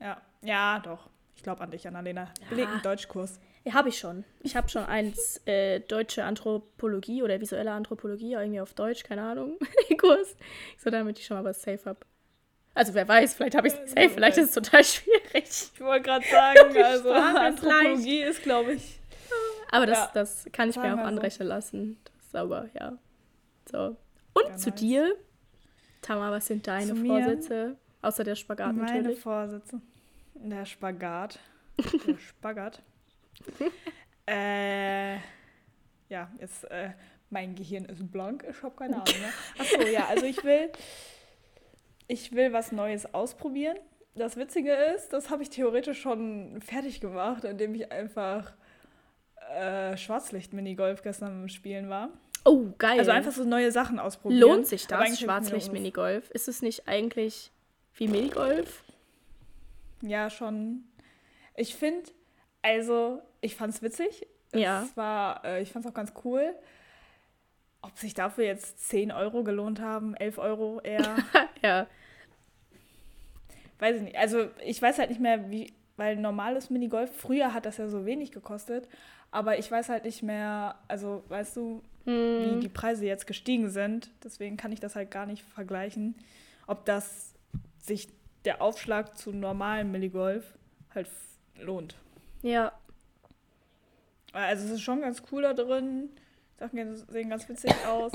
Ja, 0.00 0.20
ja, 0.42 0.78
doch. 0.80 1.08
Ich 1.34 1.42
glaube 1.42 1.60
an 1.60 1.70
dich, 1.70 1.86
Annalena. 1.86 2.32
Beleg 2.48 2.68
einen 2.68 2.82
Deutschkurs. 2.82 3.40
Ja, 3.64 3.74
habe 3.74 3.88
ich 3.88 3.98
schon. 3.98 4.24
Ich 4.40 4.56
habe 4.56 4.68
schon 4.68 4.84
eins 4.84 5.40
äh, 5.46 5.80
deutsche 5.80 6.24
Anthropologie 6.24 7.22
oder 7.22 7.40
visuelle 7.40 7.72
Anthropologie, 7.72 8.32
irgendwie 8.32 8.60
auf 8.60 8.74
Deutsch, 8.74 9.02
keine 9.02 9.22
Ahnung, 9.22 9.58
Kurs. 9.98 10.36
So, 10.78 10.90
damit 10.90 11.18
ich 11.18 11.26
schon 11.26 11.36
mal 11.36 11.44
was 11.44 11.62
safe 11.62 11.84
habe. 11.84 12.00
Also 12.76 12.94
wer 12.94 13.08
weiß, 13.08 13.34
vielleicht 13.34 13.56
habe 13.56 13.68
ich 13.68 13.74
es 13.74 13.80
Ja, 13.80 14.02
safe, 14.02 14.10
vielleicht 14.10 14.38
ist 14.38 14.48
es 14.48 14.54
total 14.64 14.84
schwierig. 14.84 15.44
Ich 15.74 15.80
wollte 15.80 16.02
gerade 16.04 16.26
sagen, 16.28 16.76
also 16.82 17.10
Anthropologie 17.12 18.20
ist, 18.22 18.42
glaube 18.42 18.74
ich. 18.74 19.00
Aber 19.70 19.86
das, 19.86 19.98
Ja, 19.98 20.10
das 20.14 20.46
kann 20.52 20.70
ich 20.70 20.76
mir 20.76 20.82
auch 20.92 20.96
wir 20.98 21.02
so. 21.02 21.08
anrechnen 21.08 21.48
lassen. 21.48 21.98
Das 22.04 22.26
ist 22.26 22.36
aber, 22.36 22.68
ja. 22.78 22.96
So. 23.70 23.96
Und 24.34 24.48
Ja, 24.48 24.56
zu 24.56 24.70
nice. 24.70 24.78
dir? 24.80 25.16
Tama, 26.02 26.30
was 26.30 26.46
sind 26.46 26.66
deine 26.66 26.86
Zu 26.88 26.94
mir? 26.94 27.08
Vorsätze? 27.24 27.76
Außer 28.02 28.22
der 28.24 28.36
Spagat 28.36 28.76
Meine 28.76 28.92
natürlich. 28.92 29.20
Vorsätze. 29.20 29.80
Der 30.34 30.64
Spagat. 30.66 31.38
Der 32.06 32.18
Spagat. 32.18 32.82
äh, 34.26 35.14
ja, 36.08 36.30
jetzt, 36.40 36.64
äh, 36.70 36.90
mein 37.30 37.54
Gehirn 37.54 37.84
ist 37.86 38.10
blank. 38.12 38.44
Ich 38.48 38.62
habe 38.62 38.76
keine 38.76 38.96
Ahnung 38.96 39.14
mehr. 39.20 39.32
Achso, 39.58 39.80
ja, 39.90 40.06
also 40.08 40.26
ich 40.26 40.42
will, 40.44 40.70
ich 42.08 42.32
will 42.32 42.52
was 42.52 42.72
Neues 42.72 43.12
ausprobieren. 43.14 43.76
Das 44.14 44.36
Witzige 44.36 44.72
ist, 44.72 45.12
das 45.12 45.30
habe 45.30 45.42
ich 45.42 45.50
theoretisch 45.50 46.00
schon 46.00 46.60
fertig 46.60 47.00
gemacht, 47.00 47.44
indem 47.44 47.74
ich 47.74 47.92
einfach 47.92 48.54
äh, 49.54 49.96
Schwarzlicht-Minigolf 49.96 51.02
gestern 51.02 51.48
Spielen 51.48 51.88
war. 51.88 52.08
Oh, 52.44 52.68
geil. 52.78 52.98
Also 52.98 53.10
einfach 53.10 53.32
so 53.32 53.44
neue 53.44 53.72
Sachen 53.72 53.98
ausprobieren. 53.98 54.40
Lohnt 54.40 54.66
sich 54.66 54.86
das, 54.86 55.18
Schwarzlicht-Minigolf? 55.18 56.30
Ist 56.30 56.48
es 56.48 56.62
nicht 56.62 56.88
eigentlich 56.88 57.50
wie 57.94 58.08
Minigolf? 58.08 58.84
Ja, 60.02 60.30
schon. 60.30 60.84
Ich 61.56 61.74
finde, 61.74 62.10
also, 62.62 63.20
ich 63.40 63.56
fand's 63.56 63.82
witzig. 63.82 64.26
Ja. 64.54 64.82
Es 64.82 64.96
war, 64.96 65.44
äh, 65.44 65.62
ich 65.62 65.72
fand's 65.72 65.88
auch 65.88 65.94
ganz 65.94 66.12
cool. 66.24 66.54
Ob 67.86 67.96
sich 67.98 68.14
dafür 68.14 68.44
jetzt 68.44 68.88
10 68.88 69.12
Euro 69.12 69.44
gelohnt 69.44 69.80
haben, 69.80 70.14
11 70.14 70.38
Euro 70.38 70.80
eher, 70.80 71.16
ja. 71.62 71.86
weiß 73.78 73.96
ich 73.96 74.02
nicht. 74.02 74.16
Also, 74.16 74.48
ich 74.64 74.80
weiß 74.80 74.98
halt 74.98 75.10
nicht 75.10 75.20
mehr, 75.20 75.50
wie, 75.50 75.72
weil 75.96 76.16
normales 76.16 76.70
Minigolf, 76.70 77.10
früher 77.16 77.54
hat 77.54 77.64
das 77.66 77.76
ja 77.76 77.88
so 77.88 78.04
wenig 78.06 78.32
gekostet, 78.32 78.88
aber 79.30 79.58
ich 79.58 79.70
weiß 79.70 79.88
halt 79.88 80.04
nicht 80.04 80.22
mehr, 80.22 80.76
also, 80.88 81.22
weißt 81.28 81.56
du, 81.56 81.82
wie 82.04 82.10
Hm. 82.52 82.60
die 82.60 82.68
Preise 82.68 83.04
jetzt 83.04 83.26
gestiegen 83.26 83.68
sind. 83.68 84.10
Deswegen 84.22 84.56
kann 84.56 84.70
ich 84.70 84.78
das 84.78 84.94
halt 84.94 85.10
gar 85.10 85.26
nicht 85.26 85.42
vergleichen, 85.42 86.14
ob 86.68 86.84
das 86.84 87.34
sich 87.78 88.08
der 88.44 88.62
Aufschlag 88.62 89.18
zu 89.18 89.32
normalem 89.32 89.90
Minigolf 89.90 90.56
halt 90.94 91.08
lohnt. 91.60 91.96
Ja. 92.42 92.70
Also 94.32 94.66
es 94.66 94.70
ist 94.70 94.82
schon 94.82 95.00
ganz 95.00 95.20
cool 95.32 95.42
da 95.42 95.52
drin. 95.52 96.10
Sachen 96.58 96.96
sehen 97.08 97.30
ganz 97.30 97.48
witzig 97.48 97.72
aus. 97.86 98.12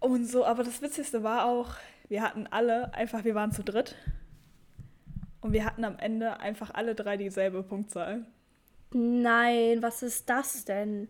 Und 0.00 0.26
so, 0.26 0.44
aber 0.44 0.64
das 0.64 0.82
Witzigste 0.82 1.22
war 1.22 1.46
auch, 1.46 1.74
wir 2.08 2.22
hatten 2.22 2.46
alle 2.48 2.92
einfach, 2.94 3.24
wir 3.24 3.34
waren 3.34 3.52
zu 3.52 3.62
dritt. 3.62 3.96
Und 5.40 5.52
wir 5.52 5.64
hatten 5.64 5.84
am 5.84 5.98
Ende 5.98 6.38
einfach 6.40 6.72
alle 6.74 6.94
drei 6.94 7.16
dieselbe 7.16 7.62
Punktzahl. 7.62 8.24
Nein, 8.92 9.82
was 9.82 10.02
ist 10.02 10.28
das 10.28 10.64
denn? 10.64 11.08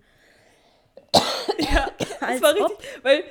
Ja, 1.59 1.90
das 2.20 2.40
war 2.40 2.52
ob. 2.52 2.70
richtig, 2.70 2.88
weil, 3.02 3.24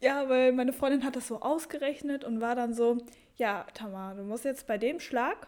ja, 0.00 0.28
weil 0.28 0.52
meine 0.52 0.72
Freundin 0.72 1.04
hat 1.04 1.16
das 1.16 1.28
so 1.28 1.40
ausgerechnet 1.40 2.24
und 2.24 2.40
war 2.40 2.54
dann 2.54 2.74
so, 2.74 2.98
ja, 3.36 3.66
Tamar, 3.72 4.14
du 4.14 4.22
musst 4.22 4.44
jetzt 4.44 4.66
bei 4.66 4.76
dem 4.76 5.00
Schlag, 5.00 5.46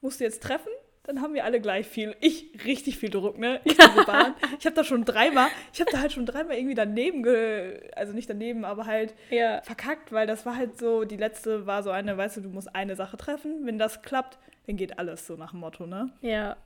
musst 0.00 0.20
du 0.20 0.24
jetzt 0.24 0.42
treffen, 0.42 0.72
dann 1.08 1.22
haben 1.22 1.32
wir 1.34 1.44
alle 1.44 1.60
gleich 1.60 1.86
viel. 1.86 2.14
Ich, 2.20 2.50
richtig 2.66 2.98
viel 2.98 3.08
Druck, 3.10 3.38
ne? 3.38 3.60
Ich 3.64 3.76
diese 3.76 4.04
Bahn. 4.06 4.34
Ich 4.58 4.66
habe 4.66 4.76
da 4.76 4.84
schon 4.84 5.04
dreimal, 5.04 5.48
ich 5.72 5.80
habe 5.80 5.90
da 5.90 5.98
halt 6.00 6.12
schon 6.12 6.26
dreimal 6.26 6.56
irgendwie 6.56 6.74
daneben, 6.74 7.22
ge 7.22 7.90
also 7.96 8.12
nicht 8.12 8.28
daneben, 8.28 8.64
aber 8.64 8.84
halt 8.86 9.14
Ja. 9.30 9.62
verkackt, 9.62 10.12
weil 10.12 10.26
das 10.26 10.44
war 10.46 10.54
halt 10.56 10.78
so, 10.78 11.04
die 11.04 11.16
letzte 11.16 11.66
war 11.66 11.82
so 11.82 11.90
eine, 11.90 12.16
weißt 12.16 12.36
du, 12.36 12.40
du 12.42 12.50
musst 12.50 12.74
eine 12.74 12.94
Sache 12.94 13.16
treffen, 13.16 13.64
wenn 13.66 13.78
das 13.78 14.02
klappt, 14.02 14.38
dann 14.66 14.76
geht 14.76 14.98
alles 14.98 15.26
so 15.26 15.36
nach 15.36 15.52
dem 15.52 15.60
Motto, 15.60 15.86
ne? 15.86 16.12
Ja. 16.20 16.56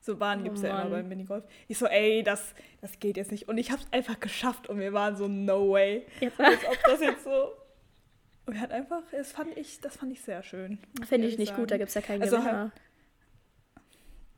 So 0.00 0.16
Bahnen 0.16 0.40
Oh 0.40 0.44
gibt 0.44 0.56
es 0.56 0.62
ja 0.62 0.70
immer 0.70 0.88
beim 0.88 1.06
Minigolf. 1.08 1.44
Ich 1.66 1.76
so, 1.76 1.86
ey, 1.86 2.22
das, 2.22 2.54
das 2.80 2.98
geht 2.98 3.18
jetzt 3.18 3.30
nicht. 3.30 3.46
Und 3.46 3.58
ich 3.58 3.70
hab's 3.70 3.86
einfach 3.90 4.18
geschafft 4.20 4.66
und 4.70 4.80
wir 4.80 4.94
waren 4.94 5.16
so, 5.16 5.28
no 5.28 5.70
way. 5.72 6.06
Jetzt 6.20 6.40
Als 6.40 6.64
ob 6.66 6.78
das 6.84 7.00
jetzt 7.02 7.24
so. 7.24 7.52
Und 8.46 8.54
wir 8.54 8.60
hatten 8.62 8.72
einfach, 8.72 9.02
das 9.12 9.32
fand 9.32 9.54
ich, 9.58 9.80
das 9.82 9.96
fand 9.98 10.10
ich 10.12 10.22
sehr 10.22 10.42
schön. 10.42 10.78
finde 11.06 11.26
ich 11.28 11.36
nicht 11.36 11.54
gut, 11.54 11.70
da 11.70 11.74
sagen. 11.74 11.78
gibt 11.80 11.88
es 11.90 11.94
ja 11.94 12.00
keinen 12.00 12.22
Also 12.22 12.36
Gewinner. 12.38 12.72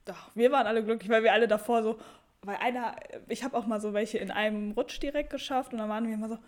Doch, 0.04 0.30
wir 0.34 0.50
waren 0.50 0.66
alle 0.66 0.82
glücklich, 0.84 1.10
weil 1.10 1.22
wir 1.22 1.32
alle 1.32 1.48
davor 1.48 1.82
so, 1.82 1.98
weil 2.42 2.56
einer, 2.56 2.96
ich 3.28 3.44
habe 3.44 3.56
auch 3.56 3.66
mal 3.66 3.80
so 3.80 3.92
welche 3.92 4.18
in 4.18 4.30
einem 4.30 4.72
Rutsch 4.72 5.00
direkt 5.02 5.30
geschafft 5.30 5.72
und 5.72 5.78
dann 5.78 5.88
waren 5.88 6.06
wir 6.06 6.14
immer 6.14 6.28
so, 6.28 6.38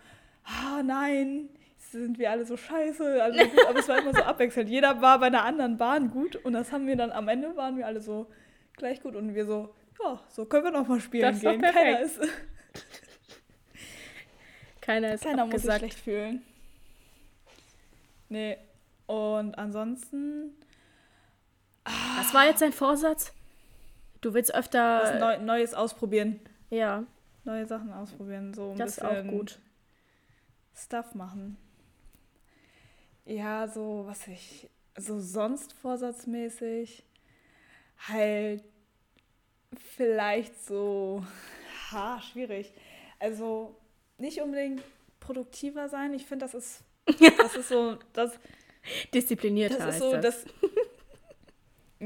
ah 0.43 0.81
nein, 0.83 1.49
sind 1.77 2.17
wir 2.17 2.31
alle 2.31 2.45
so 2.45 2.57
scheiße. 2.57 3.23
Also 3.23 3.39
gut, 3.39 3.65
aber 3.69 3.79
es 3.79 3.87
war 3.87 3.99
immer 3.99 4.13
so 4.13 4.23
abwechselnd. 4.23 4.69
Jeder 4.69 5.01
war 5.01 5.19
bei 5.19 5.27
einer 5.27 5.43
anderen 5.43 5.77
Bahn 5.77 6.09
gut 6.09 6.35
und 6.37 6.53
das 6.53 6.71
haben 6.71 6.87
wir 6.87 6.95
dann 6.95 7.11
am 7.11 7.27
Ende 7.27 7.55
waren 7.55 7.77
wir 7.77 7.85
alle 7.85 8.01
so 8.01 8.27
gleich 8.75 9.01
gut 9.01 9.15
und 9.15 9.35
wir 9.35 9.45
so, 9.45 9.73
ja, 10.03 10.19
so 10.29 10.45
können 10.45 10.65
wir 10.65 10.71
noch 10.71 10.87
mal 10.87 10.99
spielen 10.99 11.31
Das 11.31 11.41
gehen. 11.41 11.61
Keiner, 11.61 11.99
ist, 12.01 12.19
Keiner 14.81 15.13
ist 15.13 15.23
keiner 15.23 15.45
muss 15.45 15.61
sich 15.61 15.73
schlecht 15.75 15.99
fühlen. 15.99 16.41
Nee. 18.29 18.57
Und 19.05 19.57
ansonsten 19.57 20.55
Was 22.17 22.33
war 22.33 22.45
jetzt 22.45 22.61
dein 22.61 22.73
Vorsatz? 22.73 23.31
Du 24.23 24.33
willst 24.33 24.51
was 24.51 24.59
öfter. 24.59 25.19
Neu 25.19 25.37
Neues 25.39 25.73
ausprobieren. 25.73 26.39
ja, 26.69 27.03
Neue 27.43 27.65
Sachen 27.65 27.91
ausprobieren. 27.91 28.53
So 28.53 28.71
ein 28.71 28.77
das 28.77 28.91
ist 28.91 28.99
bisschen 29.01 29.27
auch 29.27 29.31
gut. 29.31 29.59
Stuff 30.73 31.13
machen. 31.13 31.57
Ja, 33.25 33.67
so 33.67 34.03
was 34.05 34.27
ich, 34.27 34.69
so 34.97 35.19
sonst 35.19 35.73
vorsatzmäßig, 35.73 37.03
halt 38.07 38.63
vielleicht 39.75 40.65
so, 40.65 41.25
ha, 41.91 42.21
schwierig. 42.21 42.73
Also 43.19 43.75
nicht 44.17 44.41
unbedingt 44.41 44.81
produktiver 45.19 45.89
sein. 45.89 46.13
Ich 46.13 46.25
finde, 46.25 46.45
das 46.45 46.53
ist, 46.53 46.83
das 47.37 47.55
ist 47.57 47.67
so, 47.67 47.97
das, 48.13 48.39
Disziplinierter 49.13 49.77
das 49.77 49.95
ist 49.95 50.01
so, 50.01 50.17
das. 50.17 50.45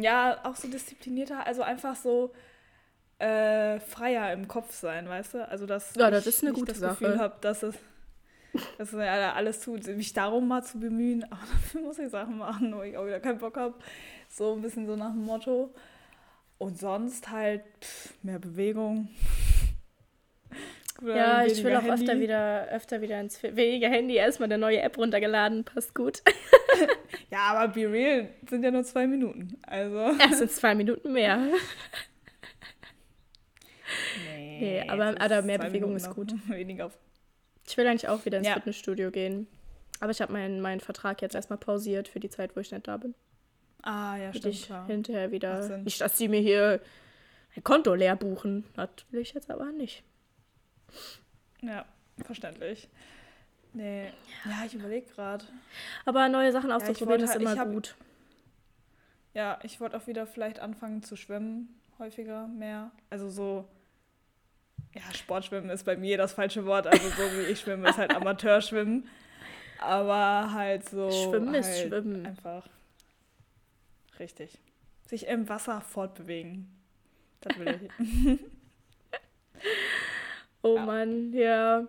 ja, 0.01 0.39
auch 0.43 0.55
so 0.55 0.67
disziplinierter, 0.67 1.45
also 1.45 1.61
einfach 1.61 1.95
so 1.95 2.31
äh, 3.19 3.79
freier 3.79 4.31
im 4.33 4.47
Kopf 4.47 4.73
sein, 4.73 5.07
weißt 5.09 5.35
du? 5.35 5.47
Also, 5.47 5.65
dass 5.65 5.95
Ja, 5.95 6.09
das 6.11 6.21
ich 6.27 6.35
ist 6.35 6.43
eine 6.43 6.53
gute 6.53 6.71
das 6.73 6.79
Sache. 6.79 6.99
Gefühl 7.05 7.19
habe, 7.19 7.35
dass 7.41 7.63
es 7.63 7.75
dass 8.77 8.93
es 8.93 8.99
ja 8.99 9.33
alles 9.33 9.59
tut, 9.59 9.85
mich 9.87 10.13
darum 10.13 10.47
mal 10.47 10.63
zu 10.63 10.79
bemühen, 10.79 11.23
aber 11.25 11.41
dafür 11.51 11.81
muss 11.81 11.99
ich 11.99 12.09
Sachen 12.09 12.37
machen, 12.37 12.75
wo 12.75 12.81
ich 12.81 12.97
auch 12.97 13.05
wieder 13.05 13.19
keinen 13.19 13.37
Bock 13.39 13.57
habe. 13.57 13.75
So 14.29 14.53
ein 14.53 14.61
bisschen 14.61 14.87
so 14.87 14.95
nach 14.95 15.11
dem 15.11 15.25
Motto. 15.25 15.73
Und 16.57 16.79
sonst 16.79 17.29
halt 17.29 17.61
pff, 17.81 18.13
mehr 18.23 18.39
Bewegung. 18.39 19.09
Scooter, 20.97 21.15
Ja, 21.15 21.45
ich 21.45 21.63
will 21.63 21.75
auch 21.75 21.83
öfter 21.83 22.11
Handy. 22.13 22.21
wieder, 22.21 22.67
öfter 22.71 23.01
wieder 23.01 23.19
ins 23.19 23.41
weniger 23.43 23.89
Handy. 23.89 24.15
Erstmal 24.15 24.47
eine 24.47 24.57
neue 24.57 24.81
App 24.81 24.97
runtergeladen, 24.97 25.63
passt 25.63 25.93
gut. 25.95 26.21
Ja, 27.31 27.39
aber 27.53 27.73
Be 27.73 27.91
Real 27.91 28.29
sind 28.49 28.63
ja 28.63 28.71
nur 28.71 28.83
zwei 28.83 29.07
Minuten. 29.07 29.57
Also. 29.65 29.97
Erst 30.19 30.41
in 30.41 30.49
zwei 30.49 30.75
Minuten 30.75 31.11
mehr. 31.11 31.37
Nee, 34.29 34.57
Nee, 34.59 34.89
aber- 34.89 35.19
aber 35.19 35.41
mehr 35.41 35.57
Bewegung 35.57 35.93
Minuten 35.93 35.95
ist 35.97 36.09
gut. 36.15 36.33
Weniger. 36.49 36.91
Ich 37.67 37.75
will 37.77 37.87
eigentlich 37.87 38.07
auch 38.07 38.23
wieder 38.25 38.37
ins 38.37 38.47
Ja. 38.47 38.53
Fitnessstudio 38.53 39.11
gehen. 39.11 39.47
Aber 39.99 40.11
ich 40.11 40.21
habe 40.21 40.31
meinen, 40.33 40.61
meinen 40.61 40.79
Vertrag 40.79 41.21
jetzt 41.21 41.35
erstmal 41.35 41.57
pausiert 41.57 42.07
für 42.07 42.19
die 42.19 42.29
Zeit, 42.29 42.55
wo 42.55 42.59
ich 42.59 42.71
nicht 42.71 42.87
da 42.87 42.97
bin. 42.97 43.15
Ah, 43.81 44.15
ja, 44.17 44.33
stimmt, 44.33 44.53
ich 44.53 44.65
klar. 44.65 44.85
hinterher 44.87 45.31
wieder. 45.31 45.77
Nicht, 45.79 45.99
dass 46.01 46.17
sie 46.17 46.27
mir 46.27 46.39
hier 46.39 46.79
ein 47.55 47.63
Konto 47.63 47.93
leer 47.95 48.15
buchen. 48.15 48.65
Das 48.75 48.89
will 49.11 49.21
ich 49.21 49.33
jetzt 49.33 49.49
aber 49.49 49.71
nicht. 49.71 50.03
Ja, 51.61 51.85
verständlich. 52.23 52.87
Nee. 53.73 54.11
Ja, 54.45 54.63
ich 54.65 54.73
überlege 54.73 55.07
gerade. 55.13 55.45
Aber 56.05 56.29
neue 56.29 56.51
Sachen 56.51 56.71
auszuprobieren 56.71 57.09
wollte 57.09 57.23
ist 57.25 57.29
halt- 57.31 57.41
immer 57.41 57.57
hab- 57.57 57.69
gut. 57.71 57.95
Ja, 59.33 59.59
ich 59.63 59.79
wollte 59.79 59.97
auch 59.97 60.07
wieder 60.07 60.25
vielleicht 60.25 60.59
anfangen 60.59 61.03
zu 61.03 61.15
schwimmen. 61.15 61.79
Häufiger, 61.99 62.47
mehr. 62.47 62.91
Also 63.09 63.29
so. 63.29 63.67
Ja, 64.93 65.01
Sportschwimmen 65.13 65.69
ist 65.69 65.83
bei 65.83 65.95
mir 65.95 66.17
das 66.17 66.33
falsche 66.33 66.65
Wort. 66.65 66.87
Also 66.87 67.07
so 67.09 67.23
wie 67.37 67.51
ich 67.51 67.59
schwimme, 67.59 67.89
ist 67.89 67.97
halt 67.97 68.11
Amateurschwimmen. 68.15 69.07
Aber 69.79 70.51
halt 70.53 70.89
so. 70.89 71.11
Schwimmen 71.11 71.53
ist 71.53 71.67
halt 71.67 71.87
Schwimmen. 71.87 72.25
Einfach. 72.25 72.67
Richtig. 74.19 74.57
Sich 75.07 75.27
im 75.27 75.47
Wasser 75.49 75.81
fortbewegen. 75.81 76.67
Das 77.41 77.57
will 77.59 77.89
ich. 77.99 78.39
Oh 80.73 80.75
Ja. 80.75 80.85
Mann, 80.85 81.33
ja. 81.33 81.87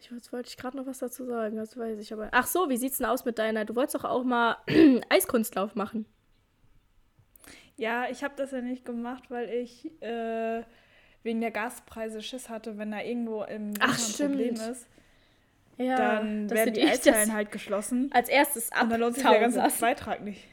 Ich 0.00 0.10
jetzt 0.10 0.32
wollte 0.32 0.48
ich 0.48 0.56
gerade 0.56 0.76
noch 0.76 0.86
was 0.86 0.98
dazu 0.98 1.24
sagen, 1.24 1.56
das 1.56 1.76
weiß 1.76 1.98
ich 1.98 2.12
aber. 2.12 2.28
Ach 2.32 2.46
so, 2.46 2.68
wie 2.68 2.76
sieht's 2.76 2.98
denn 2.98 3.06
aus 3.06 3.24
mit 3.24 3.38
deiner? 3.38 3.64
Du 3.64 3.74
wolltest 3.74 3.96
doch 3.96 4.04
auch 4.04 4.22
mal 4.22 4.56
Eiskunstlauf 5.08 5.74
machen. 5.74 6.06
Ja, 7.76 8.08
ich 8.08 8.22
habe 8.24 8.34
das 8.36 8.52
ja 8.52 8.60
nicht 8.60 8.84
gemacht, 8.84 9.24
weil 9.30 9.48
ich 9.50 9.90
äh, 10.00 10.62
wegen 11.22 11.40
der 11.40 11.50
Gaspreise 11.50 12.22
Schiss 12.22 12.48
hatte, 12.48 12.78
wenn 12.78 12.92
da 12.92 13.02
irgendwo 13.02 13.42
im 13.42 13.74
Ach, 13.80 13.98
ein 13.98 14.12
Problem 14.14 14.54
ist, 14.54 14.86
Ja, 15.76 15.96
dann 15.96 16.48
werden 16.50 16.72
die 16.74 16.82
Eishallen 16.84 17.32
halt 17.34 17.50
geschlossen. 17.50 18.10
als 18.14 18.28
erstes 18.28 18.70
Und 18.80 18.90
dann 18.90 19.00
lohnt 19.00 19.16
sich 19.16 19.24
der 19.24 19.40
ganze 19.40 19.62
Beitrag 19.80 20.22
nicht. 20.22 20.44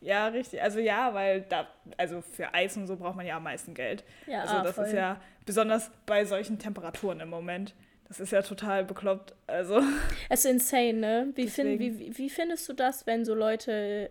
Ja, 0.00 0.28
richtig. 0.28 0.62
Also 0.62 0.78
ja, 0.78 1.12
weil 1.14 1.42
da, 1.42 1.66
also 1.96 2.20
für 2.20 2.54
Eis 2.54 2.76
und 2.76 2.86
so 2.86 2.96
braucht 2.96 3.16
man 3.16 3.26
ja 3.26 3.36
am 3.36 3.42
meisten 3.42 3.74
Geld. 3.74 4.04
Ja, 4.26 4.42
also 4.42 4.62
das 4.62 4.76
voll. 4.76 4.86
ist 4.86 4.92
ja 4.92 5.20
besonders 5.44 5.90
bei 6.06 6.24
solchen 6.24 6.58
Temperaturen 6.58 7.20
im 7.20 7.30
Moment. 7.30 7.74
Das 8.06 8.20
ist 8.20 8.32
ja 8.32 8.42
total 8.42 8.84
bekloppt. 8.84 9.34
Also 9.46 9.80
Es 10.28 10.44
ist 10.44 10.50
insane, 10.50 10.94
ne? 10.94 11.32
Wie, 11.34 11.48
find, 11.48 11.78
wie, 11.78 12.16
wie 12.16 12.30
findest 12.30 12.68
du 12.68 12.72
das, 12.72 13.06
wenn 13.06 13.24
so 13.24 13.34
Leute 13.34 14.10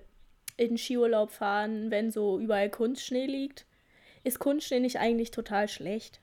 in 0.58 0.78
Skiurlaub 0.78 1.32
fahren, 1.32 1.89
wenn 1.89 2.12
so 2.12 2.39
überall 2.39 2.69
Kunstschnee 2.69 3.26
liegt? 3.26 3.65
Ist 4.23 4.39
Kunstschnee 4.39 4.80
nicht 4.80 5.00
eigentlich 5.00 5.32
total 5.32 5.67
schlecht? 5.67 6.19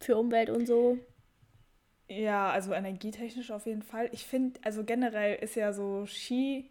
Für 0.00 0.16
Umwelt 0.16 0.50
und 0.50 0.66
so? 0.66 0.98
ja, 2.08 2.50
also 2.50 2.72
energietechnisch 2.72 3.50
auf 3.50 3.66
jeden 3.66 3.82
Fall. 3.82 4.08
Ich 4.12 4.26
finde, 4.26 4.60
also 4.62 4.84
generell 4.84 5.36
ist 5.36 5.54
ja 5.54 5.72
so 5.72 6.06
Ski, 6.06 6.70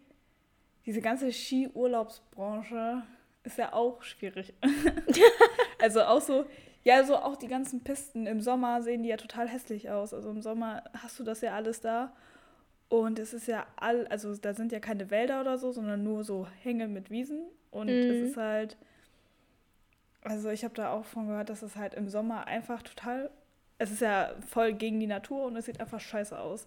diese 0.86 1.00
ganze 1.00 1.32
Skiurlaubsbranche 1.32 3.02
ist 3.44 3.58
ja 3.58 3.72
auch 3.72 4.02
schwierig. 4.02 4.54
also 5.80 6.02
auch 6.02 6.20
so, 6.20 6.44
ja, 6.84 7.04
so 7.04 7.16
auch 7.16 7.36
die 7.36 7.48
ganzen 7.48 7.82
Pisten 7.82 8.26
im 8.26 8.40
Sommer 8.40 8.82
sehen 8.82 9.02
die 9.02 9.08
ja 9.08 9.16
total 9.16 9.48
hässlich 9.48 9.90
aus. 9.90 10.12
Also 10.14 10.30
im 10.30 10.42
Sommer 10.42 10.82
hast 11.02 11.18
du 11.18 11.24
das 11.24 11.40
ja 11.40 11.54
alles 11.54 11.80
da. 11.80 12.12
Und 12.88 13.18
es 13.18 13.32
ist 13.32 13.46
ja 13.46 13.66
all, 13.76 14.06
also 14.08 14.36
da 14.36 14.52
sind 14.54 14.70
ja 14.70 14.78
keine 14.80 15.10
Wälder 15.10 15.40
oder 15.40 15.56
so, 15.56 15.72
sondern 15.72 16.02
nur 16.02 16.24
so 16.24 16.46
Hänge 16.62 16.88
mit 16.88 17.10
Wiesen. 17.10 17.42
Und 17.70 17.86
Mhm. 17.88 18.10
es 18.10 18.30
ist 18.30 18.36
halt, 18.36 18.76
also 20.22 20.50
ich 20.50 20.62
habe 20.64 20.74
da 20.74 20.92
auch 20.92 21.04
von 21.04 21.26
gehört, 21.26 21.48
dass 21.48 21.62
es 21.62 21.76
halt 21.76 21.94
im 21.94 22.08
Sommer 22.08 22.46
einfach 22.46 22.82
total, 22.82 23.30
es 23.78 23.90
ist 23.90 24.02
ja 24.02 24.34
voll 24.46 24.72
gegen 24.74 25.00
die 25.00 25.06
Natur 25.06 25.44
und 25.46 25.56
es 25.56 25.64
sieht 25.66 25.80
einfach 25.80 26.00
scheiße 26.00 26.38
aus. 26.38 26.66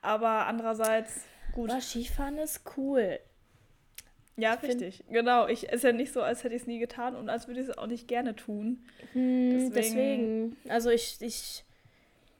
Aber 0.00 0.46
andererseits, 0.46 1.24
gut. 1.52 1.70
Aber 1.70 1.80
Skifahren 1.80 2.38
ist 2.38 2.62
cool. 2.76 3.18
Ja, 4.38 4.54
richtig. 4.54 5.02
Genau. 5.10 5.48
Ich 5.48 5.64
ist 5.64 5.82
ja 5.84 5.92
nicht 5.92 6.12
so, 6.12 6.22
als 6.22 6.44
hätte 6.44 6.54
ich 6.54 6.62
es 6.62 6.66
nie 6.68 6.78
getan 6.78 7.16
und 7.16 7.28
als 7.28 7.48
würde 7.48 7.60
ich 7.60 7.68
es 7.68 7.76
auch 7.76 7.88
nicht 7.88 8.06
gerne 8.08 8.36
tun. 8.36 8.84
Hm, 9.12 9.50
Deswegen- 9.50 9.72
deswegen. 9.74 10.56
Also 10.68 10.90
ich, 10.90 11.16
ich. 11.20 11.64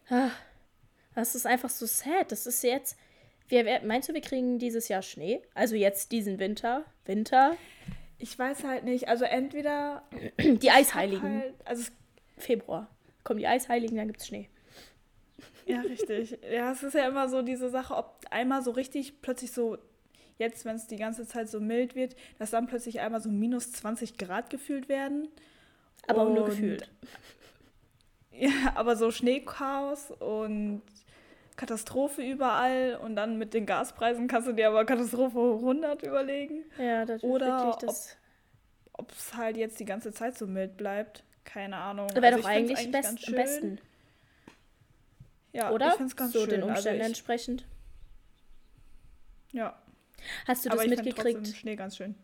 Ah, 0.09 0.31
das 1.15 1.35
ist 1.35 1.45
einfach 1.47 1.71
so 1.71 1.87
sad. 1.87 2.31
Das 2.33 2.47
ist 2.47 2.63
jetzt. 2.63 2.97
Wir, 3.49 3.81
meinst 3.85 4.09
du, 4.09 4.15
wir 4.15 4.21
kriegen 4.21 4.59
dieses 4.59 4.89
Jahr 4.89 5.03
Schnee? 5.03 5.43
Also 5.55 5.75
jetzt 5.75 6.13
diesen 6.13 6.39
Winter? 6.39 6.85
Winter? 7.05 7.57
Ich 8.19 8.39
weiß 8.39 8.63
halt 8.65 8.85
nicht. 8.85 9.09
Also 9.09 9.25
entweder 9.25 10.03
Die 10.39 10.71
Eisheiligen. 10.71 11.41
Halt, 11.41 11.55
also 11.65 11.83
es, 11.83 11.93
Februar. 12.43 12.89
Kommen 13.25 13.41
die 13.41 13.47
Eisheiligen, 13.49 13.97
dann 13.97 14.07
gibt's 14.07 14.27
Schnee. 14.29 14.49
ja, 15.67 15.81
richtig. 15.81 16.39
ja, 16.51 16.71
es 16.73 16.83
ist 16.83 16.95
ja 16.95 17.09
immer 17.09 17.29
so 17.29 17.43
diese 17.43 17.69
Sache, 17.71 17.95
ob 17.97 18.25
einmal 18.31 18.63
so 18.63 18.71
richtig 18.71 19.21
plötzlich 19.21 19.51
so 19.53 19.77
jetzt, 20.39 20.65
wenn 20.65 20.77
es 20.77 20.87
die 20.87 20.97
ganze 20.97 21.27
Zeit 21.27 21.49
so 21.49 21.61
mild 21.61 21.95
wird, 21.95 22.17
dass 22.39 22.51
dann 22.51 22.67
plötzlich 22.67 23.01
einmal 23.01 23.21
so 23.21 23.29
minus 23.29 23.73
20 23.73 24.17
Grad 24.19 24.51
gefühlt 24.51 24.89
werden. 24.89 25.29
Aber 26.07 26.23
auch 26.23 26.29
nur 26.29 26.45
Und- 26.45 26.51
gefühlt. 26.51 26.89
Ja, 28.31 28.51
aber 28.77 28.95
so 28.95 29.11
Schneechaos 29.11 30.13
und 30.13 30.81
Katastrophe 31.57 32.23
überall 32.23 32.97
und 33.03 33.17
dann 33.17 33.37
mit 33.37 33.53
den 33.53 33.67
Gaspreisen 33.67 34.29
kannst 34.29 34.47
du 34.47 34.53
dir 34.53 34.69
aber 34.69 34.85
Katastrophe 34.85 35.37
hoch 35.37 35.59
100 35.59 36.05
überlegen. 36.05 36.63
Ja, 36.79 37.05
das 37.05 37.17
ist 37.17 37.25
Oder 37.25 37.59
wirklich 37.65 37.75
das. 37.91 38.17
Ob 38.93 39.11
es 39.11 39.35
halt 39.35 39.57
jetzt 39.57 39.81
die 39.81 39.85
ganze 39.87 40.13
Zeit 40.13 40.39
so 40.39 40.47
mild 40.47 40.77
bleibt, 40.77 41.25
keine 41.43 41.79
Ahnung. 41.79 42.09
Wäre 42.15 42.27
Also 42.27 42.43
doch 42.43 42.49
ich 42.49 42.55
find's 42.57 42.71
eigentlich, 42.79 42.93
best, 42.93 43.29
am 43.29 43.35
besten, 43.35 43.79
Ja, 45.53 45.73
oder? 45.73 45.89
ich 45.89 45.93
finde 45.95 46.11
es 46.11 46.17
ganz 46.17 46.33
so 46.33 46.41
schön. 46.43 46.51
den 46.51 46.63
Umständen 46.63 46.89
also 46.89 47.01
ich, 47.01 47.07
entsprechend. 47.07 47.65
ja, 49.51 49.77
Hast 50.47 50.65
du 50.65 50.69
das 50.71 50.79
aber 50.79 50.85
ich 50.85 50.91
mitgekriegt? 50.97 51.39
trotzdem 51.39 51.55
Schnee 51.55 51.77
ganz 51.77 51.97
schön. 51.97 52.15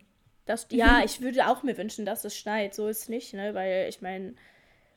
Das, 0.45 0.67
ja, 0.71 1.01
ich 1.05 1.21
würde 1.21 1.47
auch 1.47 1.63
mir 1.63 1.77
wünschen, 1.77 2.05
dass 2.05 2.23
es 2.25 2.37
schneit. 2.37 2.73
So 2.75 2.87
ist 2.87 3.03
es 3.03 3.09
nicht, 3.09 3.33
ne? 3.33 3.53
Weil 3.53 3.87
ich 3.89 4.01
meine, 4.01 4.35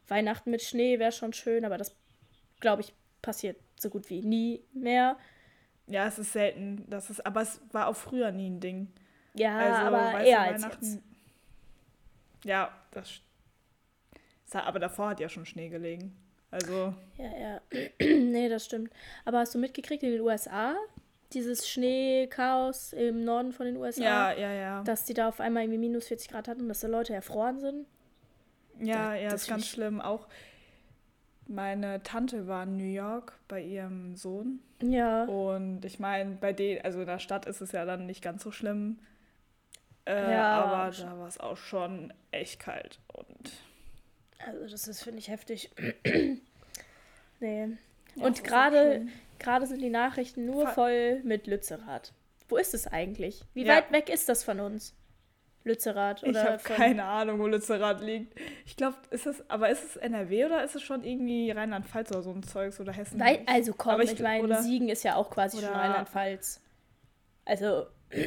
Weihnachten 0.08 0.50
mit 0.50 0.62
Schnee 0.62 0.98
wäre 0.98 1.12
schon 1.12 1.32
schön, 1.32 1.64
aber 1.64 1.78
das, 1.78 1.94
glaube 2.60 2.82
ich, 2.82 2.92
passiert 3.22 3.56
so 3.78 3.90
gut 3.90 4.08
wie 4.10 4.22
nie 4.22 4.62
mehr. 4.72 5.16
Ja, 5.86 6.06
es 6.06 6.18
ist 6.18 6.32
selten, 6.32 6.84
das 6.88 7.08
ist, 7.10 7.24
aber 7.24 7.40
es 7.42 7.60
war 7.72 7.86
auch 7.88 7.96
früher 7.96 8.30
nie 8.30 8.50
ein 8.50 8.60
Ding. 8.60 8.88
Ja, 9.34 9.56
Also, 9.58 9.96
aber 9.96 10.20
eher 10.20 10.40
als 10.40 10.62
Weihnachten- 10.62 10.84
jetzt. 10.84 10.98
Ja, 12.44 12.72
das. 12.92 13.20
Aber 14.52 14.78
davor 14.78 15.10
hat 15.10 15.20
ja 15.20 15.28
schon 15.28 15.44
Schnee 15.46 15.68
gelegen. 15.68 16.16
Also, 16.50 16.94
Ja, 17.18 17.36
ja. 17.38 17.60
nee, 18.00 18.48
das 18.48 18.64
stimmt. 18.64 18.90
Aber 19.24 19.38
hast 19.38 19.54
du 19.54 19.58
mitgekriegt 19.58 20.02
in 20.02 20.12
den 20.12 20.20
USA, 20.22 20.76
dieses 21.34 21.68
Schneechaos 21.68 22.92
im 22.92 23.24
Norden 23.24 23.52
von 23.52 23.66
den 23.66 23.76
USA? 23.76 24.02
ja, 24.02 24.32
ja, 24.32 24.52
ja. 24.52 24.82
Dass 24.84 25.04
die 25.04 25.14
da 25.14 25.28
auf 25.28 25.40
einmal 25.40 25.64
irgendwie 25.64 25.78
minus 25.78 26.06
40 26.08 26.28
Grad 26.30 26.48
hatten 26.48 26.62
und 26.62 26.68
dass 26.68 26.80
da 26.80 26.88
Leute 26.88 27.14
erfroren 27.14 27.60
sind? 27.60 27.86
Ja, 28.80 29.08
Da- 29.10 29.14
ja, 29.14 29.28
das 29.30 29.42
ist 29.42 29.48
ganz 29.48 29.66
schlimm. 29.66 30.00
Auch 30.00 30.28
meine 31.46 32.02
Tante 32.02 32.46
war 32.46 32.62
in 32.64 32.76
New 32.76 32.84
York 32.92 33.32
bei 33.48 33.62
ihrem 33.62 34.16
Sohn. 34.16 34.60
Ja. 34.82 35.24
Und 35.24 35.84
ich 35.84 35.98
meine, 35.98 36.36
bei 36.36 36.52
denen, 36.52 36.82
also 36.82 37.00
in 37.00 37.06
der 37.06 37.18
Stadt 37.18 37.46
ist 37.46 37.60
es 37.60 37.72
ja 37.72 37.84
dann 37.84 38.06
nicht 38.06 38.22
ganz 38.22 38.42
so 38.42 38.50
schlimm. 38.52 38.98
Äh, 40.04 40.32
Ja, 40.32 40.50
aber 40.62 40.90
da 40.96 41.18
war 41.18 41.26
es 41.28 41.38
auch 41.40 41.56
schon 41.56 42.12
echt 42.30 42.60
kalt. 42.60 42.98
Und 43.12 43.50
Also 44.38 44.68
das 44.68 44.86
ist, 44.88 45.02
finde 45.02 45.18
ich, 45.18 45.28
heftig. 45.28 45.70
nee. 47.40 47.68
Ja, 48.14 48.24
Und 48.24 48.44
gerade. 48.44 49.06
Gerade 49.38 49.66
sind 49.66 49.80
die 49.82 49.90
Nachrichten 49.90 50.44
nur 50.46 50.66
Fa- 50.66 50.72
voll 50.72 51.20
mit 51.24 51.46
Lützerath. 51.46 52.12
Wo 52.48 52.56
ist 52.56 52.74
es 52.74 52.86
eigentlich? 52.86 53.42
Wie 53.54 53.64
Ja. 53.64 53.76
weit 53.76 53.92
weg 53.92 54.08
ist 54.08 54.28
das 54.28 54.42
von 54.44 54.60
uns? 54.60 54.94
Lützerath 55.64 56.22
ich 56.22 56.30
oder 56.30 56.44
habe 56.44 56.58
von... 56.60 56.76
keine 56.76 57.04
Ahnung, 57.04 57.40
wo 57.40 57.46
Lützerath 57.46 58.00
liegt. 58.00 58.34
Ich 58.64 58.76
glaube, 58.76 58.96
ist 59.10 59.26
es, 59.26 59.48
aber 59.50 59.68
ist 59.68 59.84
es 59.84 59.96
NRW 59.96 60.46
oder 60.46 60.64
ist 60.64 60.74
es 60.76 60.82
schon 60.82 61.04
irgendwie 61.04 61.50
Rheinland-Pfalz 61.50 62.10
oder 62.12 62.22
so 62.22 62.30
ein 62.30 62.42
Zeugs 62.42 62.80
oder 62.80 62.92
Hessen? 62.92 63.20
Weil, 63.20 63.42
also 63.46 63.74
komm, 63.76 63.92
Aber 63.94 64.04
ich, 64.04 64.12
ich- 64.12 64.20
meine, 64.20 64.62
Siegen 64.62 64.88
ist 64.88 65.02
ja 65.04 65.16
auch 65.16 65.28
quasi 65.30 65.60
schon 65.60 65.68
Rheinland-Pfalz. 65.74 66.60
Also, 67.44 67.86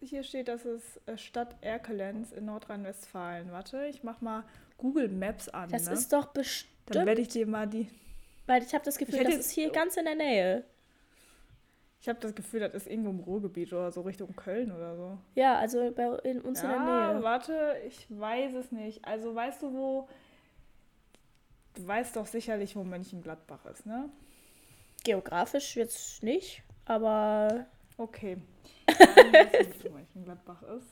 Hier 0.00 0.24
steht, 0.24 0.48
dass 0.48 0.64
es 0.64 1.00
äh, 1.06 1.16
Stadt 1.16 1.54
Erkelenz 1.60 2.32
in 2.32 2.46
Nordrhein-Westfalen. 2.46 3.52
Warte, 3.52 3.86
ich 3.86 4.02
mach 4.02 4.20
mal 4.20 4.42
Google 4.76 5.08
Maps 5.08 5.48
an. 5.48 5.70
das 5.70 5.86
ne? 5.86 5.92
ist 5.92 6.12
doch 6.12 6.26
Dann 6.92 7.04
bestimmt, 7.04 7.06
werde 7.06 7.20
ich 7.22 7.28
dir 7.28 7.46
mal 7.46 7.66
die. 7.66 7.88
weil 8.46 8.62
ich 8.62 8.72
habe 8.74 8.84
das 8.84 8.98
Gefühl, 8.98 9.24
das 9.24 9.34
ist 9.36 9.50
hier 9.50 9.70
ganz 9.70 9.96
in 9.96 10.04
der 10.04 10.14
Nähe. 10.14 10.64
Ich 12.00 12.08
habe 12.08 12.18
das 12.18 12.34
Gefühl, 12.34 12.58
das 12.60 12.74
ist 12.74 12.88
irgendwo 12.88 13.10
im 13.10 13.20
Ruhrgebiet 13.20 13.72
oder 13.72 13.92
so 13.92 14.00
Richtung 14.00 14.34
Köln 14.34 14.72
oder 14.72 14.96
so. 14.96 15.18
Ja, 15.36 15.56
also 15.58 15.90
bei 15.92 16.06
in 16.28 16.40
uns 16.40 16.60
in 16.60 16.68
der 16.68 16.76
Ja, 16.76 17.12
Nähe. 17.14 17.22
warte, 17.22 17.76
ich 17.86 18.06
weiß 18.08 18.54
es 18.54 18.72
nicht. 18.72 19.04
Also 19.04 19.34
weißt 19.34 19.62
du, 19.62 19.72
wo. 19.72 20.08
Du 21.74 21.86
weißt 21.86 22.16
doch 22.16 22.26
sicherlich, 22.26 22.74
wo 22.76 22.82
Mönchengladbach 22.84 23.64
ist, 23.66 23.86
ne? 23.86 24.08
Geografisch 25.04 25.76
jetzt 25.76 26.22
nicht, 26.22 26.62
aber 26.84 27.66
Okay. 27.96 28.38
Dann 28.86 29.32
weißt 29.32 29.84
du, 29.84 29.88
wo 29.90 29.94
Mönchengladbach 29.94 30.62
ist. 30.64 30.88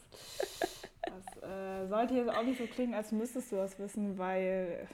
Das 1.02 1.42
äh, 1.42 1.88
sollte 1.88 2.14
jetzt 2.14 2.30
auch 2.30 2.42
nicht 2.44 2.58
so 2.58 2.66
klingen, 2.66 2.94
als 2.94 3.10
müsstest 3.10 3.50
du 3.52 3.56
das 3.56 3.78
wissen, 3.80 4.16
weil. 4.16 4.86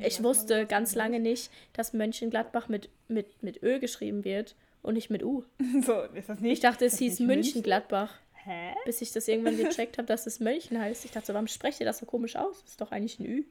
Ich 0.00 0.22
wusste 0.22 0.66
ganz 0.66 0.94
lange 0.94 1.20
nicht, 1.20 1.50
dass 1.72 1.92
Mönchengladbach 1.92 2.68
mit, 2.68 2.88
mit, 3.08 3.42
mit 3.42 3.62
Ö 3.62 3.78
geschrieben 3.78 4.24
wird 4.24 4.56
und 4.82 4.94
nicht 4.94 5.10
mit 5.10 5.22
U. 5.22 5.44
So, 5.84 6.02
ist 6.02 6.28
das 6.28 6.40
nicht? 6.40 6.52
Ich 6.54 6.60
dachte, 6.60 6.84
es 6.86 6.98
hieß? 6.98 7.20
Mönchengladbach, 7.20 8.14
Hä? 8.44 8.74
bis 8.84 9.00
ich 9.00 9.12
das 9.12 9.28
irgendwann 9.28 9.56
gecheckt 9.56 9.98
habe, 9.98 10.06
dass 10.06 10.26
es 10.26 10.40
Mönchen 10.40 10.80
heißt. 10.80 11.04
Ich 11.04 11.12
dachte, 11.12 11.28
so, 11.28 11.34
warum 11.34 11.46
sprecht 11.48 11.80
ihr 11.80 11.86
das 11.86 11.98
so 11.98 12.06
komisch 12.06 12.36
aus? 12.36 12.62
Das 12.62 12.70
ist 12.72 12.80
doch 12.80 12.90
eigentlich 12.92 13.18
ein 13.20 13.26
Ü. 13.26 13.44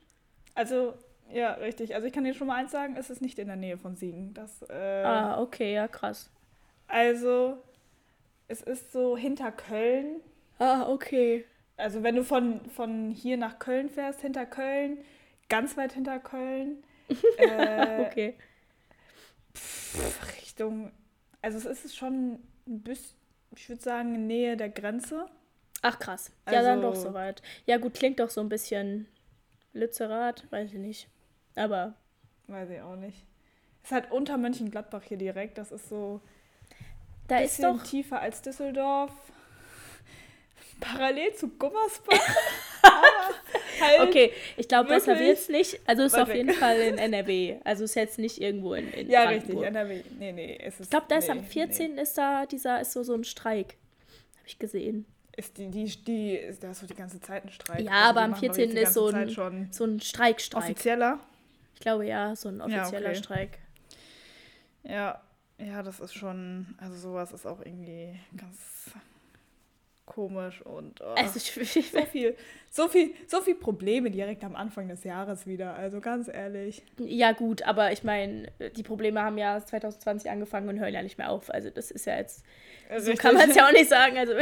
Also, 0.56 0.94
ja, 1.32 1.54
richtig. 1.54 1.96
Also 1.96 2.08
ich 2.08 2.14
kann 2.14 2.24
dir 2.24 2.34
schon 2.34 2.48
mal 2.48 2.56
eins 2.56 2.72
sagen, 2.72 2.96
es 2.98 3.10
ist 3.10 3.22
nicht 3.22 3.38
in 3.40 3.48
der 3.48 3.56
Nähe 3.56 3.78
von 3.78 3.96
Siegen. 3.96 4.34
Das, 4.34 4.62
äh, 4.70 4.74
Ah, 4.74 5.42
okay, 5.42 5.74
ja, 5.74 5.88
krass. 5.88 6.30
Also, 6.88 7.58
es 8.48 8.62
ist 8.62 8.92
so 8.92 9.18
hinter 9.18 9.52
Köln. 9.52 10.22
Ah, 10.60 10.90
okay. 10.90 11.46
Also 11.76 12.02
wenn 12.02 12.16
du 12.16 12.24
von, 12.24 12.62
von 12.72 13.12
hier 13.12 13.38
nach 13.38 13.60
Köln 13.60 13.90
fährst, 13.90 14.22
hinter 14.22 14.46
Köln, 14.48 14.98
ganz 15.50 15.78
weit 15.78 15.94
hinter 15.94 16.20
Köln, 16.20 16.84
äh, 17.38 18.06
Okay. 18.08 18.36
Richtung, 20.42 20.92
also 21.42 21.58
es 21.70 21.86
ist 21.86 21.96
schon 21.96 22.40
ein 22.68 22.82
bisschen, 22.84 23.18
ich 23.56 23.68
würde 23.70 23.82
sagen, 23.82 24.16
in 24.16 24.28
Nähe 24.28 24.58
der 24.58 24.70
Grenze. 24.70 25.26
Ach, 25.82 25.98
krass. 26.00 26.32
Ja, 26.52 26.62
dann 26.62 26.82
doch 26.82 26.90
Also- 26.92 27.10
soweit. 27.10 27.42
Ja, 27.66 27.78
gut, 27.78 27.94
klingt 27.94 28.20
doch 28.20 28.30
so 28.30 28.42
ein 28.42 28.50
bisschen 28.50 29.08
Lützerath, 29.74 30.52
weiß 30.52 30.74
ich 30.74 30.80
nicht. 30.80 31.10
Aber 31.56 31.96
Weiß 32.48 32.70
ich 32.70 32.80
auch 32.82 32.96
nicht. 32.96 33.26
Ist 33.84 33.92
halt 33.92 34.10
unter 34.12 34.38
Mönchengladbach 34.38 35.04
hier 35.04 35.18
direkt. 35.18 35.58
Das 35.58 35.72
ist 35.72 35.90
so 35.90 36.22
da 37.28 37.40
ist 37.40 37.62
doch. 37.62 37.84
tiefer 37.84 38.22
als 38.22 38.42
Düsseldorf. 38.42 39.12
Parallel 40.80 41.34
zu 41.34 41.48
Gummersbach. 41.50 42.36
Halt 43.82 44.02
Okay, 44.10 44.32
ich 44.56 44.68
glaube, 44.68 44.90
besser 44.90 45.12
wirklich 45.14 45.28
wird's 45.28 45.50
nicht. 45.50 45.80
Also 45.88 46.04
ist 46.04 46.14
weit 46.14 46.22
auf 46.24 46.28
weg. 46.30 46.36
jeden 46.38 46.54
Fall 46.54 46.78
in 46.80 46.98
NRW. 46.98 47.58
Also 47.64 47.84
ist 47.84 47.96
jetzt 47.96 48.18
nicht 48.20 48.42
irgendwo 48.42 48.74
in, 48.74 48.90
in 48.92 49.10
Ja, 49.10 49.26
Brandenburg. 49.26 49.50
richtig, 49.66 49.68
NRW. 49.68 50.04
Nee, 50.20 50.32
nee, 50.32 50.58
es 50.62 50.76
ist. 50.76 50.86
Ich 50.86 50.90
glaube, 50.90 51.06
da 51.10 51.18
ist 51.18 51.26
nee, 51.26 51.32
am 51.32 51.44
14. 51.44 51.98
ist 51.98 52.18
da 52.18 52.46
dieser, 52.46 52.82
ist 52.82 52.94
so, 52.94 53.04
so 53.04 53.14
ein 53.14 53.24
Streik. 53.24 53.76
Habe 54.38 54.48
ich 54.48 54.58
gesehen. 54.60 55.06
Nee. 55.08 55.14
Ist 55.38 55.58
die, 55.60 55.68
die, 55.70 55.86
die, 55.86 56.32
ist, 56.36 56.64
da 56.64 56.72
ist 56.72 56.80
so 56.80 56.88
die 56.88 56.96
ganze 56.96 57.20
Zeit 57.20 57.46
ein 57.46 57.50
Streik. 57.52 57.82
Ja, 57.82 57.92
Also 57.92 58.10
aber 58.10 58.22
am 58.22 58.32
machen 58.32 58.48
doch 58.48 58.56
14. 58.56 58.64
jetzt 58.70 58.78
die 58.78 58.84
ist 58.84 58.94
so 58.94 59.08
ein- 59.08 59.70
So 59.72 59.84
ein 59.86 60.00
Streikstreik. 60.02 60.64
offizieller. 60.64 61.20
Ich 61.76 61.82
glaube 61.82 62.08
ja, 62.08 62.36
so 62.36 62.50
ein 62.50 62.58
Ja, 62.68 62.82
offizieller 62.82 63.10
okay. 63.10 63.16
Streik. 63.16 63.60
Ja, 64.84 65.22
ja, 65.60 65.84
das 65.84 66.00
ist 66.00 66.14
schon, 66.16 66.76
also 66.80 66.96
sowas 66.98 67.32
ist 67.34 67.46
auch 67.46 67.60
irgendwie 67.60 68.20
ganz 68.36 68.58
komisch 70.08 70.62
und 70.64 71.02
oh, 71.02 71.14
Also 71.16 71.38
ich, 71.38 71.52
so 71.92 72.02
viel, 72.02 72.36
so 72.72 72.88
viel, 72.88 73.14
so 73.28 73.42
viel 73.42 73.54
Probleme 73.54 74.10
direkt 74.10 74.44
am 74.44 74.56
Anfang 74.56 74.88
des 74.88 75.04
Jahres 75.04 75.46
wieder. 75.46 75.76
Also 75.76 76.00
ganz 76.02 76.28
ehrlich. 76.28 76.82
ja 76.98 77.34
gut, 77.34 77.62
aber 77.62 77.92
ich 77.92 78.04
meine, 78.04 78.52
die 78.76 78.82
Probleme 78.84 79.22
haben 79.22 79.38
ja 79.38 79.64
2020 79.64 80.32
angefangen 80.32 80.68
und 80.70 80.80
hören 80.80 80.94
ja 80.94 81.04
nicht 81.04 81.20
mehr 81.20 81.30
auf. 81.30 81.54
Also 81.54 81.70
das 81.70 81.92
ist 81.92 82.06
ja 82.08 82.18
jetzt, 82.18 82.44
so 82.90 82.96
Richtig. 82.96 83.20
kann 83.20 83.36
man 83.36 83.50
es 83.52 83.56
ja 83.56 83.68
auch 83.68 83.72
nicht 83.72 83.90
sagen. 83.90 84.18
Also 84.18 84.34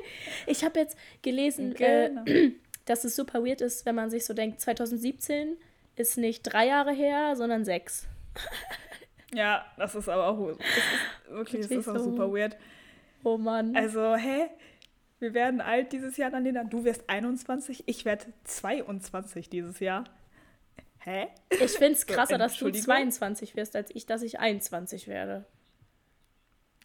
ich 0.46 0.64
habe 0.64 0.78
jetzt 0.78 0.96
gelesen, 1.22 1.74
Genau. 1.74 2.22
äh, 2.26 2.52
dass 2.84 3.02
es 3.04 3.16
super 3.16 3.44
weird 3.44 3.60
ist, 3.62 3.86
wenn 3.86 3.94
man 3.96 4.10
sich 4.10 4.24
so 4.24 4.34
denkt, 4.34 4.60
2017 4.60 5.56
ist 5.96 6.18
nicht 6.18 6.42
drei 6.42 6.66
Jahre 6.66 6.92
her, 6.92 7.34
sondern 7.34 7.64
sechs. 7.64 8.06
Ja, 9.34 9.64
das 9.76 9.96
ist 9.96 10.08
aber 10.08 10.28
auch, 10.28 10.48
ist 10.50 10.60
wirklich, 11.28 11.62
Wirklich 11.62 11.78
ist 11.80 11.88
auch 11.88 11.96
so. 11.96 12.04
super 12.04 12.32
weird. 12.32 12.56
Oh 13.24 13.36
Mann. 13.36 13.74
Also, 13.74 14.14
hä? 14.14 14.46
Wir 15.18 15.34
werden 15.34 15.60
alt 15.60 15.92
dieses 15.92 16.16
Jahr, 16.16 16.28
Annalena. 16.28 16.64
Du 16.64 16.84
wirst 16.84 17.08
21, 17.08 17.84
ich 17.86 18.04
werde 18.04 18.26
22 18.44 19.48
dieses 19.48 19.80
Jahr. 19.80 20.04
Hä? 20.98 21.28
ich 21.50 21.72
finde 21.72 21.92
es 21.92 22.00
so, 22.02 22.14
krasser, 22.14 22.38
dass 22.38 22.52
du 22.52 22.66
Entschuldigung? 22.66 22.86
22 22.86 23.56
wirst, 23.56 23.76
als 23.76 23.90
ich, 23.94 24.06
dass 24.06 24.22
ich 24.22 24.40
21 24.40 25.06
werde. 25.06 25.44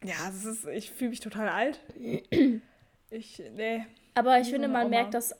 Ja, 0.04 0.28
es 0.28 0.44
ist, 0.44 0.66
ich 0.66 0.90
fühle 0.90 1.10
mich 1.10 1.20
total 1.20 1.48
alt. 1.48 1.80
Ich, 3.12 3.42
nee. 3.56 3.84
Aber 4.14 4.38
ich 4.38 4.50
finde, 4.50 4.68
so 4.68 4.72
man 4.72 4.86
Oma. 4.86 4.90
merkt 4.90 5.14
das 5.14 5.34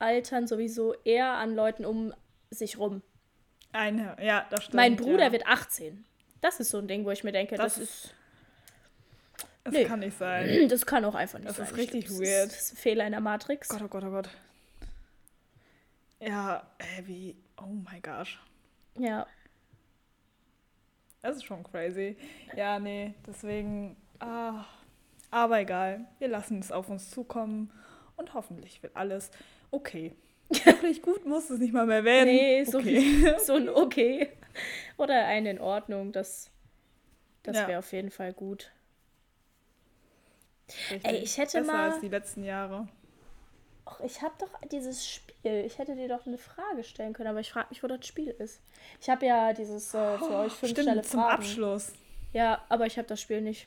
Altern 0.00 0.48
sowieso 0.48 0.92
eher 1.04 1.34
an 1.34 1.54
Leuten 1.54 1.84
um 1.84 2.12
sich 2.50 2.78
rum. 2.78 3.00
Eine, 3.70 4.16
ja, 4.20 4.44
das 4.50 4.64
stimmt. 4.64 4.74
mein 4.74 4.96
Bruder 4.96 5.26
ja. 5.26 5.32
wird 5.32 5.46
18. 5.46 6.04
Das 6.40 6.58
ist 6.58 6.70
so 6.70 6.78
ein 6.78 6.88
Ding, 6.88 7.04
wo 7.04 7.12
ich 7.12 7.22
mir 7.22 7.30
denke, 7.30 7.56
das, 7.56 7.76
Das 7.76 7.84
ist. 7.84 8.14
Das 9.64 9.74
nee. 9.74 9.84
kann 9.84 10.00
nicht 10.00 10.16
sein. 10.18 10.48
Das 10.68 10.86
kann 10.86 11.04
auch 11.04 11.14
einfach 11.14 11.38
nicht 11.38 11.48
Das 11.50 11.56
sein. 11.56 11.66
ist 11.66 11.72
Ich 11.72 11.78
richtig 11.78 12.06
glaub, 12.06 12.20
weird. 12.20 12.50
Das 12.50 12.60
ist 12.62 12.72
ein 12.72 12.76
Fehler 12.76 13.04
in 13.06 13.12
der 13.12 13.20
Matrix. 13.20 13.68
Gott, 13.68 13.82
oh 13.82 13.88
Gott, 13.88 14.04
oh 14.04 14.10
Gott. 14.10 14.28
Ja, 16.20 16.66
äh, 16.78 17.06
wie, 17.06 17.36
oh 17.58 17.66
my 17.66 18.00
gosh. 18.00 18.40
Ja. 18.98 19.26
Das 21.20 21.36
ist 21.36 21.44
schon 21.44 21.62
crazy. 21.62 22.16
Ja, 22.56 22.78
nee, 22.78 23.14
deswegen, 23.26 23.96
ah, 24.18 24.64
aber 25.30 25.60
egal. 25.60 26.04
Wir 26.18 26.28
lassen 26.28 26.58
es 26.58 26.72
auf 26.72 26.88
uns 26.88 27.10
zukommen 27.10 27.70
und 28.16 28.34
hoffentlich 28.34 28.82
wird 28.82 28.96
alles 28.96 29.30
okay. 29.70 30.12
Wirklich 30.64 31.00
gut 31.02 31.24
muss 31.24 31.48
es 31.50 31.58
nicht 31.58 31.72
mal 31.72 31.86
mehr 31.86 32.04
werden. 32.04 32.28
Nee, 32.28 32.64
so, 32.64 32.78
okay. 32.78 33.34
so 33.44 33.54
ein 33.54 33.68
Okay. 33.68 34.28
Oder 34.98 35.26
ein 35.26 35.46
in 35.46 35.60
Ordnung. 35.60 36.12
Das, 36.12 36.50
das 37.42 37.56
Ja. 37.56 37.68
wäre 37.68 37.78
auf 37.78 37.92
jeden 37.92 38.10
Fall 38.10 38.32
gut. 38.32 38.70
Richtig. 40.68 41.04
Ey, 41.04 41.16
ich 41.18 41.36
hätte 41.38 41.58
Besser 41.60 41.72
mal- 41.72 41.90
als 41.90 42.00
die 42.00 42.08
letzten 42.08 42.44
Jahre. 42.44 42.88
Och, 43.86 44.00
ich 44.00 44.22
habe 44.22 44.34
doch 44.38 44.48
dieses 44.70 45.06
Spiel. 45.08 45.64
Ich 45.66 45.78
hätte 45.78 45.96
dir 45.96 46.08
doch 46.08 46.24
eine 46.26 46.38
Frage 46.38 46.84
stellen 46.84 47.12
können, 47.12 47.28
aber 47.30 47.40
ich 47.40 47.50
frage 47.52 47.66
mich, 47.70 47.82
wo 47.82 47.88
das 47.88 48.06
Spiel 48.06 48.28
ist. 48.28 48.60
Ich 49.00 49.10
habe 49.10 49.26
ja 49.26 49.52
dieses 49.52 49.92
äh, 49.92 50.18
für 50.18 50.36
euch 50.36 50.52
fünf 50.52 50.72
schnelle 50.72 50.90
Stimmt, 50.92 51.06
zum 51.06 51.20
Fragen. 51.20 51.34
Abschluss. 51.34 51.92
Ja, 52.32 52.64
aber 52.68 52.86
ich 52.86 52.96
habe 52.96 53.08
das 53.08 53.20
Spiel 53.20 53.40
nicht. 53.40 53.66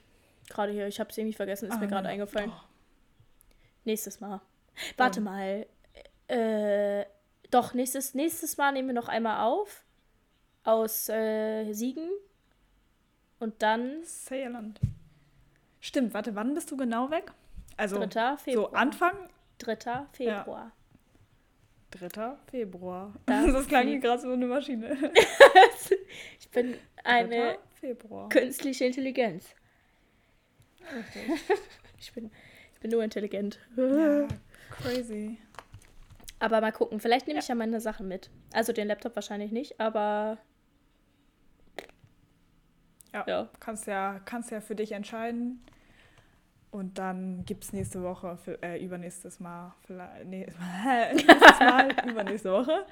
Gerade 0.49 0.71
hier. 0.71 0.87
Ich 0.87 0.99
habe 0.99 1.09
es 1.09 1.17
irgendwie 1.17 1.35
vergessen. 1.35 1.67
Ist 1.67 1.79
mir 1.79 1.85
Ah, 1.87 1.89
gerade 1.89 2.07
eingefallen. 2.09 2.51
oh. 2.55 2.61
Nächstes 3.83 4.19
Mal. 4.21 4.41
Warte 4.97 5.19
mal. 5.21 5.65
Äh, 6.27 7.05
doch, 7.51 7.73
nächstes, 7.73 8.13
nächstes 8.13 8.57
Mal 8.57 8.71
nehmen 8.71 8.89
wir 8.89 8.95
noch 8.95 9.07
einmal 9.09 9.45
auf. 9.45 9.83
Aus 10.63 11.09
äh, 11.09 11.71
Siegen. 11.73 12.09
Und 13.39 13.61
dann 13.61 14.01
Saarland. 14.03 14.79
Stimmt, 15.85 16.15
warte, 16.15 16.33
wann 16.33 16.55
bist 16.55 16.71
du 16.71 16.77
genau 16.77 17.11
weg? 17.11 17.31
Also 17.77 18.03
3. 18.03 18.37
Februar. 18.37 18.69
so 18.71 18.75
Anfang 18.75 19.29
3. 19.59 20.07
Februar. 20.13 20.71
3. 21.91 22.31
Februar. 22.49 23.13
Das 23.27 23.45
Das, 23.53 23.67
klang 23.67 24.01
gerade 24.01 24.19
so 24.19 24.31
eine 24.31 24.47
Maschine. 24.47 24.97
Ich 26.39 26.49
bin 26.49 26.75
eine 27.03 27.29
3. 27.35 27.57
Februar. 27.75 28.29
künstliche 28.29 28.85
Intelligenz. 28.85 29.53
Richtig. 30.91 31.59
Ich 31.99 32.11
bin, 32.13 32.31
ich 32.73 32.79
bin 32.79 32.89
nur 32.91 33.03
intelligent. 33.03 33.59
Ja, 33.77 34.27
crazy. 34.71 35.37
Aber 36.39 36.61
mal 36.61 36.71
gucken. 36.71 36.99
Vielleicht 36.99 37.27
nehme 37.27 37.39
ich 37.39 37.47
ja 37.47 37.55
meine 37.55 37.79
Sachen 37.79 38.07
mit. 38.07 38.31
Also 38.53 38.73
den 38.73 38.87
Laptop 38.87 39.15
wahrscheinlich 39.15 39.51
nicht, 39.51 39.79
aber 39.79 40.39
Ja, 43.13 43.23
Ja. 43.27 43.49
Kannst, 43.59 43.85
ja, 43.87 44.19
kannst 44.25 44.49
ja 44.51 44.61
für 44.61 44.75
dich 44.75 44.91
entscheiden. 44.91 45.63
Und 46.75 46.97
dann 46.97 47.45
gibt 47.45 47.63
es 47.63 47.71
nächste 47.71 48.03
Woche, 48.03 48.35
für, 48.35 48.61
äh, 48.61 48.83
übernächstes 48.83 49.39
Mal, 49.39 49.73
vielleicht, 49.87 50.25
nee, 50.25 50.45
nächstes 51.13 51.59
Mal, 51.61 51.87
übernächste 52.09 52.51
Woche 52.51 52.85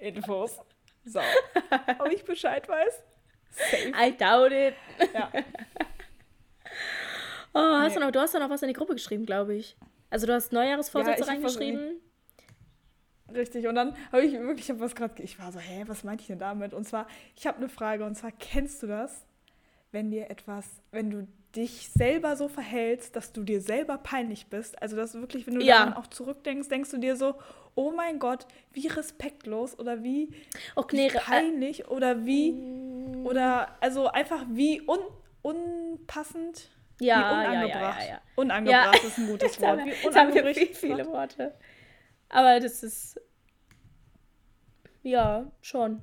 Infos. 0.00 0.58
So, 1.04 1.20
ob 1.98 2.10
ich 2.10 2.24
Bescheid 2.24 2.66
weiß. 2.66 3.02
Safe. 3.50 3.92
I 3.94 4.16
doubt 4.16 4.52
it. 4.52 4.74
Ja. 5.12 5.30
Oh, 7.52 7.58
hast 7.58 7.90
Nee. 7.90 7.94
du, 7.96 8.00
noch, 8.06 8.12
du 8.12 8.18
hast 8.20 8.34
doch 8.34 8.40
noch 8.40 8.48
was 8.48 8.62
in 8.62 8.68
die 8.68 8.74
Gruppe 8.74 8.94
geschrieben, 8.94 9.26
glaube 9.26 9.56
ich. 9.56 9.76
Also 10.08 10.26
du 10.26 10.32
hast 10.32 10.50
Neujahresvorsätze 10.52 11.20
Ja, 11.20 11.26
hab 11.26 11.34
reingeschrieben. 11.34 12.00
Richtig, 13.34 13.66
und 13.66 13.74
dann 13.74 13.94
habe 14.10 14.22
ich 14.24 14.32
wirklich, 14.32 14.60
ich 14.60 14.70
habe 14.70 14.80
was 14.80 14.94
gerade, 14.94 15.22
ich 15.22 15.38
war 15.38 15.52
so, 15.52 15.58
hä, 15.58 15.84
was 15.86 16.02
meinte 16.02 16.22
ich 16.22 16.28
denn 16.28 16.38
damit? 16.38 16.72
Und 16.72 16.88
zwar, 16.88 17.06
ich 17.36 17.46
habe 17.46 17.58
eine 17.58 17.68
Frage, 17.68 18.06
und 18.06 18.14
zwar, 18.14 18.32
kennst 18.32 18.82
du 18.82 18.86
das, 18.86 19.26
wenn 19.92 20.10
dir 20.10 20.30
etwas, 20.30 20.66
wenn 20.92 21.10
du 21.10 21.28
dich 21.56 21.88
selber 21.90 22.36
so 22.36 22.48
verhältst, 22.48 23.16
dass 23.16 23.32
du 23.32 23.42
dir 23.42 23.60
selber 23.60 23.98
peinlich 23.98 24.46
bist? 24.48 24.80
Also, 24.82 24.96
dass 24.96 25.14
wirklich, 25.14 25.46
wenn 25.46 25.54
du 25.54 25.60
Ja. 25.64 25.78
daran 25.78 25.94
auch 25.94 26.06
zurückdenkst, 26.06 26.68
denkst 26.68 26.90
du 26.90 26.98
dir 26.98 27.16
so, 27.16 27.34
oh 27.74 27.92
mein 27.92 28.18
Gott, 28.18 28.46
wie 28.72 28.86
respektlos 28.88 29.78
oder 29.78 30.02
wie, 30.02 30.34
wie 30.90 31.08
peinlich 31.08 31.88
oder 31.88 32.26
wie, 32.26 32.52
oder, 33.24 33.76
also 33.80 34.08
einfach 34.08 34.44
wie 34.50 34.82
un, 34.86 34.98
unpassend. 35.42 36.70
Ja, 37.00 37.16
wie 37.16 37.20
ja, 37.20 37.42
ja, 37.42 37.50
unangebracht. 37.60 38.02
ja, 38.02 38.08
ja. 38.08 38.20
Unangebracht 38.34 39.04
ist 39.04 39.18
ein 39.18 39.26
gutes 39.28 39.60
Wort. 39.60 39.84
Wie 39.84 39.90
jetzt 39.90 40.16
haben 40.16 40.34
wir 40.34 40.46
viel, 40.54 40.68
unangebracht. 40.68 40.76
viele 40.76 41.06
Worte. 41.06 41.54
Aber 42.28 42.60
das 42.60 42.82
ist. 42.82 43.20
Ja, 45.02 45.50
schon. 45.60 46.02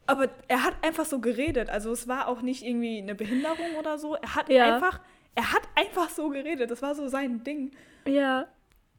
Aber 0.06 0.28
er 0.48 0.64
hat 0.64 0.74
einfach 0.82 1.04
so 1.04 1.18
geredet. 1.20 1.68
Also 1.70 1.92
es 1.92 2.08
war 2.08 2.28
auch 2.28 2.40
nicht 2.42 2.62
irgendwie 2.62 2.98
eine 2.98 3.14
Behinderung 3.14 3.74
oder 3.78 3.98
so. 3.98 4.14
Er 4.16 4.34
hat 4.34 4.48
Ja. 4.48 4.74
einfach, 4.76 5.00
er 5.34 5.52
hat 5.52 5.62
einfach 5.74 6.10
so 6.10 6.28
geredet. 6.28 6.70
Das 6.70 6.82
war 6.82 6.94
so 6.94 7.08
sein 7.08 7.42
Ding. 7.44 7.72
Ja. 8.06 8.46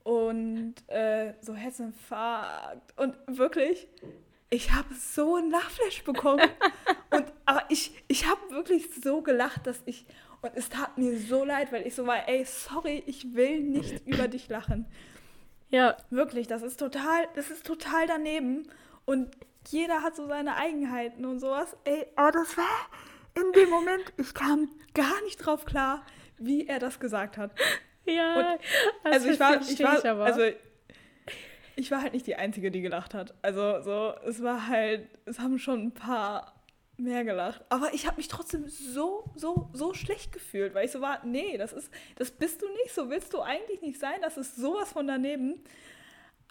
Und 0.03 0.75
äh, 0.87 1.33
so 1.41 1.55
Herzinfarkt. 1.55 2.93
Und 2.97 3.15
wirklich, 3.27 3.87
ich 4.49 4.71
habe 4.71 4.93
so 4.93 5.35
einen 5.35 5.51
Lachflash 5.51 6.03
bekommen. 6.03 6.47
und, 7.11 7.25
aber 7.45 7.63
ich, 7.69 7.91
ich 8.07 8.27
habe 8.29 8.39
wirklich 8.51 8.89
so 9.03 9.21
gelacht, 9.21 9.65
dass 9.67 9.81
ich. 9.85 10.05
Und 10.41 10.51
es 10.55 10.69
tat 10.69 10.97
mir 10.97 11.17
so 11.17 11.43
leid, 11.43 11.71
weil 11.71 11.87
ich 11.87 11.95
so 11.95 12.05
war, 12.05 12.27
ey, 12.29 12.45
sorry, 12.45 13.03
ich 13.07 13.33
will 13.33 13.61
nicht 13.61 14.01
über 14.05 14.27
dich 14.27 14.47
lachen. 14.49 14.85
Ja. 15.69 15.97
Wirklich, 16.11 16.47
das 16.47 16.61
ist 16.61 16.77
total, 16.79 17.27
das 17.35 17.49
ist 17.49 17.65
total 17.65 18.05
daneben. 18.07 18.67
Und 19.05 19.35
jeder 19.69 20.01
hat 20.03 20.15
so 20.15 20.27
seine 20.27 20.55
Eigenheiten 20.55 21.25
und 21.25 21.39
sowas. 21.39 21.75
Ey, 21.85 22.05
aber 22.15 22.31
das 22.31 22.55
war 22.57 22.89
in 23.35 23.51
dem 23.53 23.69
Moment, 23.69 24.13
ich 24.17 24.33
kam 24.33 24.69
gar 24.93 25.21
nicht 25.23 25.37
drauf 25.37 25.65
klar, 25.65 26.05
wie 26.37 26.67
er 26.67 26.79
das 26.79 26.99
gesagt 26.99 27.37
hat. 27.37 27.51
Ja. 28.05 28.57
das 29.03 29.13
also 29.13 29.29
ich 29.29 29.39
war, 29.39 29.61
ich 29.61 29.83
war, 29.83 30.05
aber. 30.05 30.25
also 30.25 30.43
ich 31.75 31.91
war 31.91 32.01
halt 32.01 32.13
nicht 32.13 32.27
die 32.27 32.35
Einzige, 32.35 32.71
die 32.71 32.81
gelacht 32.81 33.13
hat. 33.13 33.33
Also 33.41 33.81
so, 33.81 34.13
es 34.27 34.41
war 34.43 34.67
halt, 34.67 35.09
es 35.25 35.39
haben 35.39 35.59
schon 35.59 35.87
ein 35.87 35.91
paar 35.93 36.53
mehr 36.97 37.25
gelacht. 37.25 37.63
Aber 37.69 37.93
ich 37.93 38.07
habe 38.07 38.17
mich 38.17 38.27
trotzdem 38.27 38.67
so, 38.67 39.25
so, 39.35 39.69
so 39.73 39.93
schlecht 39.93 40.31
gefühlt, 40.31 40.73
weil 40.73 40.85
ich 40.85 40.91
so 40.91 41.01
war, 41.01 41.25
nee, 41.25 41.57
das 41.57 41.73
ist, 41.73 41.91
das 42.15 42.31
bist 42.31 42.61
du 42.61 42.67
nicht, 42.83 42.93
so 42.93 43.09
willst 43.09 43.33
du 43.33 43.41
eigentlich 43.41 43.81
nicht 43.81 43.99
sein, 43.99 44.21
das 44.21 44.37
ist 44.37 44.55
sowas 44.55 44.93
von 44.93 45.07
daneben. 45.07 45.61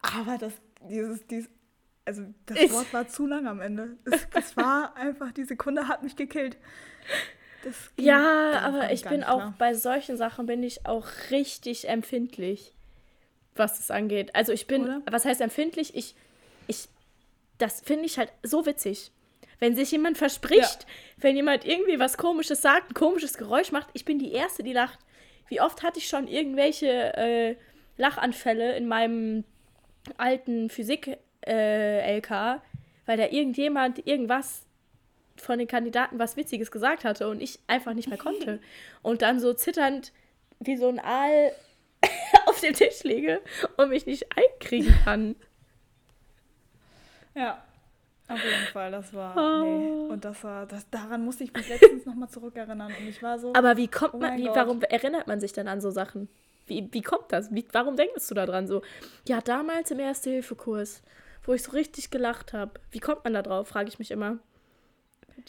Aber 0.03 0.37
das, 0.37 0.53
dieses, 0.83 1.27
dieses, 1.27 1.49
also 2.05 2.25
das 2.47 2.59
Ich- 2.59 2.73
Wort 2.73 2.93
war 2.93 3.09
zu 3.09 3.27
lang 3.27 3.47
am 3.47 3.61
Ende. 3.61 3.97
Es, 4.05 4.27
es 4.35 4.57
war 4.57 4.95
einfach, 4.97 5.33
die 5.33 5.45
Sekunde 5.45 5.89
hat 5.89 6.03
mich 6.03 6.17
gekillt. 6.17 6.59
Ja, 7.97 8.61
aber 8.61 8.93
ich 8.93 9.05
bin 9.05 9.25
auch 9.25 9.39
klar. 9.39 9.55
bei 9.59 9.75
solchen 9.75 10.17
Sachen 10.17 10.47
bin 10.47 10.63
ich 10.63 10.87
auch 10.87 11.07
richtig 11.31 11.89
empfindlich, 11.89 12.73
was 13.55 13.79
das 13.79 13.91
angeht. 13.91 14.35
Also 14.35 14.53
ich 14.53 14.67
bin, 14.67 14.85
Oder? 14.85 15.03
was 15.11 15.25
heißt 15.25 15.41
empfindlich? 15.41 15.95
Ich, 15.95 16.15
ich, 16.67 16.89
das 17.59 17.81
finde 17.81 18.07
ich 18.07 18.19
halt 18.19 18.33
so 18.43 18.67
witzig. 18.67 19.11
Wenn 19.61 19.77
sich 19.77 19.91
jemand 19.93 20.19
verspricht, 20.19 20.87
wenn 21.17 21.37
jemand 21.37 21.65
irgendwie 21.65 21.99
was 21.99 22.17
Komisches 22.17 22.61
sagt, 22.61 22.91
ein 22.91 22.95
komisches 22.95 23.39
Geräusch 23.39 23.73
macht, 23.73 23.89
ich 23.93 24.05
bin 24.05 24.19
die 24.19 24.33
Erste, 24.33 24.63
die 24.63 24.73
lacht. 24.73 24.99
Wie 25.49 25.61
oft 25.61 25.83
hatte 25.83 25.99
ich 25.99 26.09
schon 26.09 26.27
irgendwelche 26.27 27.17
äh, 27.17 27.57
Lachanfälle 27.97 28.77
in 28.77 28.89
meinem 28.89 29.45
alten 30.17 30.69
Physik-LK, 30.71 32.31
weil 33.07 33.17
da 33.17 33.27
irgendjemand 33.29 34.07
irgendwas 34.07 34.67
von 35.37 35.59
den 35.59 35.69
Kandidaten 35.69 36.19
was 36.19 36.37
Witziges 36.37 36.71
gesagt 36.71 37.05
hatte 37.05 37.29
und 37.29 37.41
ich 37.43 37.59
einfach 37.67 37.93
nicht 37.95 38.09
mehr 38.09 38.19
konnte. 38.19 38.61
Und 39.03 39.23
dann 39.23 39.41
so 39.41 39.53
zitternd 39.53 40.13
wie 40.61 40.77
so 40.77 40.89
ein 40.89 40.99
Aal 41.01 41.53
auf 42.47 42.61
dem 42.61 42.75
Tisch 42.75 43.03
liege 43.03 43.41
und 43.77 43.89
mich 43.91 44.07
nicht 44.07 44.27
einkriegen 44.37 44.95
kann. 45.05 45.37
Ja, 47.35 47.63
auf 48.29 48.43
jeden 48.43 48.67
Fall, 48.73 48.91
das 48.93 49.13
war, 49.13 49.37
Oh. 49.37 49.65
nee, 49.65 50.13
und 50.13 50.25
das 50.25 50.43
war, 50.45 50.67
das, 50.67 50.89
daran 50.91 51.25
musste 51.25 51.45
ich 51.45 51.53
mich 51.53 51.69
letztens 51.69 52.07
nochmal 52.07 52.29
zurückerinnern 52.29 52.93
und 52.97 53.09
ich 53.09 53.23
war 53.23 53.39
so, 53.39 53.53
Aber 53.55 53.77
wie 53.77 53.89
kommt 53.89 54.15
Oh 54.15 54.19
man, 54.19 54.39
wie, 54.39 54.47
warum 54.47 54.81
erinnert 54.83 55.27
man 55.27 55.41
sich 55.41 55.53
denn 55.53 55.67
an 55.69 55.81
so 55.81 55.91
Sachen? 55.91 56.29
Wie, 56.67 56.89
wie 56.93 57.03
kommt 57.03 57.33
das? 57.33 57.53
Wie, 57.53 57.67
warum 57.73 57.97
denkst 57.97 58.29
du 58.29 58.35
da 58.35 58.47
dran 58.47 58.67
so? 58.69 58.83
Ja, 59.29 59.41
damals 59.41 59.91
im 59.91 59.99
Erste-Hilfe-Kurs, 59.99 61.03
wo 61.45 61.53
ich 61.53 61.63
so 61.65 61.73
richtig 61.73 62.11
gelacht 62.11 62.53
habe. 62.53 62.81
Wie 62.91 63.01
kommt 63.01 63.25
man 63.25 63.35
da 63.35 63.43
drauf, 63.43 63.69
frage 63.69 63.89
ich 63.89 63.99
mich 63.99 64.11
immer. 64.13 64.39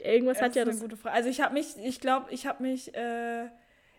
Irgendwas 0.04 0.38
das 0.40 0.46
hat 0.46 0.56
ja 0.56 0.64
ist 0.64 0.68
das. 0.68 0.76
eine 0.76 0.82
gute 0.82 0.98
Frage. 0.98 1.16
Also 1.16 1.30
ich 1.30 1.42
habe 1.42 1.54
mich, 1.54 1.76
ich 1.84 2.00
glaube, 2.00 2.28
ich 2.32 2.46
habe 2.48 2.64
mich, 2.64 2.94
äh, 2.96 3.48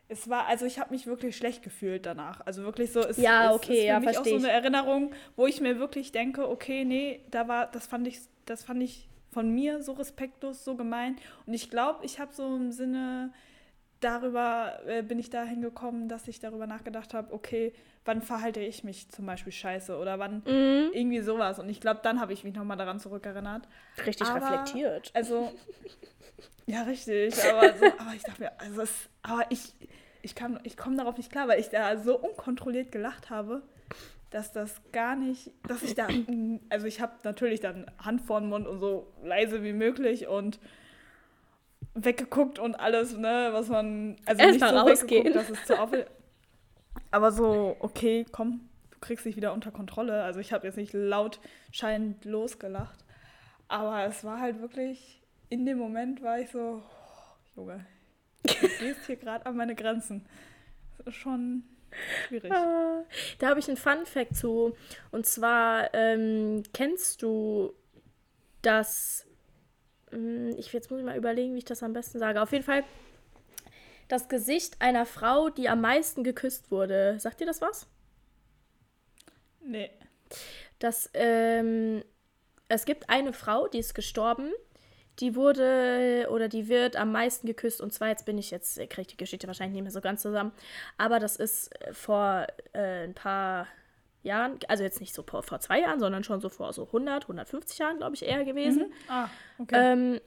es 0.08 0.28
war, 0.28 0.46
also 0.46 0.66
ich 0.66 0.78
habe 0.78 0.92
mich 0.92 1.06
wirklich 1.06 1.36
schlecht 1.36 1.62
gefühlt 1.62 2.06
danach. 2.06 2.40
Also 2.46 2.62
wirklich 2.62 2.92
so, 2.92 3.00
es, 3.00 3.16
Ja, 3.16 3.50
es 3.50 3.56
okay, 3.56 3.72
ist 3.74 3.80
für 3.80 3.86
ja, 3.86 4.00
mich 4.00 4.18
auch 4.18 4.24
so 4.24 4.36
eine 4.36 4.50
Erinnerung, 4.50 5.12
wo 5.36 5.46
ich 5.46 5.60
mir 5.60 5.78
wirklich 5.78 6.12
denke, 6.12 6.48
okay, 6.48 6.84
nee, 6.84 7.20
da 7.30 7.48
war, 7.48 7.66
das 7.70 7.86
fand 7.86 8.06
ich, 8.06 8.20
das 8.44 8.64
fand 8.64 8.82
ich 8.82 9.08
von 9.32 9.50
mir 9.54 9.82
so 9.82 9.92
respektlos, 9.92 10.64
so 10.64 10.76
gemein. 10.76 11.16
Und 11.46 11.54
ich 11.54 11.70
glaube, 11.70 12.04
ich 12.04 12.20
habe 12.20 12.32
so 12.32 12.56
im 12.56 12.72
Sinne 12.72 13.32
darüber 14.06 14.78
äh, 14.86 15.02
bin 15.02 15.18
ich 15.18 15.28
dahin 15.30 15.60
gekommen, 15.60 16.08
dass 16.08 16.28
ich 16.28 16.38
darüber 16.40 16.66
nachgedacht 16.66 17.12
habe, 17.12 17.32
okay, 17.34 17.72
wann 18.04 18.22
verhalte 18.22 18.60
ich 18.60 18.84
mich 18.84 19.08
zum 19.10 19.26
Beispiel 19.26 19.52
scheiße 19.52 19.96
oder 19.98 20.18
wann 20.18 20.42
Mhm, 20.46 20.90
irgendwie 20.92 21.20
sowas. 21.20 21.58
Und 21.58 21.68
ich 21.68 21.80
glaube, 21.80 22.00
dann 22.02 22.20
habe 22.20 22.32
ich 22.32 22.44
mich 22.44 22.54
nochmal 22.54 22.76
daran 22.76 23.00
zurückerinnert. 23.00 23.66
richtig 24.06 24.28
Aber- 24.28 24.40
reflektiert. 24.40 25.10
Also, 25.14 25.52
ja, 26.66 26.82
richtig. 26.82 27.34
Aber, 27.44 27.74
so, 27.76 27.84
aber 27.98 28.14
ich 28.14 28.22
dachte 28.22 28.42
mir, 28.42 28.52
also 28.60 28.82
es, 28.82 28.92
aber 29.22 29.44
ich, 29.50 29.72
ich, 30.22 30.34
kam- 30.34 30.60
ich 30.62 30.76
komme 30.76 30.96
darauf 30.96 31.16
nicht 31.16 31.30
klar, 31.30 31.48
weil 31.48 31.60
ich 31.60 31.68
da 31.68 31.96
so 31.98 32.18
unkontrolliert 32.18 32.92
gelacht 32.92 33.30
habe, 33.30 33.62
dass 34.30 34.52
das 34.52 34.80
gar 34.92 35.16
nicht, 35.16 35.50
dass 35.68 35.82
ich 35.82 35.94
da, 35.94 36.08
also 36.68 36.86
ich 36.86 37.00
habe 37.00 37.12
natürlich 37.24 37.60
dann 37.60 37.86
Hand 37.98 38.20
vor 38.22 38.40
den 38.40 38.48
Mund 38.48 38.66
und 38.66 38.80
so 38.80 39.12
leise 39.22 39.62
wie 39.62 39.72
möglich 39.72 40.26
und 40.26 40.58
weggeguckt 41.96 42.58
und 42.58 42.74
alles, 42.76 43.16
ne, 43.16 43.48
was 43.52 43.68
man, 43.68 44.16
also 44.26 44.42
Erst 44.42 44.60
nicht 44.60 44.68
so 44.68 44.76
rausgehen. 44.76 45.32
dass 45.32 45.50
es 45.50 45.64
zu 45.64 45.78
aufwärts. 45.78 46.10
Aber 47.10 47.32
so, 47.32 47.76
okay, 47.80 48.26
komm, 48.30 48.68
du 48.90 48.98
kriegst 49.00 49.24
dich 49.24 49.36
wieder 49.36 49.52
unter 49.52 49.70
Kontrolle. 49.70 50.22
Also 50.22 50.40
ich 50.40 50.52
habe 50.52 50.66
jetzt 50.66 50.76
nicht 50.76 50.92
laut 50.92 51.40
scheinend 51.72 52.24
losgelacht. 52.24 52.98
Aber 53.68 54.04
es 54.04 54.22
war 54.24 54.40
halt 54.40 54.60
wirklich, 54.60 55.22
in 55.48 55.66
dem 55.66 55.78
Moment 55.78 56.22
war 56.22 56.38
ich 56.38 56.50
so, 56.50 56.82
oh, 56.84 57.56
Junge, 57.56 57.86
du 58.44 58.52
gehst 58.80 59.06
hier 59.06 59.16
gerade 59.16 59.46
an 59.46 59.56
meine 59.56 59.74
Grenzen. 59.74 60.26
Das 60.98 61.08
ist 61.08 61.16
schon 61.16 61.64
schwierig. 62.26 62.52
Ah, 62.52 63.02
Da 63.38 63.48
habe 63.48 63.60
ich 63.60 63.68
einen 63.68 63.76
Fun 63.76 64.04
Fact 64.06 64.36
zu. 64.36 64.76
Und 65.10 65.26
zwar, 65.26 65.92
ähm, 65.94 66.62
kennst 66.72 67.22
du 67.22 67.72
das. 68.62 69.25
Hm, 70.16 70.54
Ich, 70.58 70.72
jetzt 70.72 70.90
muss 70.90 71.00
ich 71.00 71.06
mal 71.06 71.16
überlegen, 71.16 71.54
wie 71.54 71.58
ich 71.58 71.64
das 71.64 71.82
am 71.82 71.92
besten 71.92 72.18
sage. 72.18 72.40
Auf 72.42 72.52
jeden 72.52 72.64
Fall 72.64 72.84
das 74.08 74.28
Gesicht 74.28 74.80
einer 74.80 75.06
Frau, 75.06 75.48
die 75.50 75.68
am 75.68 75.80
meisten 75.80 76.24
geküsst 76.24 76.70
wurde. 76.70 77.18
Sagt 77.20 77.40
dir 77.40 77.46
das 77.46 77.60
was? 77.60 77.86
Nee. 79.60 79.90
dass 80.78 81.10
ähm, 81.14 82.04
es 82.68 82.84
gibt 82.86 83.10
eine 83.10 83.32
Frau, 83.32 83.68
die 83.68 83.78
ist 83.78 83.94
gestorben. 83.94 84.52
Die 85.20 85.34
wurde 85.36 86.28
oder 86.30 86.48
die 86.48 86.68
wird 86.68 86.96
am 86.96 87.12
meisten 87.12 87.46
geküsst. 87.46 87.80
Und 87.80 87.92
zwar, 87.94 88.08
jetzt 88.08 88.26
bin 88.26 88.38
ich 88.38 88.50
jetzt, 88.50 88.76
kriege 88.76 89.02
ich 89.02 89.06
die 89.08 89.16
Geschichte 89.16 89.46
wahrscheinlich 89.46 89.74
nicht 89.74 89.84
mehr 89.84 89.92
so 89.92 90.02
ganz 90.02 90.22
zusammen. 90.22 90.52
Aber 90.98 91.20
das 91.20 91.36
ist 91.36 91.70
vor 91.92 92.46
äh, 92.74 93.04
ein 93.04 93.14
paar 93.14 93.66
Jahren, 94.22 94.58
also 94.68 94.82
jetzt 94.82 95.00
nicht 95.00 95.14
so 95.14 95.22
vor, 95.22 95.42
vor 95.42 95.60
zwei 95.60 95.80
Jahren, 95.80 96.00
sondern 96.00 96.24
schon 96.24 96.40
so 96.40 96.48
vor 96.48 96.72
so 96.72 96.84
100, 96.86 97.24
150 97.24 97.78
Jahren, 97.78 97.98
glaube 97.98 98.14
ich, 98.14 98.24
eher 98.24 98.44
gewesen. 98.44 98.92
Ah, 99.08 99.28
okay. 99.58 99.92
Ähm, 99.92 100.20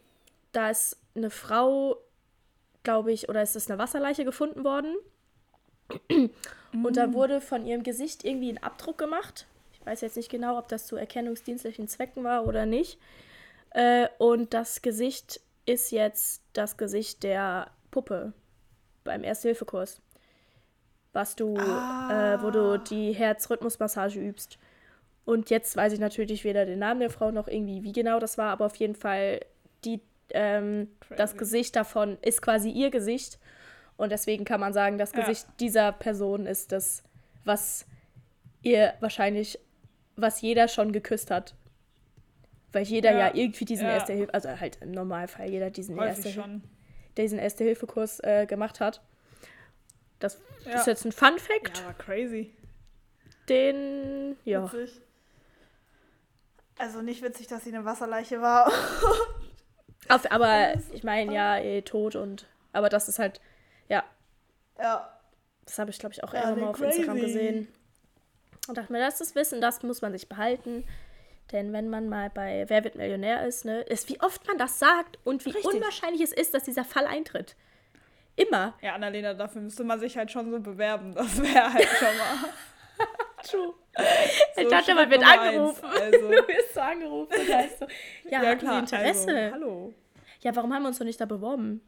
da 0.52 0.70
ist 0.70 0.98
eine 1.16 1.30
Frau, 1.30 1.98
glaube 2.84 3.12
ich, 3.12 3.30
oder 3.30 3.42
ist 3.42 3.56
es 3.56 3.70
eine 3.70 3.80
Wasserleiche 3.80 4.26
gefunden 4.26 4.64
worden. 4.64 4.96
Und 6.72 6.98
da 6.98 7.14
wurde 7.14 7.42
von 7.42 7.66
ihrem 7.66 7.84
Gesicht 7.84 8.24
irgendwie 8.24 8.52
ein 8.52 8.64
Abdruck 8.64 8.98
gemacht. 8.98 9.48
Ich 9.74 9.86
weiß 9.86 10.02
jetzt 10.02 10.18
nicht 10.18 10.30
genau, 10.30 10.58
ob 10.58 10.68
das 10.68 10.86
zu 10.86 10.96
erkennungsdienstlichen 10.96 11.88
Zwecken 11.88 12.24
war 12.24 12.46
oder 12.46 12.66
nicht. 12.66 13.00
Äh, 13.72 14.08
und 14.18 14.54
das 14.54 14.82
Gesicht 14.82 15.42
ist 15.66 15.92
jetzt 15.92 16.44
das 16.54 16.78
Gesicht 16.78 17.24
der 17.24 17.72
Puppe 17.92 18.34
beim 19.04 19.24
Erste-Hilfe-Kurs. 19.24 20.02
Was 21.14 21.36
du, 21.36 21.56
äh, 21.58 22.42
wo 22.42 22.52
du 22.52 22.78
die 22.78 23.14
Herzrhythmusmassage 23.14 24.20
übst. 24.20 24.60
Und 25.26 25.50
jetzt 25.50 25.76
weiß 25.76 25.94
ich 25.94 26.00
natürlich 26.00 26.44
weder 26.44 26.66
den 26.66 26.80
Namen 26.80 27.00
der 27.00 27.10
Frau 27.10 27.32
noch 27.32 27.48
irgendwie, 27.48 27.84
wie 27.84 27.92
genau 27.92 28.20
das 28.20 28.38
war, 28.38 28.52
aber 28.52 28.66
auf 28.66 28.76
jeden 28.76 28.96
Fall 28.96 29.40
die, 29.86 30.02
ähm, 30.32 30.88
das. 31.18 31.36
Gesicht 31.38 31.76
davon 31.76 32.18
ist 32.22 32.42
quasi 32.42 32.70
ihr 32.70 32.90
Gesicht. 32.90 33.40
Und 33.98 34.12
deswegen 34.12 34.46
kann 34.46 34.60
man 34.60 34.74
sagen, 34.74 34.98
das 34.98 35.12
Ja. 35.12 35.20
Gesicht 35.22 35.48
dieser 35.60 35.92
Person 35.92 36.46
ist 36.46 36.72
das, 36.72 37.04
was 37.44 37.86
ihr 38.62 38.94
wahrscheinlich, 39.02 39.60
was 40.16 40.42
jeder 40.42 40.68
schon 40.68 40.92
geküsst 40.92 41.32
hat. 41.32 41.56
Weil 42.72 42.84
jeder 42.84 43.12
ja, 43.12 43.28
Ja, 43.28 43.36
irgendwie 43.36 43.66
diesen 43.66 43.88
ja. 43.88 43.94
Erste 43.94 44.14
Hilfe, 44.14 44.34
also 44.34 44.50
halt 44.60 44.78
im 44.82 44.92
Normalfall 44.92 45.50
jeder 45.50 45.70
diesen 45.70 45.98
Erste, 45.98 46.30
schon. 46.30 46.64
diesen 47.18 47.40
Erste 47.40 47.64
Hilfe 47.64 47.88
Kurs 47.88 48.20
äh, 48.22 48.46
gemacht 48.46 48.80
hat. 48.80 49.02
Das 50.20 50.40
Ja. 50.66 50.80
ist 50.80 50.88
jetzt 50.88 51.06
ein 51.06 51.12
Fun 51.12 51.38
Fact, 51.40 51.78
Ja, 51.80 51.86
aber 51.86 51.94
crazy. 51.94 52.54
den 53.48 54.38
ja. 54.46 54.72
Witzig. 54.72 55.02
Also 56.78 57.02
nicht 57.02 57.22
witzig, 57.22 57.48
dass 57.48 57.64
sie 57.64 57.74
eine 57.76 57.84
Wasserleiche 57.86 58.42
war. 58.42 58.72
Auf, 60.10 60.32
aber 60.32 60.74
ich 60.94 61.04
meine 61.04 61.34
ja 61.34 61.58
eh, 61.58 61.82
tot 61.82 62.16
und 62.16 62.48
aber 62.72 62.90
das 62.90 63.10
ist 63.10 63.20
halt 63.20 63.42
ja 63.90 64.04
ja. 64.80 65.14
Das 65.66 65.78
habe 65.78 65.92
ich, 65.92 66.00
glaube 66.00 66.14
ich, 66.14 66.24
auch 66.24 66.34
Ja, 66.34 66.42
irgendwann 66.50 66.62
mal 66.62 66.70
auf 66.72 66.82
Instagram 66.82 67.18
crazy. 67.18 67.26
gesehen. 67.28 67.68
Und 68.68 68.78
dachte 68.78 68.92
mir, 68.92 69.00
das 69.00 69.22
ist 69.22 69.36
Wissen, 69.36 69.62
das 69.62 69.84
muss 69.84 70.02
man 70.02 70.12
sich 70.14 70.28
behalten. 70.28 70.84
Denn 71.52 71.74
wenn 71.74 71.90
man 71.90 72.10
mal 72.10 72.30
bei 72.32 72.66
Wer 72.70 72.84
wird 72.84 72.96
Millionär 72.96 73.46
ist, 73.46 73.66
ne, 73.66 73.82
ist, 73.82 74.10
wie 74.10 74.20
oft 74.22 74.48
man 74.48 74.58
das 74.58 74.80
sagt 74.80 75.20
und 75.26 75.46
wie 75.46 75.52
Richtig. 75.52 75.66
unwahrscheinlich 75.76 76.22
es 76.22 76.32
ist, 76.34 76.54
dass 76.56 76.64
dieser 76.64 76.86
Fall 76.86 77.06
eintritt. 77.06 77.56
Immer. 78.48 78.74
Ja, 78.82 78.96
Annalena, 78.96 79.34
dafür 79.34 79.62
müsste 79.62 79.84
man 79.84 80.00
sich 80.00 80.18
halt 80.18 80.32
schon 80.32 80.50
so 80.52 80.60
bewerben. 80.60 81.14
Das 81.14 81.42
wäre 81.42 81.74
halt 81.74 81.88
schon 81.88 82.18
mal. 82.18 82.50
True. 83.44 83.74
So 84.56 84.62
ich 84.62 84.68
dachte, 84.68 84.96
man 84.96 85.10
wird 85.10 85.24
angerufen. 85.26 85.86
eins, 85.86 86.00
also. 86.02 86.20
du 86.30 86.48
wirst 86.48 86.74
so 86.74 86.80
angerufen 86.80 87.34
und 87.40 87.54
heißt 87.54 87.80
so, 87.80 87.88
ja, 88.30 88.44
ja 88.44 88.56
klar, 88.56 88.80
Interesse. 88.80 89.30
Also, 89.36 89.54
hallo. 89.56 89.94
Ja, 90.42 90.56
warum 90.56 90.74
haben 90.74 90.84
wir 90.84 90.88
uns 90.90 91.00
noch 91.00 91.06
nicht 91.06 91.20
da 91.20 91.26
beworben? 91.26 91.82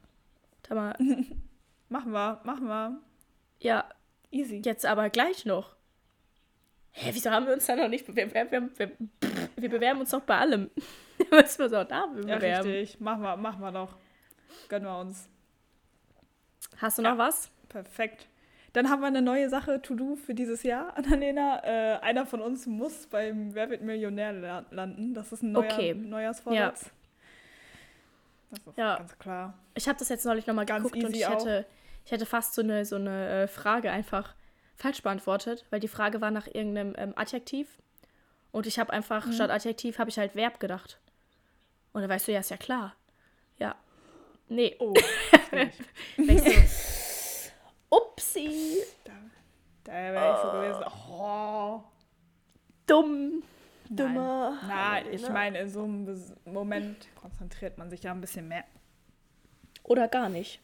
Sag 0.68 0.76
mal, 0.76 0.96
Machen 1.88 2.12
wir, 2.12 2.40
machen 2.44 2.66
wir. 2.66 2.98
ja, 3.60 3.84
Easy. 4.30 4.62
jetzt 4.64 4.84
aber 4.86 5.10
gleich 5.10 5.44
noch. 5.44 5.74
Hä, 6.92 7.10
wieso 7.14 7.30
haben 7.30 7.46
wir 7.46 7.54
uns 7.54 7.66
da 7.66 7.76
noch 7.76 7.88
nicht 7.88 8.06
bewerben? 8.06 8.32
Wir, 8.32 8.50
wir, 8.50 8.70
wir, 8.78 9.48
wir 9.56 9.68
bewerben 9.70 10.00
uns 10.00 10.10
doch 10.10 10.20
bei 10.20 10.36
allem. 10.38 10.70
Müssen 11.30 11.58
wir 11.58 11.64
uns 11.66 11.74
auch 11.74 11.84
da 11.88 12.06
Ja, 12.26 12.36
bewerben. 12.36 12.68
richtig. 12.70 13.00
Machen 13.00 13.22
wir, 13.22 13.36
machen 13.38 13.60
wir 13.62 13.72
doch. 13.72 13.96
Gönnen 14.68 14.86
wir 14.86 14.98
uns. 15.00 15.28
Hast 16.78 16.98
du 16.98 17.02
noch 17.02 17.12
Ja. 17.12 17.18
was? 17.18 17.50
Perfekt. 17.68 18.26
Dann 18.72 18.88
haben 18.88 19.00
wir 19.00 19.06
eine 19.08 19.20
neue 19.22 19.50
Sache 19.50 19.82
to 19.82 19.94
do 19.94 20.16
für 20.16 20.34
dieses 20.34 20.62
Jahr, 20.62 20.96
Annalena. 20.96 21.62
Äh, 21.64 21.98
einer 22.00 22.24
von 22.26 22.40
uns 22.40 22.66
muss 22.66 23.06
beim 23.06 23.54
Wer 23.54 23.68
wird 23.70 23.82
Millionär 23.82 24.32
la- 24.32 24.64
landen. 24.70 25.14
Das 25.14 25.30
ist 25.32 25.42
ein 25.42 25.52
neuer, 25.52 25.64
Okay. 25.72 25.94
Neujahrsvorsatz. 25.94 26.90
Das 28.50 28.58
ist 28.66 28.76
Ja. 28.78 28.96
ganz 28.96 29.18
klar. 29.18 29.54
Ich 29.74 29.88
habe 29.88 29.98
das 29.98 30.08
jetzt 30.08 30.24
neulich 30.26 30.46
nochmal 30.46 30.66
geguckt 30.66 30.96
und 30.96 31.14
ich 31.16 31.26
auch. 31.26 31.32
hätte, 31.32 31.66
ich 32.04 32.12
hätte 32.12 32.26
fast 32.26 32.54
so 32.54 32.62
eine, 32.62 32.84
so 32.84 32.96
eine 32.96 33.42
äh, 33.42 33.48
Frage 33.48 33.90
einfach 33.90 34.34
falsch 34.76 35.02
beantwortet, 35.02 35.64
weil 35.70 35.80
die 35.80 35.88
Frage 35.88 36.20
war 36.20 36.30
nach 36.30 36.46
irgendeinem 36.46 36.94
ähm, 36.98 37.12
Adjektiv. 37.16 37.68
Und 38.52 38.66
ich 38.66 38.78
habe 38.78 38.92
einfach, 38.92 39.26
Mhm. 39.26 39.32
statt 39.32 39.50
Adjektiv, 39.50 39.98
habe 39.98 40.10
ich 40.10 40.18
halt 40.18 40.34
Verb 40.34 40.60
gedacht. 40.60 40.98
Und 41.92 42.00
dann 42.02 42.10
weißt 42.10 42.28
du, 42.28 42.32
ja, 42.32 42.40
ist 42.40 42.50
ja 42.50 42.56
klar. 42.56 42.94
Nee. 44.54 44.76
Oh, 44.78 44.92
Upsi. 47.90 48.78
da 49.04 49.12
da 49.84 49.92
wäre 49.92 50.34
ich 50.34 50.40
so 50.42 50.50
gewesen. 50.52 50.84
Oh. 51.10 51.82
Dumm. 52.86 53.42
Nein. 53.88 53.96
Dummer. 53.96 54.58
Nein, 54.66 55.06
ich 55.10 55.24
Annalena. 55.24 55.32
meine, 55.32 55.58
in 55.60 55.68
so 55.68 55.82
einem 55.84 56.22
Moment 56.46 57.08
konzentriert 57.16 57.78
man 57.78 57.90
sich 57.90 58.02
ja 58.02 58.12
ein 58.12 58.20
bisschen 58.20 58.48
mehr. 58.48 58.64
Oder 59.82 60.08
gar 60.08 60.28
nicht. 60.28 60.60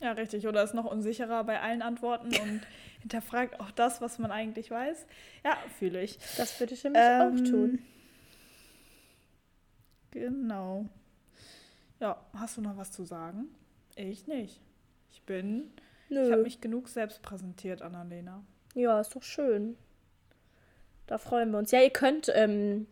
Ja, 0.00 0.12
richtig. 0.12 0.46
Oder 0.48 0.62
ist 0.64 0.74
noch 0.74 0.86
unsicherer 0.86 1.44
bei 1.44 1.60
allen 1.60 1.82
Antworten 1.82 2.34
und 2.42 2.62
hinterfragt 3.00 3.60
auch 3.60 3.70
das, 3.72 4.00
was 4.00 4.18
man 4.18 4.30
eigentlich 4.32 4.70
weiß. 4.70 5.06
Ja, 5.44 5.56
fühle 5.78 6.02
ich. 6.02 6.18
Das 6.36 6.58
würde 6.58 6.74
ich 6.74 6.82
nämlich 6.84 7.02
Ähm, 7.04 7.20
auch 7.20 7.36
tun. 7.50 7.78
Genau. 10.10 10.86
Ja, 12.02 12.16
hast 12.34 12.56
du 12.56 12.62
noch 12.62 12.76
was 12.76 12.90
zu 12.90 13.04
sagen? 13.04 13.46
Ich 13.94 14.26
nicht. 14.26 14.60
Ich 15.12 15.22
bin. 15.22 15.70
Ich 16.08 16.18
habe 16.18 16.30
Nö. 16.38 16.42
mich 16.42 16.60
genug 16.60 16.88
selbst 16.88 17.22
präsentiert, 17.22 17.80
Annalena. 17.80 18.42
Ja, 18.74 19.00
ist 19.00 19.14
doch 19.14 19.22
schön. 19.22 19.76
Da 21.06 21.18
freuen 21.18 21.52
wir 21.52 21.58
uns. 21.58 21.70
Ja, 21.70 21.80
ihr 21.80 21.90
könnt, 21.90 22.28
ähm, 22.34 22.88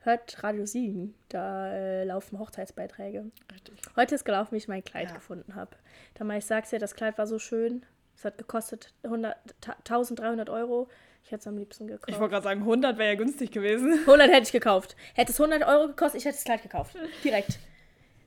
hört 0.00 0.42
Radio 0.42 0.66
Siegen. 0.66 1.14
Da 1.28 1.72
äh, 1.72 2.02
laufen 2.02 2.40
Hochzeitsbeiträge. 2.40 3.30
Richtig. 3.52 3.80
Heute 3.94 4.16
ist 4.16 4.24
gelaufen, 4.24 4.54
wie 4.54 4.58
ich 4.58 4.66
mein 4.66 4.82
Kleid 4.82 5.10
Ja. 5.10 5.14
gefunden 5.14 5.54
habe. 5.54 5.76
Da 6.14 6.24
mal, 6.24 6.38
ich 6.38 6.46
sag's 6.46 6.70
dir, 6.70 6.80
das 6.80 6.96
Kleid 6.96 7.18
war 7.18 7.28
so 7.28 7.38
schön. 7.38 7.86
Es 8.16 8.24
hat 8.24 8.38
gekostet 8.38 8.92
100, 9.04 9.36
1300 9.84 10.50
Euro. 10.50 10.88
Ich 11.22 11.30
hätte 11.30 11.42
es 11.42 11.46
am 11.46 11.58
liebsten 11.58 11.86
gekauft. 11.86 12.08
Ich 12.10 12.18
wollte 12.18 12.32
gerade 12.32 12.44
sagen, 12.44 12.60
100 12.62 12.98
wäre 12.98 13.10
ja 13.10 13.14
günstig 13.16 13.52
gewesen. 13.52 13.92
100 14.00 14.28
hätte 14.30 14.42
ich 14.42 14.52
gekauft. 14.52 14.96
Hätte 15.14 15.30
es 15.30 15.40
100 15.40 15.62
Euro 15.68 15.86
gekostet, 15.86 16.18
ich 16.20 16.24
hätte 16.24 16.36
das 16.38 16.44
Kleid 16.44 16.62
gekauft. 16.64 16.96
Direkt. 17.22 17.60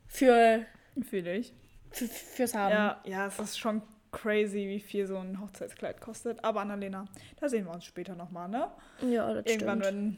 Für, 0.10 0.66
Fühle 1.08 1.38
ich. 1.38 1.54
für, 1.92 2.08
fürs 2.08 2.54
Haben. 2.56 2.72
Ja, 2.72 3.02
ja, 3.06 3.28
es 3.28 3.40
ist 3.40 3.60
schon 3.60 3.82
crazy, 4.12 4.68
wie 4.68 4.80
viel 4.80 5.06
so 5.08 5.18
ein 5.18 5.40
Hochzeitskleid 5.40 6.02
kostet. 6.02 6.44
Aber 6.44 6.62
Annalena, 6.62 7.06
da 7.40 7.48
sehen 7.48 7.66
wir 7.66 7.72
uns 7.72 7.86
später 7.86 8.16
nochmal, 8.16 8.50
ne? 8.50 8.70
Ja, 9.02 9.34
das 9.34 9.46
Irgendwann, 9.46 9.82
stimmt. 9.84 10.18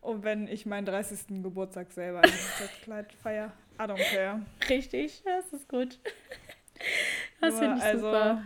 Und 0.00 0.24
wenn 0.24 0.48
ich 0.48 0.66
meinen 0.66 0.86
30. 0.86 1.42
Geburtstag 1.42 1.92
selber 1.92 2.24
im 2.24 2.30
Hochzeitskleid 2.30 3.12
feier. 3.12 3.52
I 3.78 3.82
don't 3.82 4.10
care. 4.10 4.40
Richtig, 4.68 5.22
das 5.24 5.52
ist 5.52 5.68
gut. 5.68 5.98
Das 7.40 7.58
finde 7.58 7.76
ich 7.76 7.82
also, 7.82 8.06
super. 8.06 8.42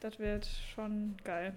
Das 0.00 0.18
wird 0.18 0.48
schon 0.74 1.16
geil. 1.22 1.54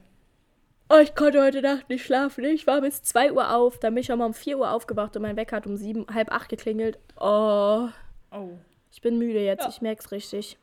Oh, 0.94 1.00
ich 1.00 1.16
konnte 1.16 1.42
heute 1.42 1.62
Nacht 1.62 1.90
nicht 1.90 2.06
schlafen. 2.06 2.44
Ich 2.44 2.68
war 2.68 2.82
bis 2.82 3.02
2 3.02 3.32
Uhr 3.34 3.56
auf. 3.56 3.80
Dann 3.80 3.96
bin 3.96 4.02
ich 4.02 4.12
auch 4.12 4.18
mal 4.18 4.28
um 4.28 4.34
4 4.34 4.60
Uhr 4.60 4.72
aufgewacht 4.72 5.16
und 5.16 5.24
mein 5.24 5.36
Wecker 5.36 5.56
hat 5.56 5.66
um 5.66 5.76
7, 5.76 6.06
halb 6.14 6.32
8 6.32 6.50
geklingelt. 6.50 7.00
Oh, 7.20 7.88
Oh, 8.32 8.50
ich 8.92 9.02
bin 9.02 9.18
müde 9.18 9.40
jetzt. 9.44 9.64
Ja. 9.64 9.70
Ich 9.70 9.82
merk's 9.82 10.12
richtig. 10.12 10.58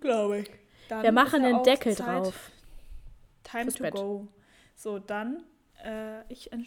glaube 0.00 0.40
ich. 0.40 0.50
Dann 0.88 1.02
Wir 1.02 1.12
machen 1.12 1.42
ja 1.42 1.48
den 1.50 1.62
Deckel 1.62 1.94
Zeit. 1.96 2.06
drauf. 2.26 2.50
Time 3.42 3.72
to 3.72 3.82
Bett. 3.82 3.94
go. 3.94 4.26
So, 4.74 4.98
dann, 4.98 5.44
äh, 5.82 6.20
ich 6.30 6.52
äh, 6.52 6.58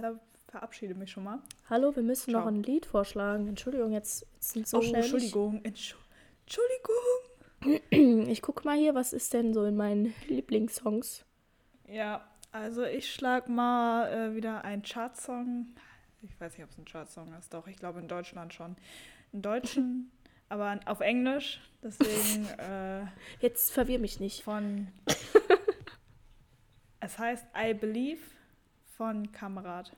ver- 0.00 0.20
verabschiede 0.48 0.94
mich 0.94 1.10
schon 1.10 1.24
mal. 1.24 1.40
Hallo, 1.68 1.94
wir 1.94 2.02
müssen 2.02 2.32
noch 2.32 2.42
Ciao. 2.42 2.50
ein 2.50 2.62
Lied 2.62 2.86
vorschlagen. 2.86 3.48
Entschuldigung, 3.48 3.92
jetzt 3.92 4.26
jetzt 4.34 4.52
sind 4.52 4.66
so 4.68 4.78
oh, 4.78 4.82
schnell. 4.82 5.02
Entschuldigung. 5.02 5.60
Entsch 5.62 5.94
Entschuldigung. 6.46 6.96
Ich 8.30 8.40
guck 8.40 8.64
mal 8.64 8.76
hier, 8.78 8.94
was 8.94 9.12
ist 9.12 9.34
denn 9.34 9.52
so 9.52 9.64
in 9.64 9.76
meinen 9.76 10.14
Lieblingssongs? 10.28 11.24
Ja, 11.90 12.26
also 12.52 12.84
ich 12.84 13.12
schlag 13.12 13.48
mal 13.48 14.12
äh, 14.12 14.34
wieder 14.34 14.64
einen 14.64 14.82
Chartsong 14.82 15.66
Ich 16.22 16.38
weiß 16.40 16.52
nicht, 16.52 16.64
ob 16.64 16.70
es 16.70 16.78
ein 16.78 16.84
Chartsong 16.84 17.32
ist. 17.38 17.52
Doch, 17.54 17.66
ich 17.66 17.76
glaube 17.76 18.00
in 18.00 18.08
Deutschland 18.08 18.52
schon. 18.52 18.76
In 19.32 19.42
Deutschen, 19.42 20.10
aber 20.48 20.78
auf 20.86 21.00
Englisch. 21.00 21.60
Deswegen 21.82 22.46
äh, 22.58 23.06
Jetzt 23.40 23.72
verwirr 23.72 23.98
mich 23.98 24.20
nicht. 24.20 24.42
von. 24.42 24.88
es 27.00 27.18
heißt 27.18 27.46
I 27.56 27.74
Believe 27.74 28.22
von 28.96 29.32
Kamerad. 29.32 29.96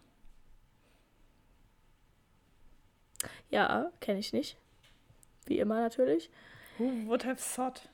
Ja, 3.51 3.91
kenne 4.01 4.21
ich 4.21 4.33
nicht. 4.33 4.57
Wie 5.47 5.59
immer 5.59 5.81
natürlich. 5.81 6.31
Who 6.79 7.07
would 7.07 7.25
have 7.25 7.41
thought? 7.55 7.89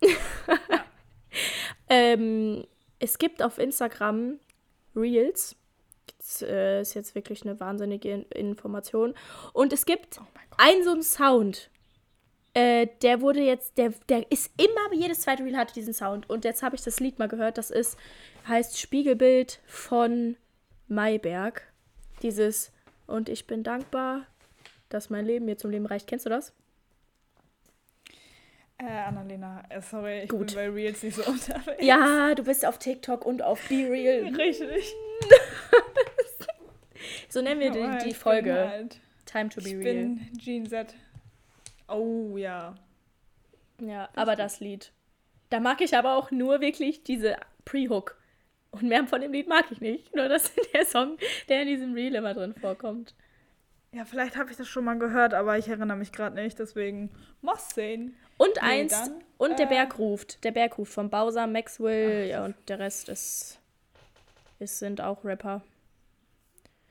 Ähm, 1.88 2.66
es 2.98 3.18
gibt 3.18 3.42
auf 3.42 3.58
Instagram 3.58 4.38
Reels. 4.94 5.56
Das 6.18 6.42
äh, 6.42 6.80
ist 6.80 6.94
jetzt 6.94 7.14
wirklich 7.14 7.42
eine 7.42 7.60
wahnsinnige 7.60 8.10
In 8.10 8.22
Information. 8.30 9.14
Und 9.52 9.72
es 9.72 9.86
gibt 9.86 10.20
Oh 10.20 10.24
einen 10.56 10.84
so 10.84 10.90
einen 10.90 11.02
Sound. 11.02 11.70
Äh, 12.54 12.88
der 13.02 13.20
wurde 13.20 13.40
jetzt, 13.40 13.78
der, 13.78 13.90
der 14.08 14.30
ist 14.32 14.50
immer, 14.60 14.92
jedes 14.92 15.20
zweite 15.20 15.44
Reel 15.44 15.56
hatte 15.56 15.74
diesen 15.74 15.94
Sound. 15.94 16.28
Und 16.28 16.44
jetzt 16.44 16.62
habe 16.62 16.74
ich 16.74 16.82
das 16.82 16.98
Lied 17.00 17.18
mal 17.18 17.28
gehört. 17.28 17.58
Das 17.58 17.70
ist, 17.70 17.96
heißt 18.48 18.78
Spiegelbild 18.78 19.60
von 19.66 20.36
Mayberg. 20.88 21.62
Dieses, 22.22 22.72
und 23.06 23.28
ich 23.28 23.46
bin 23.46 23.62
dankbar, 23.62 24.26
dass 24.88 25.10
mein 25.10 25.26
Leben 25.26 25.44
mir 25.44 25.56
zum 25.56 25.70
Leben 25.70 25.86
reicht. 25.86 26.08
Kennst 26.08 26.26
du 26.26 26.30
das? 26.30 26.52
Äh, 28.78 28.86
Annalena, 28.86 29.62
äh, 29.68 29.80
sorry, 29.80 30.20
ich 30.20 30.28
Gut. 30.28 30.48
bin 30.48 30.54
bei 30.54 30.68
Reels 30.68 31.02
nicht 31.02 31.16
so 31.16 31.28
unterwegs. 31.30 31.82
Ja, 31.84 32.34
du 32.34 32.44
bist 32.44 32.64
auf 32.64 32.78
TikTok 32.78 33.26
und 33.26 33.42
auf 33.42 33.60
Be 33.68 33.88
Real. 33.90 34.34
Richtig. 34.34 34.94
So 37.28 37.42
nennen 37.42 37.60
wir 37.60 37.70
Aber 37.70 37.78
die, 37.78 37.96
ich 37.98 38.04
die 38.04 38.14
Folge. 38.14 38.54
Halt, 38.54 39.00
Time 39.26 39.48
to 39.50 39.60
be 39.60 39.68
ich 39.68 39.74
real. 39.76 39.84
bin 39.84 40.30
Gene 40.38 40.68
Z. 40.68 40.94
Oh 41.88 42.36
ja. 42.36 42.74
Ja, 43.80 44.08
aber 44.14 44.34
das 44.36 44.60
Lied. 44.60 44.92
Da 45.50 45.60
mag 45.60 45.80
ich 45.80 45.96
aber 45.96 46.16
auch 46.16 46.30
nur 46.30 46.60
wirklich 46.60 47.04
diese 47.04 47.36
Pre-Hook. 47.64 48.18
Und 48.70 48.84
mehr 48.84 49.06
von 49.06 49.20
dem 49.20 49.32
Lied 49.32 49.48
mag 49.48 49.66
ich 49.70 49.80
nicht. 49.80 50.14
Nur 50.14 50.28
das 50.28 50.44
ist 50.44 50.58
der 50.74 50.84
Song, 50.84 51.18
der 51.48 51.62
in 51.62 51.68
diesem 51.68 51.94
Reel 51.94 52.14
immer 52.14 52.34
drin 52.34 52.54
vorkommt. 52.54 53.14
Ja, 53.92 54.04
vielleicht 54.04 54.36
habe 54.36 54.50
ich 54.50 54.56
das 54.56 54.68
schon 54.68 54.84
mal 54.84 54.98
gehört, 54.98 55.32
aber 55.32 55.56
ich 55.56 55.66
erinnere 55.68 55.96
mich 55.96 56.12
gerade 56.12 56.36
nicht, 56.36 56.58
deswegen 56.58 57.10
muss 57.40 57.70
sehen. 57.70 58.16
Und 58.36 58.54
Nee, 58.56 58.60
eins, 58.60 58.92
dann, 58.92 59.24
und 59.38 59.58
der 59.58 59.66
äh, 59.66 59.70
Berg 59.70 59.98
ruft. 59.98 60.44
Der 60.44 60.52
Berg 60.52 60.76
ruft 60.76 60.92
von 60.92 61.08
Bowser, 61.08 61.46
Maxwell, 61.46 62.24
Ach, 62.24 62.30
ja, 62.30 62.44
und 62.44 62.54
der 62.68 62.78
Rest 62.78 63.08
ist, 63.08 63.58
ist 64.58 64.78
sind 64.78 65.00
auch 65.00 65.24
Rapper. 65.24 65.62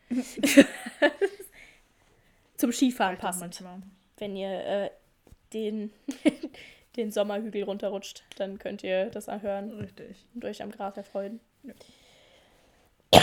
Zum 2.57 2.71
Skifahren 2.71 3.17
passend. 3.17 3.63
Wenn 4.17 4.35
ihr 4.35 4.49
äh, 4.49 4.89
den, 5.53 5.93
den 6.95 7.11
Sommerhügel 7.11 7.63
runterrutscht, 7.63 8.23
dann 8.37 8.57
könnt 8.57 8.83
ihr 8.83 9.11
das 9.11 9.27
erhören 9.27 9.71
Richtig. 9.71 10.25
und 10.33 10.43
euch 10.45 10.63
am 10.63 10.71
Gras 10.71 10.97
erfreuen. 10.97 11.39
Ja. 11.61 11.73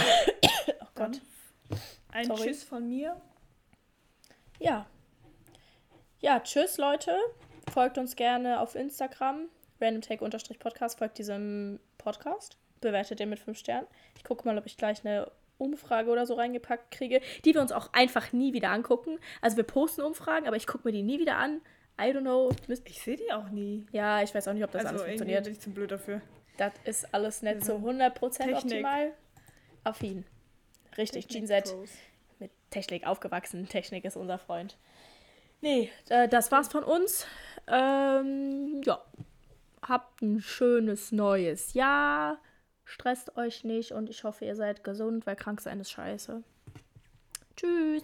oh 0.81 0.87
Dann 0.95 1.12
Gott. 1.12 1.20
Ein 2.12 2.27
Sorry. 2.27 2.45
Tschüss 2.45 2.62
von 2.62 2.89
mir. 2.89 3.20
Ja. 4.59 4.87
Ja, 6.21 6.41
tschüss, 6.41 6.79
Leute. 6.79 7.17
Folgt 7.73 7.99
uns 7.99 8.17
gerne 8.17 8.61
auf 8.61 8.75
Instagram. 8.75 9.49
randomtake-podcast. 9.81 10.99
Folgt 10.99 11.19
diesem 11.19 11.81
Podcast. 11.99 12.57
Bewertet 12.81 13.21
den 13.21 13.31
mit 13.31 13.41
5 13.41 13.59
Sternen. 13.59 13.87
Ich 14.17 14.25
gucke 14.25 14.47
mal, 14.47 14.57
ob 14.59 14.67
ich 14.67 14.77
gleich 14.77 15.05
eine 15.05 15.31
Umfrage 15.59 16.11
oder 16.11 16.27
so 16.27 16.35
reingepackt 16.35 16.91
kriege, 16.91 17.21
die 17.45 17.55
wir 17.55 17.61
uns 17.61 17.73
auch 17.73 17.93
einfach 17.93 18.33
nie 18.33 18.53
wieder 18.53 18.71
angucken. 18.71 19.19
Also 19.41 19.57
wir 19.57 19.65
posten 19.65 20.03
Umfragen, 20.03 20.47
aber 20.47 20.57
ich 20.57 20.67
gucke 20.67 20.87
mir 20.89 20.93
die 20.93 21.03
nie 21.03 21.19
wieder 21.19 21.37
an. 21.37 21.61
I 22.01 22.07
don't 22.07 22.23
know. 22.23 22.51
Ich 22.85 23.01
sehe 23.03 23.17
die 23.17 23.33
auch 23.33 23.51
nie. 23.51 23.87
Ja, 23.93 24.23
ich 24.23 24.35
weiß 24.35 24.49
auch 24.49 24.53
nicht, 24.53 24.65
ob 24.65 24.73
das 24.73 24.85
also 24.85 24.97
alles 24.97 25.03
funktioniert. 25.03 25.45
bin 25.45 25.53
ich 25.53 25.61
zu 25.61 25.71
blöd 25.71 25.91
dafür. 25.91 26.21
Das 26.57 26.73
ist 26.85 27.15
alles 27.15 27.43
nicht 27.43 27.65
so 27.65 27.79
sind 27.79 28.01
100% 28.01 28.37
Technik. 28.37 28.57
optimal. 28.57 29.13
Affin. 29.85 30.25
Richtig, 30.97 31.29
Gene 31.29 31.47
Technik 31.47 31.67
Z. 31.67 31.77
Pros. 31.77 31.91
mit 32.39 32.51
Technik 32.75 33.07
aufgewachsen. 33.07 33.68
Technik 33.68 34.05
ist 34.05 34.16
unser 34.16 34.37
Freund. 34.37 34.77
Nee, 35.61 35.91
äh, 36.09 36.29
das 36.29 36.51
war's 36.51 36.68
von 36.68 36.83
uns. 36.83 37.27
Ähm, 37.68 38.83
ja. 38.85 39.01
Habt 39.81 40.22
ein 40.22 40.41
schönes 40.41 41.12
neues 41.12 41.75
Jahr. 41.75 42.39
Stresst 42.85 43.37
euch 43.37 43.64
nicht 43.64 43.93
und 43.93 44.11
ich 44.11 44.25
hoffe, 44.25 44.45
ihr 44.45 44.57
seid 44.57 44.83
gesund, 44.83 45.25
weil 45.27 45.37
krank 45.37 45.61
sein 45.61 45.81
ist 45.81 45.93
scheiße. 45.93 46.43
Tschüss. 47.57 48.03